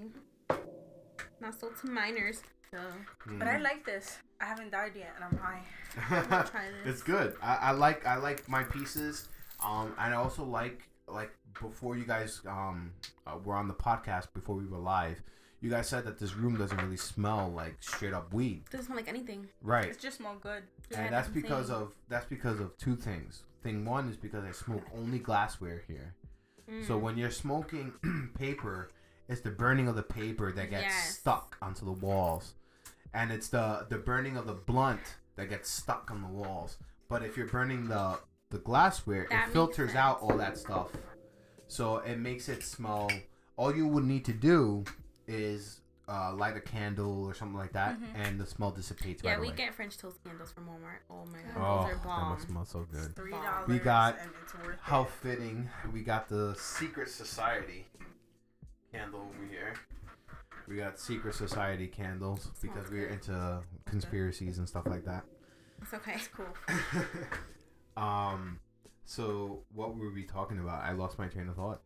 [1.43, 2.41] not sold to minors.
[2.71, 2.79] So
[3.37, 4.17] But I like this.
[4.41, 5.63] I haven't died yet, and I'm high.
[6.49, 6.93] try this.
[6.95, 7.35] it's good.
[7.41, 9.27] I, I like I like my pieces.
[9.63, 12.91] Um, and I also like like before you guys um
[13.27, 15.21] uh, were on the podcast before we were live.
[15.61, 18.97] You guys said that this room doesn't really smell like straight up weed, doesn't smell
[18.97, 19.47] like anything.
[19.61, 19.85] right?
[19.85, 20.63] It's just smell good.
[20.91, 21.79] Yeah, and that's because saying.
[21.81, 23.43] of that's because of two things.
[23.63, 26.15] Thing one is because I smoke only glassware here.
[26.87, 27.01] So Mm.
[27.01, 27.93] when you're smoking
[28.37, 28.89] paper,
[29.27, 31.17] it's the burning of the paper that gets Yes.
[31.19, 32.53] stuck onto the walls,
[33.13, 36.77] and it's the the burning of the blunt that gets stuck on the walls.
[37.09, 38.19] But if you're burning the
[38.49, 40.91] the glassware, That it makes filters out all that stuff,
[41.67, 43.09] so it makes it smell.
[43.55, 44.83] All you would need to do
[45.27, 48.15] is uh, light a candle or something like that, Mhm.
[48.15, 49.55] and the smell dissipates yeah, right we away.
[49.55, 50.99] get French toast candles from Walmart.
[51.09, 52.23] Oh my god, oh, those are bomb.
[52.23, 53.15] that must smell so good.
[53.15, 53.67] Three dollars.
[53.69, 55.09] We got- and it's worth How it.
[55.09, 55.69] fitting.
[55.93, 57.87] We got the Secret Society
[58.93, 59.73] candle over here.
[60.67, 65.23] We got Secret Society candles because we're into conspiracies and stuff like that.
[65.81, 66.13] It's okay.
[66.15, 66.45] It's cool.
[67.97, 68.59] um,
[69.05, 70.83] so what were we talking about?
[70.83, 71.81] I lost my train of thought.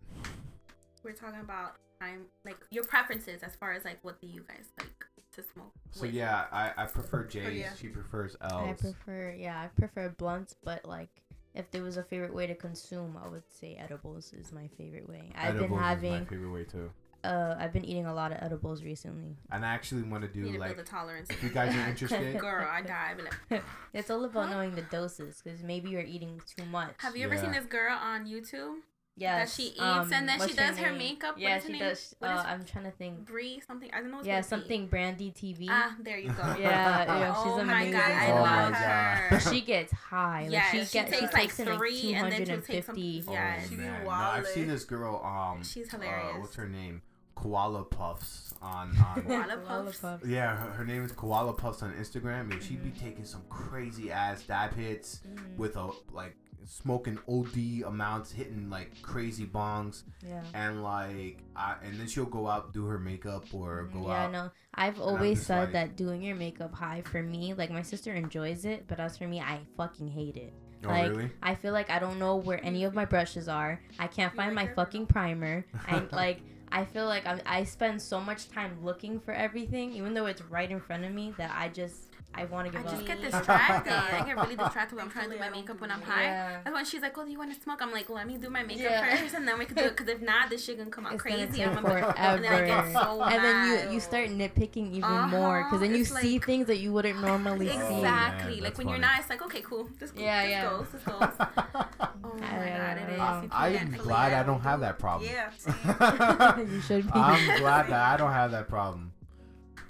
[1.04, 4.66] We're talking about time, like your preferences as far as like what do you guys
[4.78, 5.72] like to smoke?
[5.92, 6.14] So with.
[6.14, 7.58] yeah, I, I prefer J's.
[7.58, 7.70] yeah.
[7.80, 8.52] She prefers L's.
[8.54, 11.10] I prefer, yeah, I prefer blunts, but like,
[11.58, 15.08] if there was a favorite way to consume, I would say edibles is my favorite
[15.10, 15.32] way.
[15.36, 16.90] I've Edibles been is my favorite way too.
[17.24, 19.36] uh, I've been eating a lot of edibles recently.
[19.52, 21.30] And I actually want to You do need to like, build a tolerance.
[21.30, 23.16] if you guys are interested, Girl, I die.
[23.50, 23.64] Like,
[23.94, 26.94] It's all about knowing the doses, because maybe you're eating too much.
[27.00, 27.42] Have you ever Yeah.
[27.42, 28.76] seen this girl on YouTube?
[29.20, 30.98] Yes, she eats um, and then she does her name?
[31.00, 31.36] makeup?
[31.40, 31.82] Yeah, is her she name?
[31.82, 32.16] does.
[32.20, 33.26] What is- Uh, I'm trying to think.
[33.26, 33.90] Bree something.
[33.92, 34.18] I don't know.
[34.18, 34.50] What's Yeah, with B.
[34.50, 35.66] something Brandy TV.
[35.70, 36.44] Ah, there you go.
[36.60, 39.18] Yeah, yeah, she's oh my god, I Oh love my God.
[39.18, 39.40] her.
[39.40, 40.44] She gets high.
[40.44, 42.62] Like Yeah, she, she gets, she takes, takes, like, in like three, and then she'll
[42.62, 43.60] take some- Yeah.
[43.60, 44.04] Oh, She man.
[44.04, 45.22] No, I've seen this girl.
[45.26, 46.38] Um, She's uh, hilarious.
[46.40, 47.02] what's her name?
[47.36, 50.00] Koala Puffs on on Koala Puffs?
[50.00, 50.26] Puffs.
[50.26, 53.06] Yeah, her, her name is Koala Puffs on Instagram, and she'd be Mm-hmm.
[53.06, 55.56] taking some crazy ass dab hits Mhm.
[55.58, 56.36] with a like
[56.68, 60.44] smoking OD amounts, hitting like crazy bongs, Yeah.
[60.54, 64.08] and like, I, and then she'll go out do her makeup or go Mm-hmm.
[64.10, 64.32] yeah, out.
[64.32, 64.52] no.
[64.76, 68.14] I've I'm always said like- that doing your makeup high for me, like my sister
[68.14, 70.54] enjoys it, but as for me, I fucking hate it.
[70.86, 71.32] Oh like really?
[71.42, 73.82] I feel like I don't know where any of my brushes are.
[73.98, 74.76] I can't find like my it?
[74.76, 75.66] fucking primer.
[75.88, 76.42] And like
[76.72, 80.42] I feel like I'm, I spend so much time looking for everything, even though it's
[80.44, 83.08] right in front of me, that I just I want to I give just up.
[83.08, 83.92] get distracted.
[83.94, 86.24] I get really distracted when I'm trying to do my makeup when I'm high.
[86.26, 86.60] Yeah.
[86.64, 88.52] That's when she's like, "Oh, do you want to smoke?" I'm like, "Let me do
[88.52, 89.16] my makeup Yeah.
[89.18, 91.14] first, and then we can do it." Because if not, this shit gonna come out
[91.14, 91.58] It's gonna crazy.
[91.64, 93.00] take I'm gonna be- and then I get forever.
[93.06, 96.34] so and then you you start nitpicking even Uh-huh, more because then you it's see
[96.38, 97.74] like- things that you wouldn't normally see.
[97.76, 98.04] Oh, Exactly.
[98.04, 99.08] man, like that's when you're funny.
[99.08, 99.90] not, it's like, okay, cool.
[100.00, 100.70] This, Yeah, this yeah.
[100.70, 100.88] goes.
[100.92, 101.30] This goes.
[102.30, 103.52] Oh my I- god, it is.
[103.52, 105.28] I- You I'm glad I don't have that problem.
[105.32, 105.50] Yeah,
[106.72, 107.12] you should be.
[107.20, 109.12] I'm glad that I don't have that problem.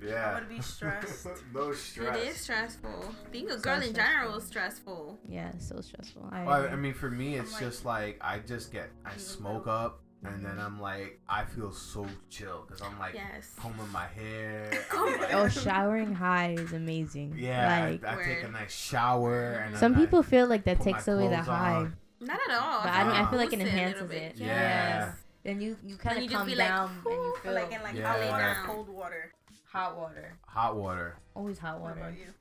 [0.05, 0.31] Yeah.
[0.35, 1.27] I would be stressed.
[1.53, 2.17] no stress.
[2.17, 3.13] It is stressful.
[3.31, 5.19] Being a So girl in general is stressful.
[5.27, 6.29] yeah, it's so stressful.
[6.31, 6.71] I, Well, agree.
[6.71, 10.43] I mean, for me, it's like- just like I just get I smoke up, and
[10.45, 10.61] then mm-hmm.
[10.65, 13.53] I'm like I feel so chill because I'm like Yes.
[13.57, 14.69] combing my hair.
[14.89, 17.35] Comb like- oh, showering high is amazing.
[17.37, 20.63] yeah, like I, I take a nice shower, and then some I- people feel like
[20.65, 21.73] that takes away the high.
[21.75, 21.97] on.
[22.19, 22.81] Not at all.
[22.83, 24.21] But I don't- I feel like it boosts a little enhances bit.
[24.23, 24.37] it.
[24.37, 24.47] Yeah.
[25.07, 25.15] Yes.
[25.43, 27.81] Then you you kind of just calm be like, down and you feel like in
[27.83, 28.11] like Yeah.
[28.11, 28.65] hot water, Down.
[28.65, 29.31] cold water.
[29.77, 30.33] Hot water.
[30.47, 31.15] Hot water.
[31.35, 31.93] Always hot water.
[31.93, 32.09] What water.
[32.09, 32.33] about you?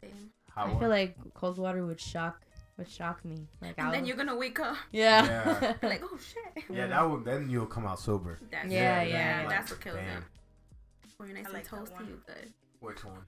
[0.00, 0.30] Same.
[0.50, 0.80] Hot I water.
[0.80, 2.40] feel like cold water would shock
[2.78, 3.46] would shock me.
[3.60, 5.24] Like I then would- you're gonna wake up yeah.
[5.60, 5.74] Yeah.
[5.88, 6.64] like, oh shit.
[6.70, 8.38] yeah, that would then you'll come out sober.
[8.50, 9.10] That's Yeah, it.
[9.10, 9.46] yeah.
[9.48, 10.18] That's what kills Damn.
[10.18, 10.24] it.
[11.18, 12.52] When you're nice I and like that toasty, you good.
[12.80, 13.18] Which one?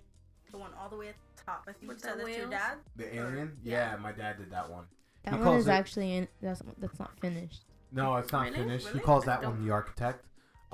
[0.51, 1.65] The one all the way at the top.
[1.69, 2.63] I think With you said the that's your whales?
[2.63, 2.79] dad.
[2.97, 3.57] The alien?
[3.63, 4.85] Yeah, my dad did that one.
[5.25, 6.29] that He one calls is it- actually in.
[6.41, 7.63] That's that's not finished.
[7.93, 8.57] No, it's not Really?
[8.57, 8.89] finished.
[8.89, 10.25] He calls that one the architect.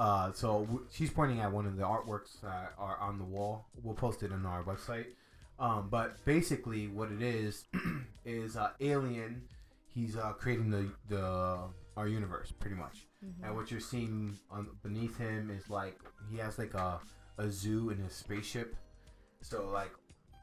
[0.01, 3.67] Uh, so w- she's pointing at one of the artworks that are on the wall.
[3.83, 5.05] We'll post it on our website.
[5.59, 7.67] Um, but basically, what it is
[8.25, 9.43] is uh, Alien.
[9.95, 11.59] He's uh, creating the the
[11.99, 13.09] our universe pretty much.
[13.23, 13.45] Mm-hmm.
[13.45, 15.99] And what you're seeing on beneath him is like
[16.31, 16.99] he has like a
[17.37, 18.77] a zoo in his spaceship.
[19.43, 19.93] So like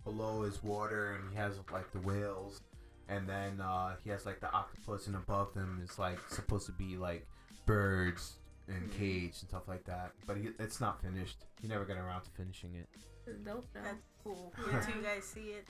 [0.03, 2.61] below is water, and he has like the whales,
[3.09, 6.73] and then uh, he has like the octopus, and above them is like supposed to
[6.73, 7.25] be like
[7.65, 8.35] birds
[8.67, 10.11] and cage and stuff like that.
[10.25, 11.45] But he, it's not finished.
[11.61, 12.87] He never got around to finishing it.
[13.25, 13.65] It's dope.
[13.73, 14.53] That's cool.
[14.57, 14.75] Yeah.
[14.87, 15.67] Wait you guys see it.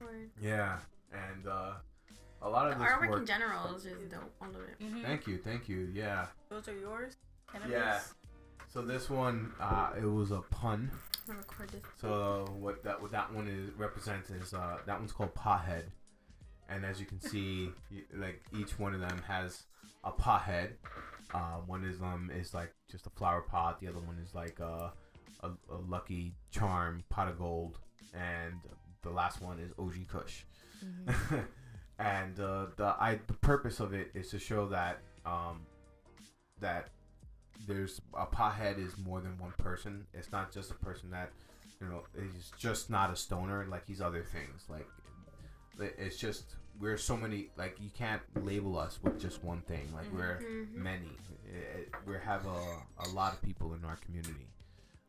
[0.00, 0.30] Word.
[0.40, 0.78] Yeah,
[1.12, 1.72] and uh,
[2.42, 3.20] a lot of this artwork work.
[3.20, 4.32] in general is just dope.
[4.40, 4.82] All of it.
[4.82, 5.02] Mm-hmm.
[5.02, 5.90] Thank you, thank you.
[5.92, 6.26] Yeah.
[6.50, 7.16] Those are yours.
[7.50, 7.72] Cannabis?
[7.72, 8.00] Yeah.
[8.72, 10.90] So this one, uh, it was a pun.
[11.28, 11.80] I'm gonna record this.
[12.00, 15.84] So what that what that one is represents is uh, that one's called pothead,
[16.68, 19.62] and as you can see, y- like each one of them has
[20.04, 20.72] a pothead.
[21.34, 23.80] Uh, one is um is like just a flower pot.
[23.80, 24.92] The other one is like a,
[25.40, 27.78] a, a lucky charm pot of gold,
[28.14, 28.54] and
[29.02, 30.44] the last one is OG Kush.
[30.84, 31.36] Mm-hmm.
[31.98, 35.62] and uh, the I the purpose of it is to show that um,
[36.60, 36.88] that
[37.66, 40.06] there's a pothead is more than one person.
[40.14, 41.32] It's not just a person that
[41.80, 43.66] you know is just not a stoner.
[43.68, 44.64] Like he's other things.
[44.68, 44.86] Like
[45.78, 47.48] it's just we're so many.
[47.56, 49.88] Like you can't label us with just one thing.
[49.94, 50.74] Like we're Mhm.
[50.74, 51.10] many.
[51.52, 54.48] It, we have a, a lot of people in our community.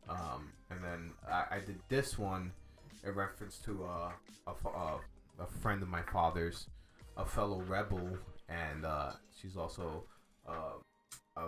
[0.09, 2.51] Um, and then I, I did this one
[3.03, 4.13] in reference to a,
[4.47, 4.99] a, a,
[5.39, 6.67] a friend of my father's,
[7.17, 8.17] a fellow rebel,
[8.47, 10.05] and uh, she's also
[10.47, 10.77] uh,
[11.35, 11.41] a,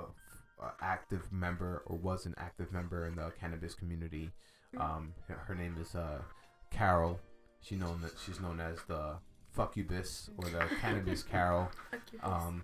[0.64, 4.30] a active member or was an active member in the cannabis community.
[4.78, 6.22] Um, her- her name is uh,
[6.70, 7.20] Carol.
[7.62, 9.16] She known that she's known as the
[9.64, 11.69] Fuckubus or the Cannabis Carol
[12.23, 12.64] um,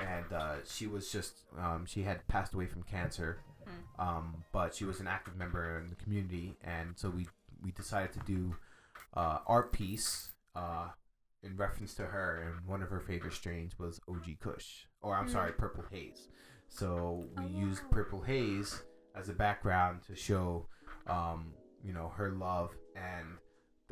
[0.00, 3.38] and uh, she was just um, she had passed away from cancer,
[3.98, 7.26] um, but she was an active member in the community, and so we
[7.62, 8.54] we decided to do
[9.14, 10.88] uh, art piece uh,
[11.42, 15.26] in reference to her, and one of her favorite strains was OG Kush, or I'm
[15.26, 15.32] Mm.
[15.32, 16.28] sorry, Purple Haze.
[16.68, 17.82] So we Oh, used.
[17.90, 18.82] Purple Haze
[19.14, 20.68] as a background to show,
[21.06, 21.52] um,
[21.84, 23.26] you know, her love and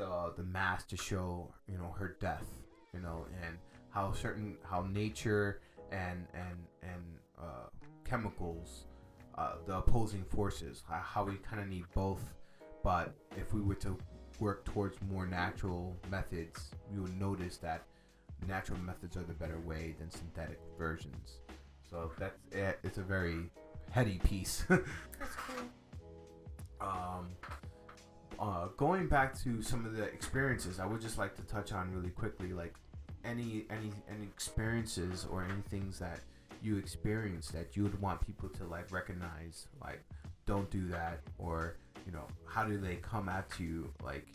[0.01, 2.45] the the mask to show, you know, her death,
[2.93, 3.57] you know, and
[3.89, 5.61] how certain how nature
[5.91, 7.03] and and and
[7.39, 7.67] uh,
[8.03, 8.85] chemicals,
[9.37, 12.23] uh, the opposing forces, how, how we kind of need both.
[12.83, 13.95] But if we were to
[14.39, 17.83] work towards more natural methods, we would notice that
[18.47, 21.37] natural methods are the better way than synthetic versions.
[21.87, 22.79] So that's it.
[22.83, 23.51] It's a very
[23.91, 24.65] heady piece.
[24.69, 25.65] That's cool.
[26.79, 27.27] um,
[28.41, 31.93] uh, going back to some of the experiences, I would just like to touch on
[31.93, 32.73] really quickly, like
[33.23, 36.19] any any any experiences or any things that
[36.63, 40.03] you experienced that you would want people to like recognize, like
[40.47, 41.77] don't do that, or
[42.07, 44.25] you know, how do they come at you, like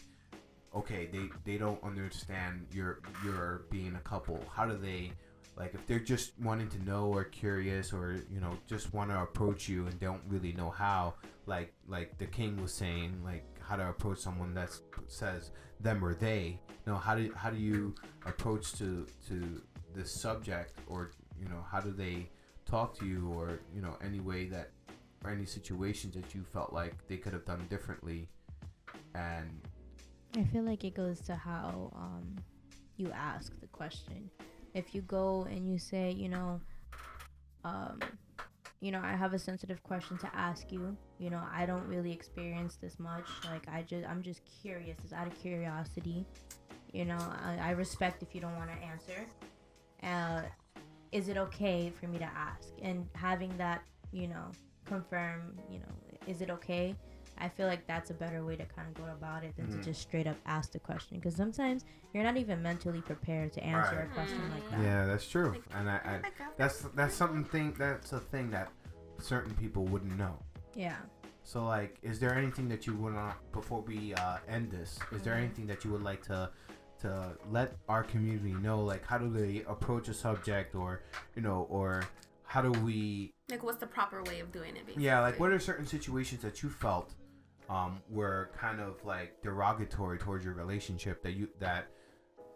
[0.74, 4.41] okay, they they don't understand you're you're being a couple.
[4.55, 5.11] How do they
[5.57, 9.20] like if they're just wanting to know or curious or you know just want to
[9.20, 11.15] approach you and don't really know how
[11.47, 14.71] like like the king was saying like how to approach someone that
[15.09, 17.95] says them or they you know how do how do you
[18.25, 19.63] approach to to
[19.95, 21.11] this subject or
[21.41, 22.29] you know how do they
[22.65, 24.71] talk to you or you know any way that
[25.25, 28.29] or any situations that you felt like they could have done differently
[29.15, 29.61] and
[30.37, 32.37] I feel like it goes to how um,
[32.99, 34.31] you ask the question.
[34.75, 36.61] If you go and you say, you know,
[37.65, 38.01] um,
[38.81, 40.97] you know, I have a sensitive question to ask you.
[41.19, 43.27] You know, I don't really experience this much.
[43.51, 44.98] Like, I just, I'm just curious.
[45.03, 46.27] It's out of curiosity.
[46.93, 49.27] You know, I, I respect if you don't want to answer.
[50.03, 50.43] Uh,
[51.12, 52.69] is it okay for me to ask?
[52.82, 53.82] And having that,
[54.12, 54.53] you know,
[54.85, 55.94] confirm, you know,
[56.27, 56.94] is it okay?
[57.39, 59.79] I feel like that's a better way to kind of go about it than Mhm.
[59.79, 61.19] to just straight up ask the question.
[61.19, 61.85] Because sometimes
[62.15, 64.05] you're not even mentally prepared to answer Right.
[64.11, 64.81] a question like that.
[64.81, 68.51] yeah that's true Like, and I, I I that's that's something thing that's a thing
[68.53, 68.71] that
[69.19, 70.39] certain people wouldn't know
[70.75, 70.97] Yeah.
[71.43, 74.99] So, like, is there anything that you would not before we uh, end this?
[75.13, 75.43] Is there Mhm.
[75.45, 76.51] anything that you would like to
[77.03, 78.83] to let our community know?
[78.83, 81.03] Like, how do they approach a subject, or
[81.37, 82.03] you know, or
[82.43, 83.33] how do we?
[83.49, 84.87] Like, what's the proper way of doing it?
[84.87, 85.05] Basically?
[85.05, 87.15] Yeah, like, what are certain situations that you felt
[87.69, 91.87] um, were kind of like derogatory towards your relationship that you that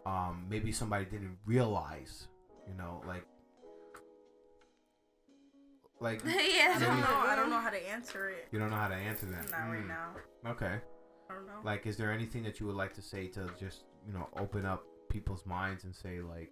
[0.05, 2.27] um, maybe somebody didn't realize,
[2.67, 3.25] you know, like
[5.99, 6.73] like yeah.
[6.75, 7.23] I don't know.
[7.27, 8.47] I don't know how to answer it.
[8.51, 9.51] you don't know how to answer that.
[9.51, 10.09] Not right Mm, now.
[10.51, 10.75] Okay.
[11.29, 11.59] I don't know.
[11.63, 14.65] Like, is there anything that you would like to say to just you know open
[14.65, 16.51] up people's minds and say like,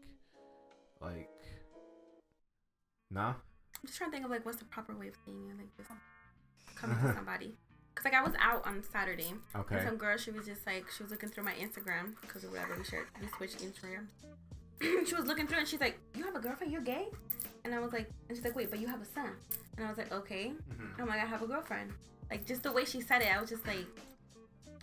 [1.01, 1.29] like,
[3.09, 3.29] nah?
[3.29, 5.87] I'm just trying to think of like what's the proper way of saying it, like
[6.75, 7.57] coming to somebody.
[7.95, 9.75] Cause like I was out on Saturday, Okay.
[9.75, 12.51] and some girl she was just like she was looking through my Instagram because of
[12.51, 13.07] whatever we shared.
[13.21, 14.05] We switched Instagram.
[15.07, 16.71] she was looking through and she's like, "You have a girlfriend?
[16.71, 17.07] You're gay?"
[17.65, 19.31] And I was like, and she's like, "Wait, but you have a son?"
[19.75, 21.01] And I was like, "Okay." Mhm.
[21.01, 21.91] I'm like, "I have a girlfriend."
[22.31, 23.85] Like just the way she said it, I was just like,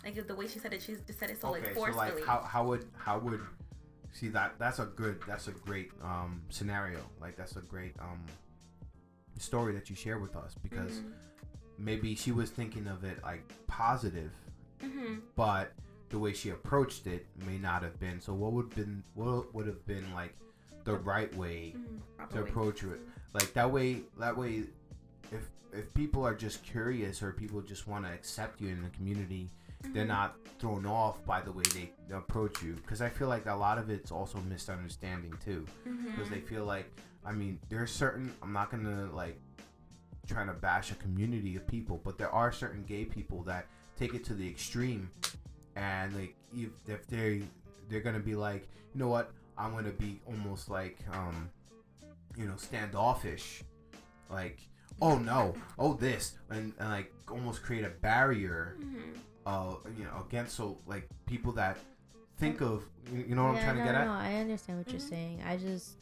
[0.03, 2.23] like the way she said it, she just said it so like okay, so like
[2.23, 3.41] how how would how would
[4.11, 8.23] see that that's a good that's a great um scenario like that's a great um
[9.37, 11.13] story that you share with us because Mhm.
[11.77, 14.31] Maybe she was thinking of it like positive
[14.81, 15.21] Mhm.
[15.35, 15.73] but
[16.09, 19.67] the way she approached it may not have been so what would been what would
[19.67, 20.35] have been like
[20.85, 22.29] the right way Mhm.
[22.29, 22.99] to approach it
[23.33, 24.65] like that way that way
[25.31, 28.89] if if people are just curious or people just want to accept you in the
[28.91, 29.49] community
[29.93, 30.07] they're Mhm.
[30.07, 33.77] not thrown off by the way they approach you because i feel like a lot
[33.77, 36.31] of it's also misunderstanding too because Mhm.
[36.31, 36.89] they feel like
[37.25, 39.39] i mean there's certain i'm not gonna like
[40.27, 43.65] trying to bash a community of people but there are certain gay people that
[43.97, 45.09] take it to the extreme
[45.75, 47.41] and like if, if they
[47.89, 51.49] they're gonna be like you know what i'm gonna be almost like um
[52.37, 53.63] you know standoffish
[54.29, 54.59] like
[55.01, 59.17] oh no oh this and, and like almost create a barrier Mhm.
[59.45, 61.77] uh you know against so like people that
[62.37, 64.35] think of you you know what yeah, i'm trying no, to get no, at I
[64.35, 65.09] understand what you're Mhm.
[65.09, 65.43] saying.
[65.47, 65.93] I just,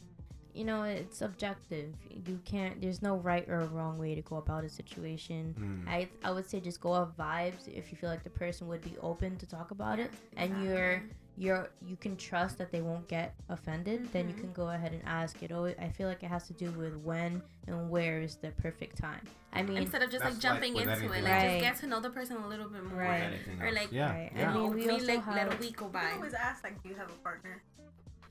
[0.55, 1.93] you know, it's subjective.
[2.27, 2.81] You can't.
[2.81, 5.53] There's no right or wrong way to go about a situation.
[5.59, 5.89] Mm.
[5.89, 7.67] I I would say just go off vibes.
[7.67, 11.03] If you feel like the person would be open to talk about it, and you're
[11.37, 14.39] you're you can trust that they won't get offended, then you Mhm.
[14.39, 15.51] can go ahead and ask it.
[15.51, 18.97] Oh, I feel like it has to do with when and where is the perfect
[18.97, 19.21] time.
[19.51, 21.43] I mean, instead of just like jumping like into it, like else.
[21.51, 22.99] just get to know the person a little bit more.
[22.99, 23.33] Right.
[23.61, 24.31] Or like, yeah, Right.
[24.35, 24.49] yeah.
[24.51, 26.11] I mean, we we also like let a week go I by.
[26.15, 27.61] always ask like, do you have a partner?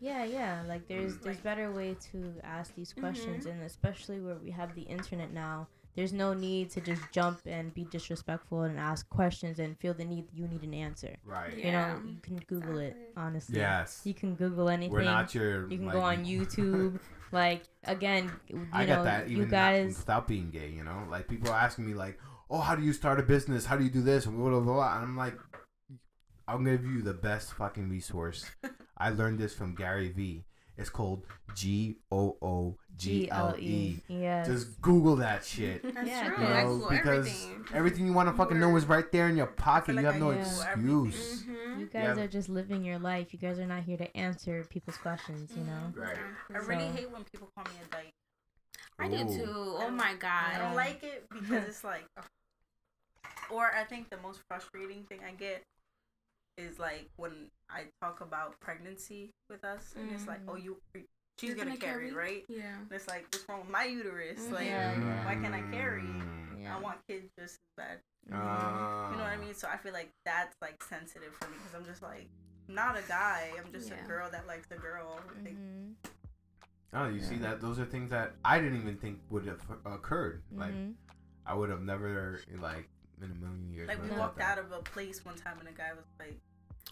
[0.01, 0.63] Yeah, yeah.
[0.69, 1.23] Like there's mm.
[1.23, 3.55] there's Like- better way to ask these questions, mm-hmm.
[3.59, 5.69] and especially where we have the internet now.
[5.97, 10.05] There's no need to just jump and be disrespectful and ask questions and feel the
[10.05, 11.15] need you need an answer.
[11.25, 11.67] right Yeah.
[11.67, 12.97] You know, you can Google it.
[13.17, 14.93] Honestly, yes you can Google anything.
[14.93, 16.99] we're not your you can like, go on YouTube.
[17.33, 19.97] like again, you i know, got that you even guys.
[19.97, 22.19] stop being gay you know like people are asking me like
[22.51, 24.61] oh how do you start a business how do you do this and blah blah
[24.61, 25.37] blah and i'm like
[26.47, 28.45] i'll give you the best fucking resource
[28.99, 30.45] i learned this from gary vee
[30.77, 32.75] it's called g-o-o-g-l-e
[34.09, 34.47] Yes.
[34.47, 36.45] just google that shit That's Yeah, true.
[36.45, 37.65] you know, because everything.
[37.75, 39.93] everything you want to fucking know is right there in your pocket.
[39.95, 41.45] feel you have I no know excuse.
[41.45, 41.79] Mhm.
[41.81, 42.25] you guys Yeah.
[42.25, 43.33] are just living your life.
[43.33, 45.53] You guys are not here to answer people's questions.
[45.57, 45.93] You know.
[45.95, 46.17] Right.
[46.53, 48.13] I really So- hate when people call me a dyke.
[48.99, 49.37] I do Ooh.
[49.37, 49.77] too.
[49.79, 50.55] Oh my god.
[50.55, 52.25] I don't like it because it's like, ugh.
[53.51, 55.63] or I think the most frustrating thing I get
[56.57, 60.77] is like when I talk about pregnancy with us, and it's like, oh, you,
[61.39, 62.17] she's You're gonna, gonna carry, carry?
[62.17, 62.45] right?
[62.49, 62.77] Yeah.
[62.79, 64.49] And it's like, what's wrong with my uterus?
[64.51, 65.27] Like, Yeah, yeah.
[65.27, 66.03] why can't I carry?
[66.03, 66.63] Mm.
[66.63, 66.77] Yeah.
[66.77, 67.99] I want kids just as bad.
[68.33, 69.11] Ah.
[69.11, 69.55] You know what I mean?
[69.55, 72.29] So I feel like that's like sensitive for me because I'm just like,
[72.69, 73.51] I'm not a guy.
[73.63, 73.97] I'm just Yeah.
[74.03, 75.19] a girl that likes a girl.
[75.45, 75.95] Like, Mhm.
[76.95, 77.61] Oh, you see that?
[77.61, 80.43] Those are things that I didn't even think would have occurred.
[80.53, 80.95] Like Mhm.
[81.45, 82.89] I would have never, like,
[83.25, 83.89] in a million years.
[83.89, 86.39] like we would walked out of a place one time and a guy was like,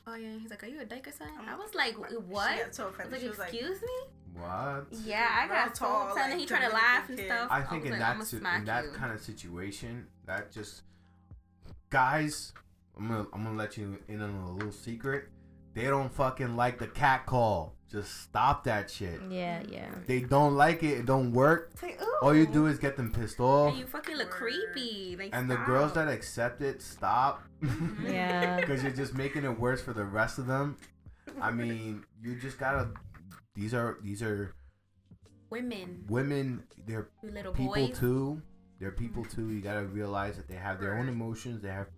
[0.07, 0.37] Oh yeah.
[0.41, 2.87] He's like, "Are you a dyke or something?" I'm- was like, She "What?" got so
[2.87, 3.13] I offended.
[3.13, 4.87] was she like, was like, "Excuse me?" What?
[5.05, 6.23] Yeah, I Real got so tall, upset.
[6.25, 7.27] and like, he tried to Dominican laugh and kid.
[7.27, 7.49] stuff.
[7.53, 8.91] I think was in like, that si- smack in that you.
[8.93, 10.83] kind of situation, that just
[11.91, 12.53] guys,
[12.99, 15.29] I'm gonna I'm gonna let you in on a little secret.
[15.75, 17.77] They don't fucking like the cat call.
[17.91, 19.21] Just stop that shit.
[19.29, 19.91] Yeah, yeah.
[20.07, 21.01] They don't like it.
[21.01, 21.73] It don't work.
[21.83, 23.71] Like, All you do is get them pissed off.
[23.71, 25.15] And you fucking look creepy.
[25.19, 27.43] Like, And the girls that accept it, stop.
[27.63, 28.07] Mm-hmm.
[28.07, 28.57] Yeah.
[28.61, 30.79] Because you're just making it worse for the rest of them.
[31.41, 32.89] I mean, you just gotta.
[33.55, 34.55] These are these are
[35.51, 36.65] women, women.
[36.87, 37.99] They're little people boys.
[37.99, 38.41] too.
[38.81, 39.51] They're people too.
[39.51, 41.63] You gotta realize that they have their own emotions.
[41.63, 41.89] They have.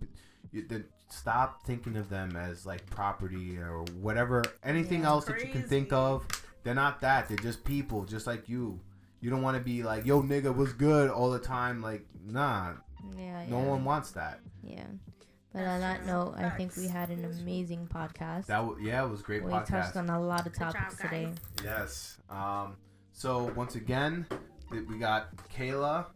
[0.50, 0.86] You, then
[1.18, 4.42] stop thinking of them as like property or whatever.
[4.62, 5.08] Anything Yeah.
[5.08, 6.26] else that you can think of.
[6.62, 7.28] They're not that.
[7.28, 8.80] They're just people, just like you.
[9.20, 11.80] You don't want to be like, "Yo, nigga, was good" all the time.
[11.82, 12.72] Like, nah,
[13.16, 13.66] Yeah, no yeah.
[13.68, 14.40] one wants that.
[14.62, 14.86] Yeah.
[15.52, 18.46] But on that note, I think we had an amazing podcast.
[18.46, 19.66] That w- yeah, it was a great we podcast.
[19.68, 21.32] touched on a lot of Good job, topics today.
[21.62, 22.18] Yes.
[22.28, 22.76] Um.
[23.12, 24.26] So once again,
[24.70, 26.06] we got Kayla,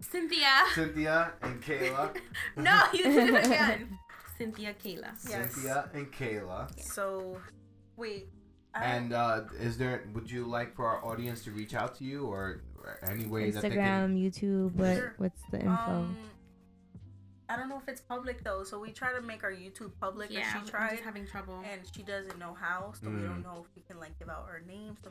[0.00, 0.62] Cynthia.
[0.74, 2.14] Cynthia and Kayla.
[2.56, 3.98] no, you did it again.
[4.38, 5.10] Cynthia Kayla.
[5.28, 5.52] Yes.
[5.54, 6.68] Cynthia and Kayla.
[6.82, 7.38] So,
[7.96, 8.28] wait.
[8.74, 10.04] I- And uh, is there?
[10.14, 13.50] Would you like for our audience to reach out to you, or, or any way
[13.50, 14.14] that they can?
[14.16, 14.74] Instagram, YouTube.
[14.74, 15.14] What Sure.
[15.18, 15.72] what's the info?
[15.72, 16.16] Um,
[17.48, 20.30] I don't know if it's public though, so we try to make our YouTube public.
[20.30, 21.62] Yeah, and I'm she just tried, having trouble.
[21.70, 23.28] and she doesn't know how, so we Mm.
[23.28, 24.98] don't know if we can like give out our names.
[25.04, 25.10] So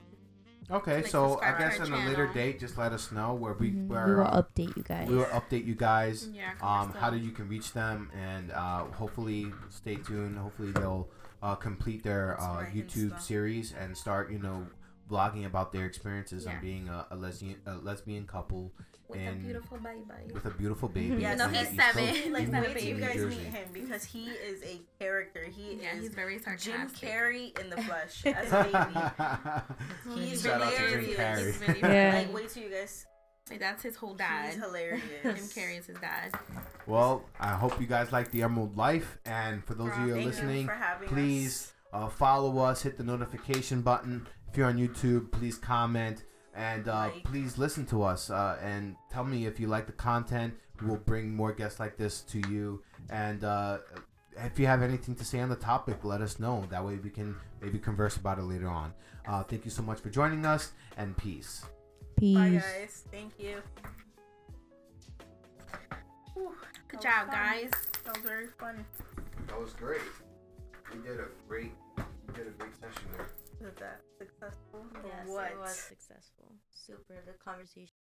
[0.71, 3.53] Okay, Like, so I guess our on a later date, just let us know where
[3.53, 3.87] we Mhm.
[3.87, 5.07] where we will uh, update you guys.
[5.07, 6.27] we will update you guys.
[6.29, 6.53] Yeah.
[6.53, 10.37] 'cause Um, how still- do you can reach them, and uh, hopefully stay tuned.
[10.37, 11.07] Hopefully they'll
[11.43, 13.21] uh, complete their uh, YouTube Insta.
[13.21, 14.65] series and start, you know,
[15.11, 16.53] vlogging about their experiences Yeah.
[16.55, 18.71] on being a, a lesbian a lesbian couple
[19.07, 20.33] with and- a beautiful baby.
[20.33, 21.21] with a beautiful baby.
[21.21, 22.07] Yeah, in no, the he's seven.
[22.07, 24.81] Coast- like, in not a wait till you guys meet him because he is a
[24.99, 25.43] character.
[25.45, 26.73] He yeah, is he's very sarcastic.
[26.73, 27.09] Jim sarcastic.
[27.09, 28.63] Carrey in the flesh as a
[30.05, 30.19] baby.
[30.29, 31.59] He's Shout out hilarious.
[31.59, 32.15] He's really Yeah.
[32.15, 33.05] Like, wait till you guys.
[33.49, 34.53] Like, that's his whole dad.
[34.53, 35.01] He's hilarious.
[35.23, 36.33] Jim Carrey is his dad.
[36.87, 40.19] Well, I hope you guys like the Emerald Life, and for those of you who
[40.19, 40.65] are listening,
[41.01, 42.03] you please us.
[42.03, 44.27] uh, follow us, hit the notification button.
[44.49, 46.23] If you're on YouTube, please comment
[46.55, 47.23] and uh, Like.
[47.23, 50.53] please listen to us uh, and tell me if you like the content.
[50.81, 52.81] We will bring more guests like this to you.
[53.09, 53.77] And uh,
[54.37, 56.65] if you have anything to say on the topic, let us know.
[56.69, 58.93] That way we can maybe converse about it later on.
[59.27, 61.63] Uh, thank you so much for joining us, and peace.
[62.17, 62.37] Peace.
[62.37, 63.03] Bye, guys.
[63.11, 63.55] Thank you.
[66.33, 66.51] Whew,
[66.89, 67.35] Good job, fun.
[67.35, 67.71] guys.
[68.03, 68.85] That was very fun.
[69.47, 70.01] That was great.
[70.93, 73.27] We did a great, we did a great session there.
[73.61, 74.85] Was that successful?
[75.03, 75.51] Yes, what?
[75.51, 76.51] it was successful.
[76.73, 77.21] Super.
[77.25, 77.93] The conversation.